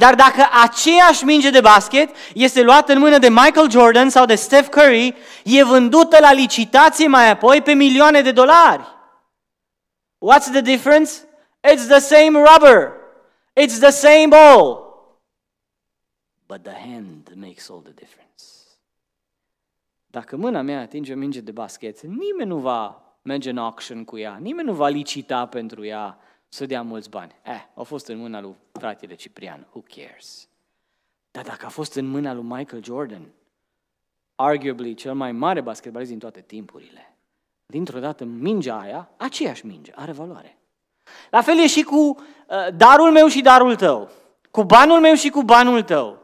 Dar 0.00 0.14
dacă 0.14 0.48
aceeași 0.62 1.24
minge 1.24 1.50
de 1.50 1.60
basket 1.60 2.16
este 2.34 2.62
luată 2.62 2.92
în 2.92 2.98
mână 2.98 3.18
de 3.18 3.28
Michael 3.28 3.70
Jordan 3.70 4.08
sau 4.08 4.24
de 4.24 4.34
Steph 4.34 4.68
Curry, 4.68 5.14
e 5.44 5.64
vândută 5.64 6.16
la 6.20 6.32
licitație 6.32 7.06
mai 7.06 7.30
apoi 7.30 7.62
pe 7.62 7.72
milioane 7.72 8.20
de 8.20 8.32
dolari. 8.32 8.82
What's 10.18 10.50
the 10.52 10.60
difference? 10.60 11.12
It's 11.72 11.86
the 11.88 11.98
same 11.98 12.38
rubber. 12.38 12.92
It's 13.60 13.78
the 13.78 13.90
same 13.90 14.26
ball. 14.28 14.78
But 16.46 16.62
the 16.62 16.90
hand 16.90 17.32
makes 17.34 17.70
all 17.70 17.80
the 17.80 17.92
difference. 17.92 18.44
Dacă 20.06 20.36
mâna 20.36 20.60
mea 20.60 20.80
atinge 20.80 21.12
o 21.12 21.16
minge 21.16 21.40
de 21.40 21.52
basket, 21.52 22.00
nimeni 22.00 22.48
nu 22.48 22.56
va 22.56 23.02
merge 23.22 23.50
în 23.50 23.58
auction 23.58 24.04
cu 24.04 24.18
ea, 24.18 24.38
nimeni 24.40 24.68
nu 24.68 24.74
va 24.74 24.88
licita 24.88 25.46
pentru 25.46 25.84
ea 25.84 26.18
să 26.52 26.66
dea 26.66 26.82
mulți 26.82 27.10
bani. 27.10 27.34
Eh, 27.42 27.62
au 27.74 27.84
fost 27.84 28.06
în 28.06 28.18
mâna 28.18 28.40
lui 28.40 28.54
fratele 28.72 29.14
Ciprian, 29.14 29.66
who 29.70 29.82
cares? 29.94 30.48
Dar 31.30 31.44
dacă 31.44 31.66
a 31.66 31.68
fost 31.68 31.94
în 31.94 32.06
mâna 32.06 32.32
lui 32.32 32.42
Michael 32.42 32.84
Jordan, 32.84 33.22
arguably 34.34 34.94
cel 34.94 35.14
mai 35.14 35.32
mare 35.32 35.60
basketbalist 35.60 36.10
din 36.10 36.18
toate 36.18 36.40
timpurile, 36.40 37.16
dintr-o 37.66 37.98
dată 37.98 38.24
mingea 38.24 38.78
aia, 38.78 39.10
aceeași 39.16 39.66
minge, 39.66 39.92
are 39.94 40.12
valoare. 40.12 40.58
La 41.30 41.40
fel 41.40 41.58
e 41.58 41.66
și 41.66 41.82
cu 41.82 41.96
uh, 41.96 42.16
darul 42.76 43.10
meu 43.10 43.26
și 43.26 43.40
darul 43.40 43.76
tău, 43.76 44.10
cu 44.50 44.62
banul 44.64 45.00
meu 45.00 45.14
și 45.14 45.30
cu 45.30 45.42
banul 45.42 45.82
tău, 45.82 46.18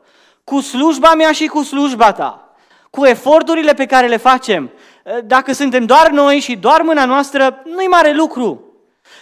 cu 0.45 0.61
slujba 0.61 1.15
mea 1.15 1.33
și 1.33 1.47
cu 1.47 1.63
slujba 1.63 2.13
ta, 2.13 2.55
cu 2.91 3.05
eforturile 3.05 3.75
pe 3.75 3.87
care 3.87 4.07
le 4.07 4.17
facem. 4.17 4.71
Uh, 5.05 5.19
dacă 5.25 5.53
suntem 5.53 5.85
doar 5.85 6.11
noi 6.11 6.39
și 6.39 6.57
doar 6.57 6.83
mâna 6.83 7.05
noastră, 7.05 7.63
nu-i 7.65 7.87
mare 7.87 8.13
lucru. 8.13 8.66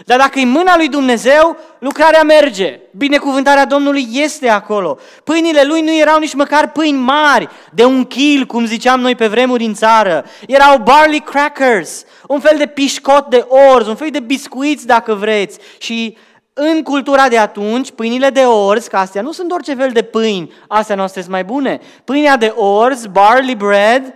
Dar 0.04 0.18
dacă 0.18 0.38
e 0.38 0.44
mâna 0.44 0.76
lui 0.76 0.88
Dumnezeu, 0.88 1.56
lucrarea 1.78 2.22
merge. 2.22 2.80
Binecuvântarea 2.90 3.66
Domnului 3.66 4.08
este 4.12 4.48
acolo. 4.48 4.98
Pâinile 5.24 5.62
lui 5.64 5.80
nu 5.80 5.96
erau 5.96 6.18
nici 6.18 6.34
măcar 6.34 6.72
pâini 6.72 6.98
mari, 6.98 7.48
de 7.72 7.84
un 7.84 8.04
kil, 8.04 8.44
cum 8.44 8.66
ziceam 8.66 9.00
noi 9.00 9.14
pe 9.14 9.26
vremuri 9.26 9.64
în 9.64 9.74
țară. 9.74 10.24
Erau 10.46 10.78
barley 10.78 11.20
crackers, 11.20 12.04
un 12.26 12.40
fel 12.40 12.58
de 12.58 12.66
pișcot 12.66 13.26
de 13.26 13.46
orz, 13.72 13.86
un 13.86 13.96
fel 13.96 14.10
de 14.10 14.20
biscuiți 14.20 14.86
dacă 14.86 15.14
vreți. 15.14 15.58
Și 15.78 16.16
în 16.52 16.82
cultura 16.82 17.28
de 17.28 17.38
atunci, 17.38 17.90
pâinile 17.90 18.30
de 18.30 18.40
orz, 18.40 18.86
că 18.86 18.96
astea 18.96 19.22
nu 19.22 19.32
sunt 19.32 19.52
orice 19.52 19.74
fel 19.74 19.90
de 19.90 20.02
pâini, 20.02 20.52
astea 20.68 20.96
noastre 20.96 21.20
sunt 21.20 21.32
mai 21.32 21.44
bune. 21.44 21.80
Pâinea 22.04 22.36
de 22.36 22.52
orz, 22.56 23.06
barley 23.06 23.54
bread, 23.54 24.14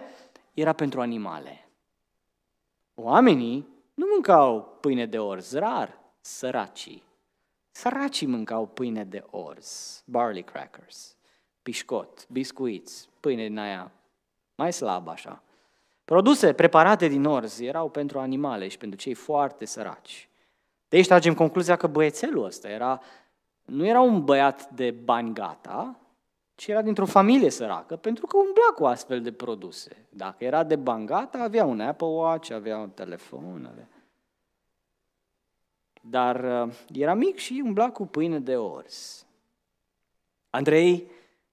era 0.54 0.72
pentru 0.72 1.00
animale. 1.00 1.68
Oamenii 2.94 3.68
nu 3.94 4.06
mâncau 4.12 4.67
pâine 4.80 5.06
de 5.06 5.18
orz, 5.18 5.52
rar, 5.52 5.98
săracii. 6.20 7.02
Săracii 7.70 8.26
mâncau 8.26 8.66
pâine 8.66 9.04
de 9.04 9.24
orz, 9.30 10.02
barley 10.06 10.42
crackers, 10.42 11.16
pișcot, 11.62 12.26
biscuiți, 12.28 13.08
pâine 13.20 13.46
din 13.46 13.58
aia 13.58 13.92
mai 14.54 14.72
slabă 14.72 15.10
așa. 15.10 15.42
Produse 16.04 16.52
preparate 16.52 17.08
din 17.08 17.24
orz 17.24 17.60
erau 17.60 17.88
pentru 17.88 18.18
animale 18.18 18.68
și 18.68 18.78
pentru 18.78 18.98
cei 18.98 19.14
foarte 19.14 19.64
săraci. 19.64 20.28
De 20.88 20.96
aici 20.96 21.06
tragem 21.06 21.34
concluzia 21.34 21.76
că 21.76 21.86
băiețelul 21.86 22.44
ăsta 22.44 22.68
era, 22.68 23.00
nu 23.64 23.86
era 23.86 24.00
un 24.00 24.24
băiat 24.24 24.70
de 24.70 24.90
bani 24.90 25.34
gata, 25.34 25.98
ci 26.54 26.66
era 26.66 26.82
dintr-o 26.82 27.06
familie 27.06 27.50
săracă, 27.50 27.96
pentru 27.96 28.26
că 28.26 28.36
umbla 28.36 28.72
cu 28.74 28.84
astfel 28.84 29.22
de 29.22 29.32
produse. 29.32 30.06
Dacă 30.08 30.44
era 30.44 30.64
de 30.64 30.76
bangata, 30.76 31.38
avea 31.38 31.64
un 31.64 31.80
Apple 31.80 32.06
Watch, 32.06 32.50
avea 32.50 32.78
un 32.78 32.90
telefon, 32.90 33.68
avea... 33.70 33.88
Dar 36.10 36.44
uh, 36.44 36.72
era 36.92 37.14
mic 37.14 37.38
și 37.38 37.62
umbla 37.64 37.90
cu 37.90 38.06
pâine 38.06 38.38
de 38.38 38.56
orz. 38.56 39.26
Andrei 40.50 41.10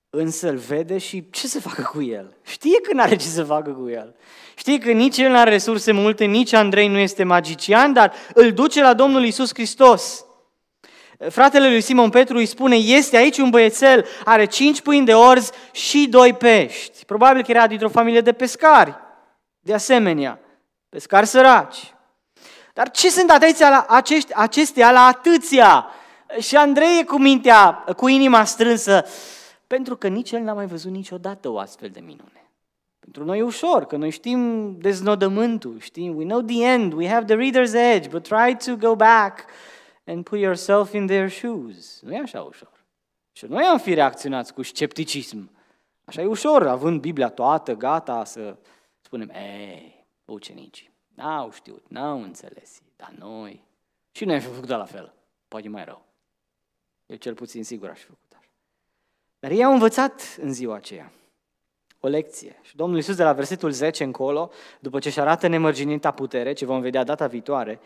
însă 0.10 0.50
îl 0.50 0.58
vede 0.58 0.98
și 0.98 1.30
ce 1.30 1.48
să 1.48 1.60
facă 1.60 1.82
cu 1.82 2.02
el? 2.02 2.38
Știe 2.42 2.82
că 2.82 2.94
nu 2.94 3.02
are 3.02 3.16
ce 3.16 3.26
să 3.26 3.44
facă 3.44 3.72
cu 3.72 3.90
el. 3.90 4.16
Știe 4.56 4.78
că 4.78 4.92
nici 4.92 5.18
el 5.18 5.30
nu 5.30 5.38
are 5.38 5.50
resurse 5.50 5.92
multe, 5.92 6.26
nici 6.26 6.54
Andrei 6.54 6.88
nu 6.88 6.98
este 6.98 7.24
magician, 7.24 7.94
dar 7.94 8.14
îl 8.34 8.54
duce 8.54 8.82
la 8.82 8.94
Domnul 8.94 9.26
Isus 9.26 9.54
Hristos. 9.54 10.26
Fratele 11.30 11.70
lui 11.70 11.82
Simon 11.82 12.10
Petru 12.10 12.38
îi 12.38 12.46
spune, 12.46 12.76
este 12.76 13.18
aici 13.18 13.38
un 13.38 13.50
băiețel, 13.50 14.06
are 14.24 14.46
cinci 14.46 14.82
pâini 14.82 15.06
de 15.06 15.14
orz 15.14 15.52
și 15.72 16.08
doi 16.10 16.34
pești. 16.34 17.06
Probabil 17.06 17.44
că 17.44 17.52
era 17.52 17.68
dintr-o 17.68 17.90
familie 17.90 18.22
de 18.22 18.34
pescari, 18.34 18.96
de 19.60 19.74
asemenea, 19.74 20.40
pescari 20.90 21.26
săraci. 21.26 21.95
Dar 22.76 22.92
ce 22.92 23.10
sunt 23.10 23.30
atâția 23.30 23.70
la 23.70 23.86
acești, 23.90 24.34
acestea 24.34 24.92
la 24.92 25.06
atâția? 25.06 25.86
Și 26.40 26.56
Andrei 26.56 27.00
e 27.00 27.04
cu 27.04 27.18
mintea, 27.18 27.72
cu 27.74 28.08
inima 28.08 28.44
strânsă, 28.44 29.06
pentru 29.68 29.96
că 29.96 30.08
nici 30.08 30.32
el 30.32 30.42
n-a 30.42 30.54
mai 30.54 30.66
văzut 30.66 30.92
niciodată 30.92 31.50
o 31.50 31.60
astfel 31.60 31.90
de 31.90 32.00
minune. 32.00 32.52
Pentru 33.00 33.24
noi 33.24 33.38
e 33.38 33.42
ușor, 33.42 33.86
că 33.86 33.96
noi 33.96 34.10
știm 34.10 34.72
deznodământul, 34.80 35.80
știm, 35.80 36.16
we 36.16 36.26
know 36.26 36.42
the 36.42 36.64
end, 36.64 36.94
we 36.94 37.10
have 37.10 37.26
the 37.26 37.36
reader's 37.36 37.74
edge, 37.74 38.10
but 38.10 38.28
try 38.28 38.56
to 38.66 38.76
go 38.76 38.96
back 38.96 39.46
and 40.06 40.24
put 40.24 40.40
yourself 40.40 40.94
in 40.94 41.06
their 41.06 41.30
shoes. 41.30 42.00
Nu 42.02 42.14
e 42.14 42.20
așa 42.20 42.42
ușor. 42.42 42.86
Și 43.32 43.46
noi 43.46 43.64
am 43.64 43.78
fi 43.78 43.94
reacționați 43.94 44.54
cu 44.54 44.64
scepticism. 44.64 45.52
Așa 46.06 46.22
e 46.22 46.26
ușor, 46.26 46.68
având 46.68 47.02
Biblia 47.02 47.30
toată, 47.30 47.74
gata, 47.76 48.24
să 48.24 48.56
spunem, 49.02 49.30
ei, 49.30 50.06
ucenici, 50.26 50.92
n-au 51.16 51.52
știut, 51.52 51.86
n-au 51.88 52.22
înțeles, 52.22 52.82
dar 52.96 53.14
noi, 53.18 53.64
și 54.12 54.26
noi 54.26 54.36
am 54.36 54.42
fi 54.42 54.48
făcut 54.48 54.70
la 54.70 54.86
fel, 54.86 55.14
poate 55.48 55.70
mai 55.70 55.86
rău. 55.86 56.06
Eu 57.06 57.18
cel 57.18 57.34
puțin 57.34 57.64
sigur 57.64 57.90
aș 57.90 58.00
fi 58.00 58.06
făcut 58.06 58.34
așa. 58.38 58.50
Dar 59.40 59.52
ei 59.52 59.64
au 59.64 59.74
învățat 59.74 60.38
în 60.42 60.54
ziua 60.54 60.76
aceea 60.76 61.12
o 62.06 62.08
lecție. 62.08 62.60
Și 62.62 62.76
Domnul 62.76 62.98
Iisus 62.98 63.16
de 63.16 63.24
la 63.24 63.34
versetul 63.34 63.72
10 63.72 64.04
încolo, 64.04 64.52
după 64.80 65.00
ce 65.00 65.08
își 65.08 65.20
arată 65.20 65.48
nemărginita 65.48 66.12
putere, 66.12 66.54
ce 66.54 66.66
vom 66.66 66.82
vedea 66.82 67.04
data 67.04 67.28
viitoare, 67.28 67.80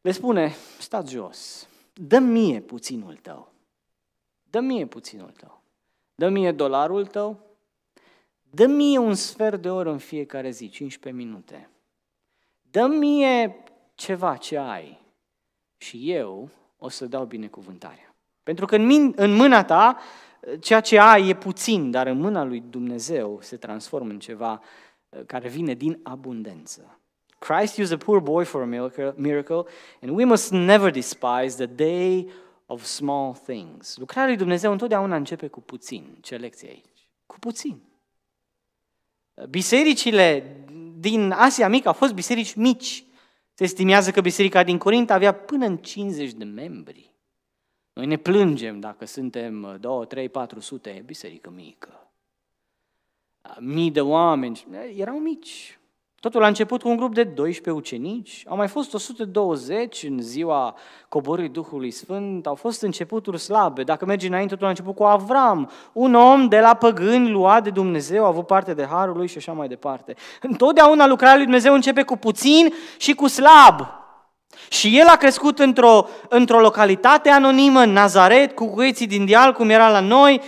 le 0.00 0.10
spune, 0.10 0.54
stați 0.78 1.12
jos, 1.12 1.68
dă 1.92 2.18
mie 2.18 2.60
puținul 2.60 3.16
tău. 3.16 3.52
Dă 4.50 4.60
mie 4.60 4.86
puținul 4.86 5.30
tău. 5.30 5.62
Dă 6.14 6.28
mie 6.28 6.52
dolarul 6.52 7.06
tău. 7.06 7.40
Dă 8.50 8.66
mie 8.66 8.98
un 8.98 9.14
sfert 9.14 9.62
de 9.62 9.70
oră 9.70 9.90
în 9.90 9.98
fiecare 9.98 10.50
zi, 10.50 10.68
15 10.68 11.22
minute. 11.22 11.70
Dă 12.72 12.86
mie 12.86 13.64
ceva 13.94 14.36
ce 14.36 14.56
ai 14.56 15.00
și 15.76 16.10
eu 16.10 16.50
o 16.78 16.88
să 16.88 17.06
dau 17.06 17.24
binecuvântarea. 17.24 18.14
Pentru 18.42 18.66
că 18.66 18.76
în, 18.76 19.12
în 19.16 19.34
mâna 19.34 19.64
ta 19.64 19.98
ceea 20.60 20.80
ce 20.80 20.98
ai 20.98 21.28
e 21.28 21.34
puțin, 21.34 21.90
dar 21.90 22.06
în 22.06 22.18
mâna 22.18 22.44
lui 22.44 22.60
Dumnezeu 22.60 23.38
se 23.40 23.56
transformă 23.56 24.10
în 24.10 24.18
ceva 24.18 24.60
uh, 25.08 25.20
care 25.26 25.48
vine 25.48 25.74
din 25.74 26.00
abundență. 26.02 27.00
Christ 27.38 27.78
used 27.78 28.00
a 28.00 28.04
poor 28.04 28.20
boy 28.20 28.44
for 28.44 28.62
a 28.62 28.64
miracle, 28.64 29.14
miracle, 29.16 29.62
and 30.00 30.16
we 30.16 30.24
must 30.24 30.50
never 30.50 30.90
despise 30.90 31.66
the 31.66 31.74
day 31.74 32.30
of 32.66 32.84
small 32.84 33.34
things. 33.34 33.96
Lucrarea 33.96 34.28
lui 34.28 34.36
Dumnezeu 34.36 34.72
întotdeauna 34.72 35.16
începe 35.16 35.46
cu 35.46 35.60
puțin. 35.60 36.18
Ce 36.20 36.36
lecție 36.36 36.68
aici? 36.68 36.92
cu 37.32 37.38
puțin. 37.38 37.82
Bisericile 39.48 40.56
din 41.02 41.30
Asia 41.30 41.68
Mică 41.68 41.88
au 41.88 41.94
fost 41.94 42.14
biserici 42.14 42.54
mici. 42.54 43.04
Se 43.52 43.64
estimează 43.64 44.10
că 44.10 44.20
biserica 44.20 44.62
din 44.62 44.78
Corint 44.78 45.10
avea 45.10 45.32
până 45.32 45.66
în 45.66 45.76
50 45.76 46.32
de 46.32 46.44
membri. 46.44 47.10
Noi 47.92 48.06
ne 48.06 48.16
plângem 48.16 48.80
dacă 48.80 49.04
suntem 49.04 49.76
2, 49.80 50.06
3, 50.06 50.28
400, 50.28 51.02
biserică 51.06 51.50
mică. 51.50 52.12
Mii 53.58 53.90
de 53.90 54.00
oameni, 54.00 54.66
erau 54.96 55.18
mici. 55.18 55.78
Totul 56.22 56.42
a 56.42 56.46
început 56.46 56.82
cu 56.82 56.88
un 56.88 56.96
grup 56.96 57.14
de 57.14 57.24
12 57.24 57.70
ucenici, 57.70 58.44
au 58.48 58.56
mai 58.56 58.68
fost 58.68 58.94
120 58.94 60.02
în 60.02 60.20
ziua 60.20 60.74
coborârii 61.08 61.50
Duhului 61.50 61.90
Sfânt, 61.90 62.46
au 62.46 62.54
fost 62.54 62.82
începuturi 62.82 63.38
slabe. 63.38 63.82
Dacă 63.82 64.04
mergi 64.04 64.26
înainte, 64.26 64.52
totul 64.52 64.66
a 64.66 64.68
început 64.68 64.94
cu 64.94 65.02
Avram, 65.02 65.70
un 65.92 66.14
om 66.14 66.48
de 66.48 66.60
la 66.60 66.74
păgâni 66.74 67.30
luat 67.30 67.62
de 67.62 67.70
Dumnezeu, 67.70 68.24
a 68.24 68.26
avut 68.26 68.46
parte 68.46 68.74
de 68.74 68.86
harul 68.86 69.16
lui 69.16 69.26
și 69.26 69.36
așa 69.36 69.52
mai 69.52 69.68
departe. 69.68 70.14
Întotdeauna 70.40 71.06
lucrarea 71.06 71.36
lui 71.36 71.44
Dumnezeu 71.44 71.74
începe 71.74 72.02
cu 72.02 72.16
puțin 72.16 72.72
și 72.96 73.14
cu 73.14 73.26
slab. 73.26 74.01
Și 74.68 74.98
el 74.98 75.06
a 75.06 75.16
crescut 75.16 75.58
într-o, 75.58 76.08
într-o 76.28 76.60
localitate 76.60 77.30
anonimă, 77.30 77.80
în 77.80 77.92
Nazaret, 77.92 78.54
cu 78.54 78.66
cuieții 78.66 79.06
din 79.06 79.24
dial, 79.24 79.52
cum 79.52 79.70
era 79.70 79.88
la 79.88 80.00
noi, 80.00 80.40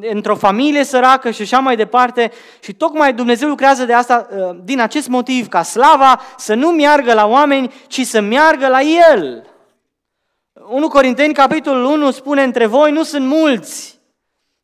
într-o 0.00 0.34
familie 0.34 0.84
săracă 0.84 1.30
și 1.30 1.42
așa 1.42 1.58
mai 1.58 1.76
departe. 1.76 2.30
Și 2.60 2.72
tocmai 2.72 3.12
Dumnezeu 3.12 3.48
lucrează 3.48 3.84
de 3.84 3.92
asta, 3.92 4.28
din 4.64 4.80
acest 4.80 5.08
motiv, 5.08 5.48
ca 5.48 5.62
slava 5.62 6.20
să 6.36 6.54
nu 6.54 6.68
meargă 6.68 7.12
la 7.12 7.26
oameni, 7.26 7.72
ci 7.86 8.00
să 8.00 8.20
meargă 8.20 8.68
la 8.68 8.80
El. 9.10 9.46
1 10.68 10.88
Corinteni, 10.88 11.34
capitolul 11.34 11.84
1, 11.84 12.10
spune, 12.10 12.42
între 12.42 12.66
voi 12.66 12.92
nu 12.92 13.02
sunt 13.02 13.26
mulți, 13.26 13.91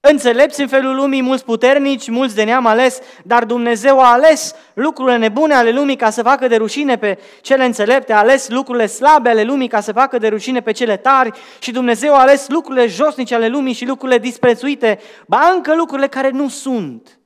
Înțelepți 0.01 0.61
în 0.61 0.69
felul 0.69 0.95
lumii, 0.95 1.23
mulți 1.23 1.45
puternici, 1.45 2.09
mulți 2.09 2.35
de 2.35 2.45
neam 2.45 2.67
ales, 2.67 3.01
dar 3.25 3.45
Dumnezeu 3.45 4.01
a 4.01 4.13
ales 4.13 4.55
lucrurile 4.75 5.17
nebune 5.17 5.55
ale 5.55 5.71
lumii 5.71 5.97
ca 5.97 6.11
să 6.11 6.23
facă 6.23 6.49
de 6.49 6.57
rușine 6.57 6.99
pe 6.99 7.19
cele 7.41 7.65
înțelepte, 7.65 8.13
a 8.13 8.19
ales 8.19 8.49
lucrurile 8.49 8.87
slabe 8.87 9.29
ale 9.29 9.43
lumii 9.43 9.69
ca 9.69 9.81
să 9.81 9.93
facă 9.93 10.19
de 10.19 10.29
rușine 10.29 10.63
pe 10.63 10.73
cele 10.73 10.97
tari 10.97 11.39
și 11.59 11.71
Dumnezeu 11.71 12.15
a 12.15 12.21
ales 12.21 12.49
lucrurile 12.49 12.87
josnice 12.87 13.35
ale 13.35 13.49
lumii 13.49 13.73
și 13.73 13.87
lucrurile 13.87 14.19
disprețuite, 14.19 14.99
ba 15.27 15.51
încă 15.55 15.75
lucrurile 15.75 16.09
care 16.09 16.31
nu 16.31 16.49
sunt, 16.49 17.21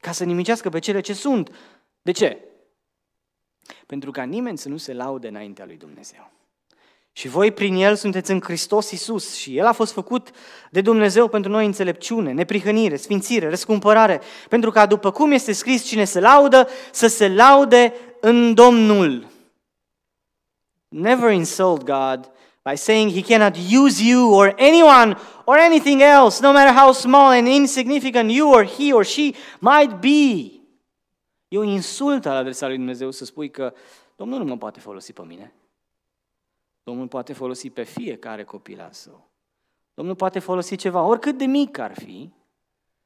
ca 0.00 0.12
să 0.12 0.24
nimicească 0.24 0.68
pe 0.68 0.78
cele 0.78 1.00
ce 1.00 1.12
sunt. 1.12 1.50
De 2.02 2.10
ce? 2.10 2.38
Pentru 3.86 4.10
ca 4.10 4.22
nimeni 4.22 4.58
să 4.58 4.68
nu 4.68 4.76
se 4.76 4.92
laude 4.92 5.28
înaintea 5.28 5.64
lui 5.64 5.76
Dumnezeu. 5.76 6.30
Și 7.18 7.28
voi 7.28 7.52
prin 7.52 7.74
El 7.74 7.96
sunteți 7.96 8.30
în 8.30 8.40
Hristos 8.40 8.90
Iisus 8.90 9.34
și 9.34 9.56
El 9.56 9.66
a 9.66 9.72
fost 9.72 9.92
făcut 9.92 10.28
de 10.70 10.80
Dumnezeu 10.80 11.28
pentru 11.28 11.50
noi 11.50 11.66
înțelepciune, 11.66 12.32
neprihănire, 12.32 12.96
sfințire, 12.96 13.48
răscumpărare, 13.48 14.20
pentru 14.48 14.70
ca 14.70 14.86
după 14.86 15.10
cum 15.10 15.30
este 15.30 15.52
scris 15.52 15.84
cine 15.84 16.04
se 16.04 16.20
laudă, 16.20 16.68
să 16.92 17.06
se 17.06 17.28
laude 17.28 17.94
în 18.20 18.54
Domnul. 18.54 19.26
Never 20.88 21.30
insult 21.30 21.82
God 21.82 22.30
by 22.70 22.76
saying 22.76 23.12
he 23.12 23.36
cannot 23.36 23.56
use 23.84 24.04
you 24.04 24.34
or 24.34 24.54
anyone 24.58 25.16
or 25.44 25.56
anything 25.56 26.00
else, 26.00 26.46
no 26.46 26.52
matter 26.52 26.74
how 26.74 26.92
small 26.92 27.30
and 27.30 27.46
insignificant 27.46 28.30
you 28.30 28.50
or 28.50 28.66
he 28.66 28.92
or 28.92 29.04
she 29.04 29.30
might 29.58 30.00
be. 30.00 30.52
E 31.48 31.58
o 31.58 31.62
insultă 31.62 32.28
la 32.28 32.36
adresa 32.36 32.66
lui 32.66 32.76
Dumnezeu 32.76 33.10
să 33.10 33.24
spui 33.24 33.50
că 33.50 33.72
Domnul 34.16 34.38
nu 34.38 34.44
mă 34.44 34.56
poate 34.56 34.80
folosi 34.80 35.12
pe 35.12 35.22
mine. 35.26 35.52
Domnul 36.88 37.08
poate 37.08 37.32
folosi 37.32 37.70
pe 37.70 37.82
fiecare 37.82 38.44
copil 38.44 38.80
al 38.80 38.92
său. 38.92 39.30
Domnul 39.94 40.14
poate 40.14 40.38
folosi 40.38 40.76
ceva, 40.76 41.02
oricât 41.02 41.38
de 41.38 41.44
mic 41.44 41.78
ar 41.78 41.94
fi, 41.94 42.32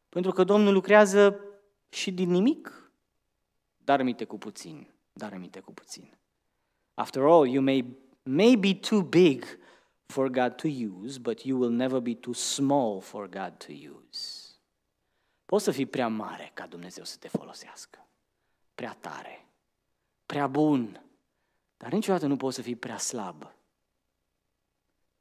pentru 0.08 0.30
că 0.30 0.44
Domnul 0.44 0.72
lucrează 0.72 1.40
și 1.88 2.12
din 2.12 2.30
nimic, 2.30 2.92
dar 3.76 4.00
aminte 4.00 4.24
cu 4.24 4.38
puțin, 4.38 4.94
dar 5.12 5.32
aminte 5.32 5.60
cu 5.60 5.72
puțin. 5.72 6.18
After 6.94 7.22
all, 7.22 7.46
you 7.46 7.62
may, 7.62 7.96
may 8.22 8.56
be 8.56 8.74
too 8.74 9.02
big 9.02 9.44
for 10.06 10.30
God 10.30 10.54
to 10.54 10.68
use, 11.02 11.18
but 11.18 11.40
you 11.40 11.60
will 11.60 11.72
never 11.72 12.00
be 12.00 12.14
too 12.14 12.32
small 12.32 13.00
for 13.00 13.28
God 13.28 13.56
to 13.56 13.72
use. 13.72 14.48
Poți 15.44 15.64
să 15.64 15.70
fii 15.70 15.86
prea 15.86 16.08
mare 16.08 16.50
ca 16.54 16.66
Dumnezeu 16.66 17.04
să 17.04 17.16
te 17.18 17.28
folosească, 17.28 18.06
prea 18.74 18.96
tare, 19.00 19.46
prea 20.26 20.46
bun, 20.46 21.04
dar 21.76 21.92
niciodată 21.92 22.26
nu 22.26 22.36
poți 22.36 22.56
să 22.56 22.62
fii 22.62 22.76
prea 22.76 22.98
slab 22.98 23.60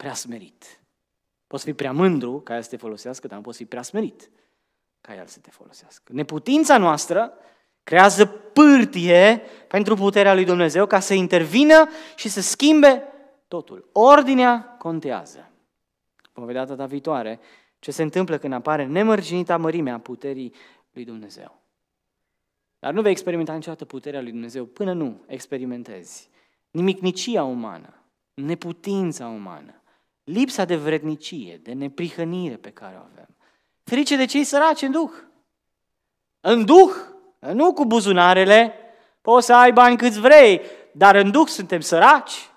prea 0.02 0.14
smerit. 0.14 0.80
Poți 1.48 1.64
fi 1.64 1.74
prea 1.74 1.92
mândru 1.92 2.40
ca 2.40 2.56
el 2.56 2.62
să 2.62 2.70
te 2.70 2.78
folosească, 2.78 3.28
dar 3.28 3.38
nu 3.38 3.44
poți 3.44 3.58
fi 3.58 3.66
prea 3.66 3.82
smerit 3.82 4.30
ca 5.02 5.16
el 5.16 5.28
să 5.28 5.40
te 5.40 5.50
folosească. 5.50 6.12
Neputința 6.14 6.78
noastră 6.78 7.34
creează 7.84 8.26
pârtie 8.26 9.42
pentru 9.68 9.96
puterea 9.96 10.34
lui 10.34 10.46
Dumnezeu 10.46 10.86
ca 10.86 11.00
să 11.00 11.14
intervină 11.14 11.90
și 12.16 12.30
să 12.30 12.42
schimbe 12.42 13.04
totul. 13.48 13.90
Ordinea 13.92 14.76
contează. 14.78 15.52
Vom 16.34 16.46
vedea 16.46 16.66
data 16.66 16.86
viitoare 16.86 17.40
ce 17.80 17.92
se 17.92 18.02
întâmplă 18.02 18.38
când 18.38 18.54
apare 18.54 18.86
nemărginita 18.86 19.58
mărimea 19.58 20.00
puterii 20.00 20.54
lui 20.92 21.06
Dumnezeu. 21.06 21.62
Dar 22.80 22.94
nu 22.94 23.02
vei 23.02 23.12
experimenta 23.12 23.54
niciodată 23.54 23.86
puterea 23.86 24.22
lui 24.22 24.32
Dumnezeu 24.32 24.66
până 24.66 24.94
nu 24.94 25.24
experimentezi 25.28 26.30
nimicnicia 26.72 27.44
umană, 27.44 27.94
neputința 28.34 29.28
umană, 29.28 29.81
lipsa 30.32 30.66
de 30.66 30.76
vrednicie, 30.76 31.60
de 31.64 31.72
neprihănire 31.72 32.56
pe 32.56 32.70
care 32.70 32.96
o 33.00 33.04
avem. 33.12 33.28
Ferice 33.84 34.16
de 34.16 34.26
cei 34.26 34.44
săraci 34.44 34.82
în 34.82 34.92
Duh. 34.92 35.12
În 36.40 36.66
Duh, 36.66 36.92
nu 37.54 37.74
cu 37.74 37.86
buzunarele, 37.86 38.74
poți 39.22 39.46
să 39.46 39.54
ai 39.54 39.72
bani 39.72 39.98
câți 39.98 40.20
vrei, 40.20 40.62
dar 40.92 41.16
în 41.16 41.32
Duh 41.32 41.48
suntem 41.48 41.80
săraci. 41.80 42.50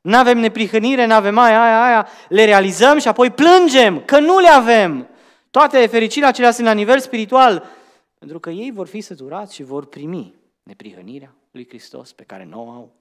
Nu 0.00 0.16
avem 0.16 0.38
neprihănire, 0.38 1.06
nu 1.06 1.14
avem 1.14 1.38
aia, 1.38 1.62
aia, 1.62 1.84
aia, 1.84 2.08
le 2.28 2.44
realizăm 2.44 2.98
și 2.98 3.08
apoi 3.08 3.30
plângem 3.30 4.02
că 4.04 4.18
nu 4.18 4.38
le 4.38 4.48
avem. 4.48 5.08
Toate 5.50 5.86
fericirile 5.86 6.28
acelea 6.28 6.50
sunt 6.50 6.66
la 6.66 6.72
nivel 6.72 7.00
spiritual, 7.00 7.64
pentru 8.18 8.40
că 8.40 8.50
ei 8.50 8.70
vor 8.70 8.86
fi 8.86 9.00
săturați 9.00 9.54
și 9.54 9.62
vor 9.62 9.86
primi 9.86 10.34
neprihănirea 10.62 11.34
lui 11.50 11.68
Hristos 11.68 12.12
pe 12.12 12.24
care 12.24 12.44
nu 12.44 12.66
o 12.66 12.70
au. 12.70 12.92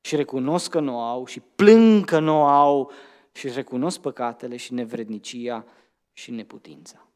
Și 0.00 0.16
recunosc 0.16 0.70
că 0.70 0.80
nu 0.80 0.96
o 0.96 1.00
au 1.00 1.26
și 1.26 1.40
plâng 1.40 2.04
că 2.04 2.18
nu 2.18 2.40
o 2.40 2.44
au 2.44 2.92
și 3.38 3.48
recunosc 3.48 4.00
păcatele 4.00 4.56
și 4.56 4.74
nevrednicia 4.74 5.64
și 6.12 6.30
neputința. 6.30 7.06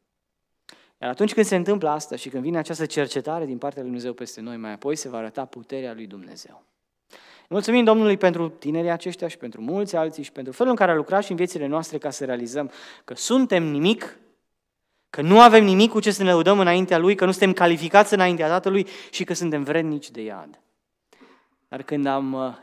Iar 1.01 1.09
atunci 1.09 1.33
când 1.33 1.45
se 1.45 1.55
întâmplă 1.55 1.89
asta 1.89 2.15
și 2.15 2.29
când 2.29 2.43
vine 2.43 2.57
această 2.57 2.85
cercetare 2.85 3.45
din 3.45 3.57
partea 3.57 3.81
lui 3.81 3.89
Dumnezeu 3.91 4.13
peste 4.13 4.41
noi, 4.41 4.57
mai 4.57 4.71
apoi 4.71 4.95
se 4.95 5.09
va 5.09 5.17
arăta 5.17 5.45
puterea 5.45 5.93
lui 5.93 6.07
Dumnezeu. 6.07 6.63
Mulțumim 7.49 7.83
Domnului 7.83 8.17
pentru 8.17 8.49
tinerii 8.49 8.89
aceștia 8.89 9.27
și 9.27 9.37
pentru 9.37 9.61
mulți 9.61 9.95
alții 9.95 10.23
și 10.23 10.31
pentru 10.31 10.53
felul 10.53 10.71
în 10.71 10.77
care 10.77 10.91
a 10.91 10.95
lucrat 10.95 11.23
și 11.23 11.31
în 11.31 11.37
viețile 11.37 11.67
noastre 11.67 11.97
ca 11.97 12.09
să 12.09 12.25
realizăm 12.25 12.71
că 13.03 13.15
suntem 13.15 13.63
nimic, 13.63 14.17
că 15.09 15.21
nu 15.21 15.41
avem 15.41 15.63
nimic 15.63 15.89
cu 15.89 15.99
ce 15.99 16.11
să 16.11 16.23
ne 16.23 16.29
lăudăm 16.29 16.59
înaintea 16.59 16.97
Lui, 16.97 17.15
că 17.15 17.25
nu 17.25 17.31
suntem 17.31 17.53
calificați 17.53 18.13
înaintea 18.13 18.47
Tatălui 18.47 18.87
și 19.09 19.23
că 19.23 19.33
suntem 19.33 19.63
vrednici 19.63 20.11
de 20.11 20.21
iad. 20.21 20.59
Dar 21.67 21.83
când 21.83 22.05
am 22.05 22.33
uh, 22.33 22.55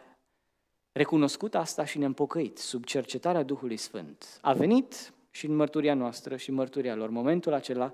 recunoscut 0.92 1.54
asta 1.54 1.84
și 1.84 1.98
ne-am 1.98 2.12
pocăit 2.12 2.58
sub 2.58 2.84
cercetarea 2.84 3.42
Duhului 3.42 3.76
Sfânt. 3.76 4.38
A 4.40 4.52
venit 4.52 5.12
și 5.30 5.46
în 5.46 5.56
mărturia 5.56 5.94
noastră 5.94 6.36
și 6.36 6.48
în 6.48 6.54
mărturia 6.54 6.94
lor 6.94 7.10
momentul 7.10 7.52
acela 7.52 7.92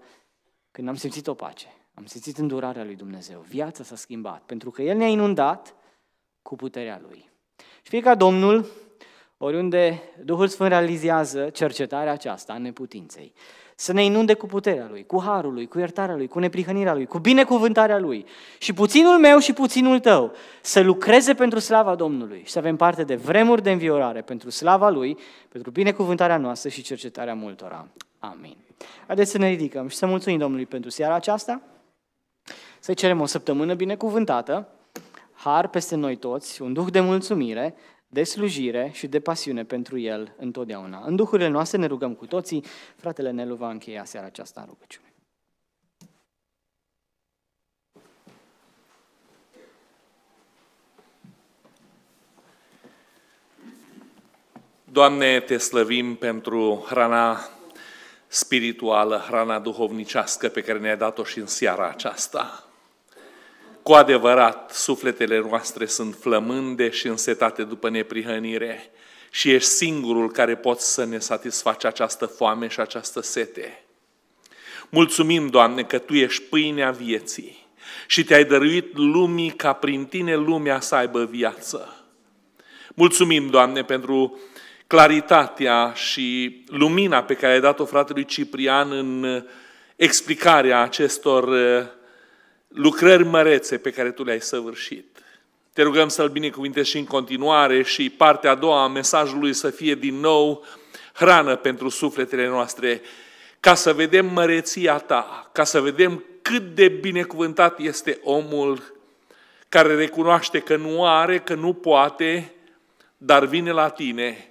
când 0.70 0.88
am 0.88 0.94
simțit 0.94 1.26
o 1.26 1.34
pace, 1.34 1.66
am 1.94 2.06
simțit 2.06 2.38
îndurarea 2.38 2.84
lui 2.84 2.96
Dumnezeu. 2.96 3.40
Viața 3.48 3.84
s-a 3.84 3.96
schimbat 3.96 4.42
pentru 4.42 4.70
că 4.70 4.82
El 4.82 4.96
ne-a 4.96 5.08
inundat 5.08 5.74
cu 6.42 6.56
puterea 6.56 7.00
Lui. 7.08 7.30
Și 7.56 7.88
fie 7.88 8.00
ca 8.00 8.14
Domnul, 8.14 8.66
oriunde 9.38 10.02
Duhul 10.24 10.48
Sfânt 10.48 10.68
realizează 10.68 11.50
cercetarea 11.50 12.12
aceasta 12.12 12.52
a 12.52 12.58
neputinței, 12.58 13.32
să 13.78 13.92
ne 13.92 14.04
inunde 14.04 14.34
cu 14.34 14.46
puterea 14.46 14.86
Lui, 14.90 15.06
cu 15.06 15.22
harul 15.22 15.52
Lui, 15.52 15.66
cu 15.66 15.78
iertarea 15.78 16.16
Lui, 16.16 16.28
cu 16.28 16.38
neprihănirea 16.38 16.94
Lui, 16.94 17.06
cu 17.06 17.18
binecuvântarea 17.18 17.98
Lui. 17.98 18.26
Și 18.58 18.72
puținul 18.72 19.18
meu 19.18 19.38
și 19.38 19.52
puținul 19.52 19.98
tău 19.98 20.32
să 20.60 20.80
lucreze 20.80 21.34
pentru 21.34 21.58
slava 21.58 21.94
Domnului 21.94 22.42
și 22.44 22.52
să 22.52 22.58
avem 22.58 22.76
parte 22.76 23.04
de 23.04 23.14
vremuri 23.14 23.62
de 23.62 23.70
înviorare 23.70 24.20
pentru 24.20 24.50
slava 24.50 24.88
Lui, 24.88 25.18
pentru 25.48 25.70
binecuvântarea 25.70 26.36
noastră 26.36 26.68
și 26.68 26.82
cercetarea 26.82 27.34
multora. 27.34 27.86
Amin. 28.18 28.56
Haideți 29.06 29.30
să 29.30 29.38
ne 29.38 29.48
ridicăm 29.48 29.88
și 29.88 29.96
să 29.96 30.06
mulțumim 30.06 30.38
Domnului 30.38 30.66
pentru 30.66 30.90
seara 30.90 31.14
aceasta, 31.14 31.60
să 32.78 32.94
cerem 32.94 33.20
o 33.20 33.26
săptămână 33.26 33.74
binecuvântată, 33.74 34.68
har 35.32 35.68
peste 35.68 35.96
noi 35.96 36.16
toți, 36.16 36.62
un 36.62 36.72
duh 36.72 36.86
de 36.90 37.00
mulțumire, 37.00 37.74
de 38.08 38.24
slujire 38.24 38.90
și 38.92 39.06
de 39.06 39.20
pasiune 39.20 39.64
pentru 39.64 39.98
El 39.98 40.34
întotdeauna. 40.38 41.02
În 41.06 41.16
duhurile 41.16 41.48
noastre 41.48 41.78
ne 41.78 41.86
rugăm 41.86 42.14
cu 42.14 42.26
toții. 42.26 42.64
Fratele 42.96 43.30
Nelu 43.30 43.54
va 43.54 43.70
încheia 43.70 44.04
seara 44.04 44.26
aceasta 44.26 44.60
în 44.60 44.66
rugăciune. 44.66 45.10
Doamne, 54.84 55.40
te 55.40 55.56
slăvim 55.56 56.14
pentru 56.14 56.84
hrana 56.88 57.48
spirituală, 58.26 59.16
hrana 59.26 59.58
duhovnicească 59.58 60.48
pe 60.48 60.60
care 60.60 60.78
ne-ai 60.78 60.96
dat-o 60.96 61.24
și 61.24 61.38
în 61.38 61.46
seara 61.46 61.88
aceasta. 61.88 62.65
Cu 63.86 63.92
adevărat, 63.92 64.70
sufletele 64.70 65.40
noastre 65.40 65.86
sunt 65.86 66.16
flămânde 66.20 66.90
și 66.90 67.06
însetate 67.06 67.62
după 67.62 67.90
neprihănire 67.90 68.90
și 69.30 69.50
ești 69.50 69.68
singurul 69.68 70.30
care 70.30 70.56
poți 70.56 70.92
să 70.92 71.04
ne 71.04 71.18
satisfaci 71.18 71.84
această 71.84 72.26
foame 72.26 72.68
și 72.68 72.80
această 72.80 73.20
sete. 73.20 73.84
Mulțumim, 74.88 75.46
Doamne, 75.46 75.82
că 75.82 75.98
Tu 75.98 76.14
ești 76.14 76.42
pâinea 76.42 76.90
vieții 76.90 77.66
și 78.06 78.24
te-ai 78.24 78.44
dăruit 78.44 78.96
lumii 78.96 79.50
ca 79.50 79.72
prin 79.72 80.04
Tine 80.04 80.34
lumea 80.34 80.80
să 80.80 80.94
aibă 80.94 81.24
viață. 81.24 82.04
Mulțumim, 82.94 83.50
Doamne, 83.50 83.84
pentru 83.84 84.40
claritatea 84.86 85.92
și 85.94 86.62
lumina 86.68 87.22
pe 87.22 87.34
care 87.34 87.52
ai 87.52 87.60
dat-o 87.60 87.84
fratelui 87.84 88.24
Ciprian 88.24 88.90
în 88.92 89.42
explicarea 89.96 90.82
acestor 90.82 91.48
uh, 91.48 91.94
lucrări 92.76 93.24
mărețe 93.24 93.78
pe 93.78 93.90
care 93.90 94.10
Tu 94.10 94.24
le-ai 94.24 94.40
săvârșit. 94.40 95.18
Te 95.72 95.82
rugăm 95.82 96.08
să-L 96.08 96.28
binecuvintezi 96.28 96.90
și 96.90 96.98
în 96.98 97.04
continuare 97.04 97.82
și 97.82 98.10
partea 98.10 98.50
a 98.50 98.54
doua 98.54 98.82
a 98.82 98.88
mesajului 98.88 99.52
să 99.52 99.70
fie 99.70 99.94
din 99.94 100.20
nou 100.20 100.64
hrană 101.12 101.56
pentru 101.56 101.88
sufletele 101.88 102.48
noastre, 102.48 103.00
ca 103.60 103.74
să 103.74 103.92
vedem 103.92 104.26
măreția 104.26 104.98
Ta, 104.98 105.50
ca 105.52 105.64
să 105.64 105.80
vedem 105.80 106.24
cât 106.42 106.74
de 106.74 106.88
binecuvântat 106.88 107.78
este 107.78 108.20
omul 108.22 108.94
care 109.68 109.94
recunoaște 109.94 110.58
că 110.58 110.76
nu 110.76 111.06
are, 111.06 111.38
că 111.38 111.54
nu 111.54 111.72
poate, 111.72 112.52
dar 113.16 113.44
vine 113.44 113.70
la 113.70 113.88
Tine 113.88 114.50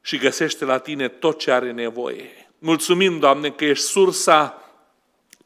și 0.00 0.18
găsește 0.18 0.64
la 0.64 0.78
Tine 0.78 1.08
tot 1.08 1.38
ce 1.38 1.50
are 1.50 1.72
nevoie. 1.72 2.50
Mulțumim, 2.58 3.18
Doamne, 3.18 3.50
că 3.50 3.64
ești 3.64 3.84
sursa 3.84 4.67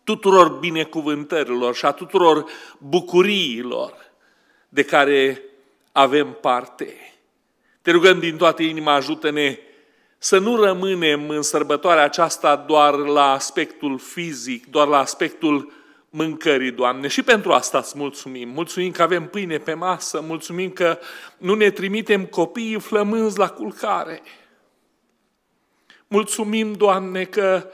tuturor 0.05 0.49
binecuvântărilor 0.49 1.75
și 1.75 1.85
a 1.85 1.91
tuturor 1.91 2.45
bucuriilor 2.79 3.95
de 4.69 4.83
care 4.83 5.43
avem 5.93 6.39
parte. 6.41 6.95
Te 7.83 7.91
rugăm 7.91 8.19
din 8.19 8.37
toată 8.37 8.63
inima, 8.63 8.95
ajută-ne 8.95 9.59
să 10.19 10.39
nu 10.39 10.63
rămânem 10.63 11.29
în 11.29 11.43
sărbătoarea 11.43 12.05
aceasta 12.05 12.57
doar 12.57 12.95
la 12.95 13.33
aspectul 13.33 13.99
fizic, 13.99 14.71
doar 14.71 14.87
la 14.87 14.99
aspectul 14.99 15.73
mâncării, 16.11 16.71
Doamne. 16.71 17.09
Și 17.09 17.23
pentru 17.23 17.53
asta 17.53 17.79
îți 17.79 17.99
mulțumim. 17.99 18.49
Mulțumim 18.49 18.91
că 18.91 19.03
avem 19.03 19.27
pâine 19.27 19.59
pe 19.59 19.75
masă, 19.75 20.21
mulțumim 20.21 20.71
că 20.71 20.99
nu 21.39 21.55
ne 21.55 21.71
trimitem 21.71 22.25
copiii 22.25 22.81
flămânzi 22.81 23.39
la 23.39 23.49
culcare. 23.49 24.23
Mulțumim, 26.07 26.73
Doamne, 26.73 27.25
că 27.25 27.71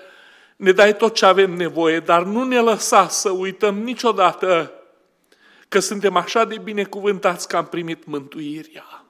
ne 0.59 0.73
dai 0.73 0.97
tot 0.97 1.15
ce 1.15 1.27
avem 1.27 1.53
nevoie, 1.53 2.01
dar 2.01 2.23
nu 2.23 2.45
ne 2.45 2.61
lăsa 2.61 3.09
să 3.09 3.31
uităm 3.31 3.79
niciodată 3.83 4.73
că 5.69 5.79
suntem 5.79 6.17
așa 6.17 6.45
de 6.45 6.59
binecuvântați 6.59 7.49
că 7.49 7.57
am 7.57 7.67
primit 7.67 8.07
mântuirea. 8.07 9.05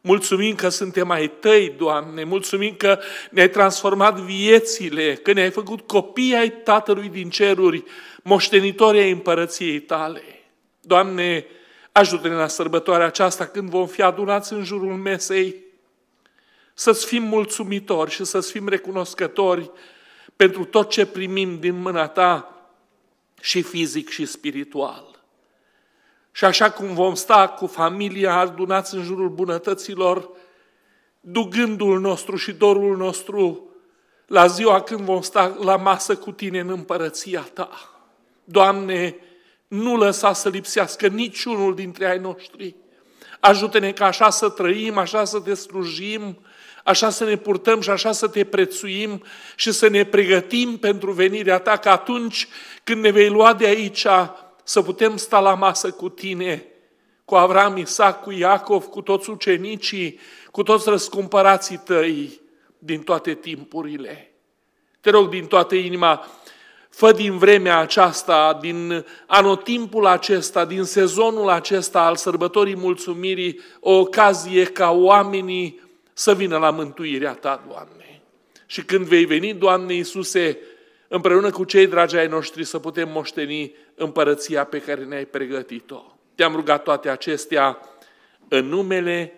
Mulțumim 0.00 0.54
că 0.54 0.68
suntem 0.68 1.10
ai 1.10 1.28
tăi, 1.28 1.74
Doamne, 1.78 2.24
mulțumim 2.24 2.74
că 2.74 2.98
ne-ai 3.30 3.50
transformat 3.50 4.18
viețile, 4.18 5.14
că 5.14 5.32
ne-ai 5.32 5.50
făcut 5.50 5.80
copii 5.80 6.36
ai 6.36 6.50
Tatălui 6.50 7.08
din 7.08 7.30
ceruri, 7.30 7.84
moștenitori 8.22 8.98
ai 8.98 9.10
împărăției 9.10 9.80
tale. 9.80 10.22
Doamne, 10.80 11.46
ajută-ne 11.92 12.34
la 12.34 12.48
sărbătoarea 12.48 13.06
aceasta 13.06 13.46
când 13.46 13.70
vom 13.70 13.86
fi 13.86 14.02
adunați 14.02 14.52
în 14.52 14.64
jurul 14.64 14.92
mesei, 14.92 15.56
să-ți 16.74 17.06
fim 17.06 17.22
mulțumitori 17.22 18.10
și 18.10 18.24
să-ți 18.24 18.50
fim 18.50 18.68
recunoscători 18.68 19.70
pentru 20.36 20.64
tot 20.64 20.90
ce 20.90 21.06
primim 21.06 21.58
din 21.60 21.80
mâna 21.80 22.08
ta 22.08 22.56
și 23.40 23.62
fizic 23.62 24.08
și 24.08 24.26
spiritual. 24.26 25.24
Și 26.32 26.44
așa 26.44 26.70
cum 26.70 26.94
vom 26.94 27.14
sta 27.14 27.48
cu 27.48 27.66
familia 27.66 28.34
adunați 28.34 28.94
în 28.94 29.02
jurul 29.02 29.28
bunătăților, 29.28 30.28
dugându-l 31.20 32.00
nostru 32.00 32.36
și 32.36 32.52
dorul 32.52 32.96
nostru 32.96 33.66
la 34.26 34.46
ziua 34.46 34.82
când 34.82 35.00
vom 35.00 35.20
sta 35.20 35.56
la 35.60 35.76
masă 35.76 36.16
cu 36.16 36.32
tine 36.32 36.60
în 36.60 36.68
împărăția 36.68 37.40
ta. 37.40 37.70
Doamne, 38.44 39.16
nu 39.68 39.96
lăsa 39.96 40.32
să 40.32 40.48
lipsească 40.48 41.06
niciunul 41.06 41.74
dintre 41.74 42.10
ai 42.10 42.18
noștri. 42.18 42.74
Ajută-ne 43.40 43.92
ca 43.92 44.04
așa 44.06 44.30
să 44.30 44.48
trăim, 44.48 44.98
așa 44.98 45.24
să 45.24 45.40
te 45.40 45.54
slujim, 45.54 46.38
așa 46.84 47.10
să 47.10 47.24
ne 47.24 47.36
purtăm 47.36 47.80
și 47.80 47.90
așa 47.90 48.12
să 48.12 48.28
te 48.28 48.44
prețuim 48.44 49.22
și 49.56 49.72
să 49.72 49.88
ne 49.88 50.04
pregătim 50.04 50.78
pentru 50.78 51.12
venirea 51.12 51.58
ta, 51.58 51.76
că 51.76 51.88
atunci 51.88 52.48
când 52.84 53.02
ne 53.02 53.10
vei 53.10 53.28
lua 53.28 53.54
de 53.54 53.66
aici, 53.66 54.06
să 54.64 54.82
putem 54.82 55.16
sta 55.16 55.40
la 55.40 55.54
masă 55.54 55.90
cu 55.90 56.08
tine, 56.08 56.66
cu 57.24 57.34
Avram, 57.34 57.76
Isaac, 57.76 58.22
cu 58.22 58.30
Iacov, 58.30 58.84
cu 58.84 59.00
toți 59.00 59.30
ucenicii, 59.30 60.18
cu 60.50 60.62
toți 60.62 60.88
răscumpărații 60.88 61.76
tăi 61.84 62.40
din 62.78 63.02
toate 63.02 63.34
timpurile. 63.34 64.32
Te 65.00 65.10
rog 65.10 65.28
din 65.28 65.46
toată 65.46 65.74
inima, 65.74 66.26
fă 66.90 67.12
din 67.12 67.38
vremea 67.38 67.78
aceasta, 67.78 68.58
din 68.60 69.04
anotimpul 69.26 70.06
acesta, 70.06 70.64
din 70.64 70.84
sezonul 70.84 71.48
acesta 71.48 72.00
al 72.00 72.16
sărbătorii 72.16 72.76
mulțumirii, 72.76 73.60
o 73.80 73.92
ocazie 73.92 74.64
ca 74.64 74.90
oamenii 74.90 75.80
să 76.12 76.34
vină 76.34 76.58
la 76.58 76.70
mântuirea 76.70 77.34
Ta, 77.34 77.64
Doamne. 77.68 78.22
Și 78.66 78.84
când 78.84 79.06
vei 79.06 79.24
veni, 79.24 79.54
Doamne 79.54 79.94
Iisuse, 79.94 80.58
împreună 81.08 81.50
cu 81.50 81.64
cei 81.64 81.86
dragi 81.86 82.16
ai 82.16 82.26
noștri 82.26 82.64
să 82.64 82.78
putem 82.78 83.08
moșteni 83.08 83.74
împărăția 83.94 84.64
pe 84.64 84.80
care 84.80 85.04
ne-ai 85.04 85.24
pregătit-o. 85.24 86.02
Te-am 86.34 86.54
rugat 86.54 86.82
toate 86.82 87.08
acestea 87.08 87.80
în 88.48 88.66
numele 88.66 89.32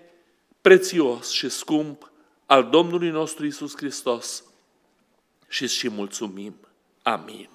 prețios 0.61 1.31
și 1.31 1.49
scump 1.49 2.13
al 2.47 2.69
Domnului 2.71 3.11
nostru 3.11 3.47
Isus 3.47 3.77
Hristos 3.77 4.45
și 5.49 5.69
și 5.69 5.89
mulțumim. 5.89 6.55
Amin. 7.03 7.54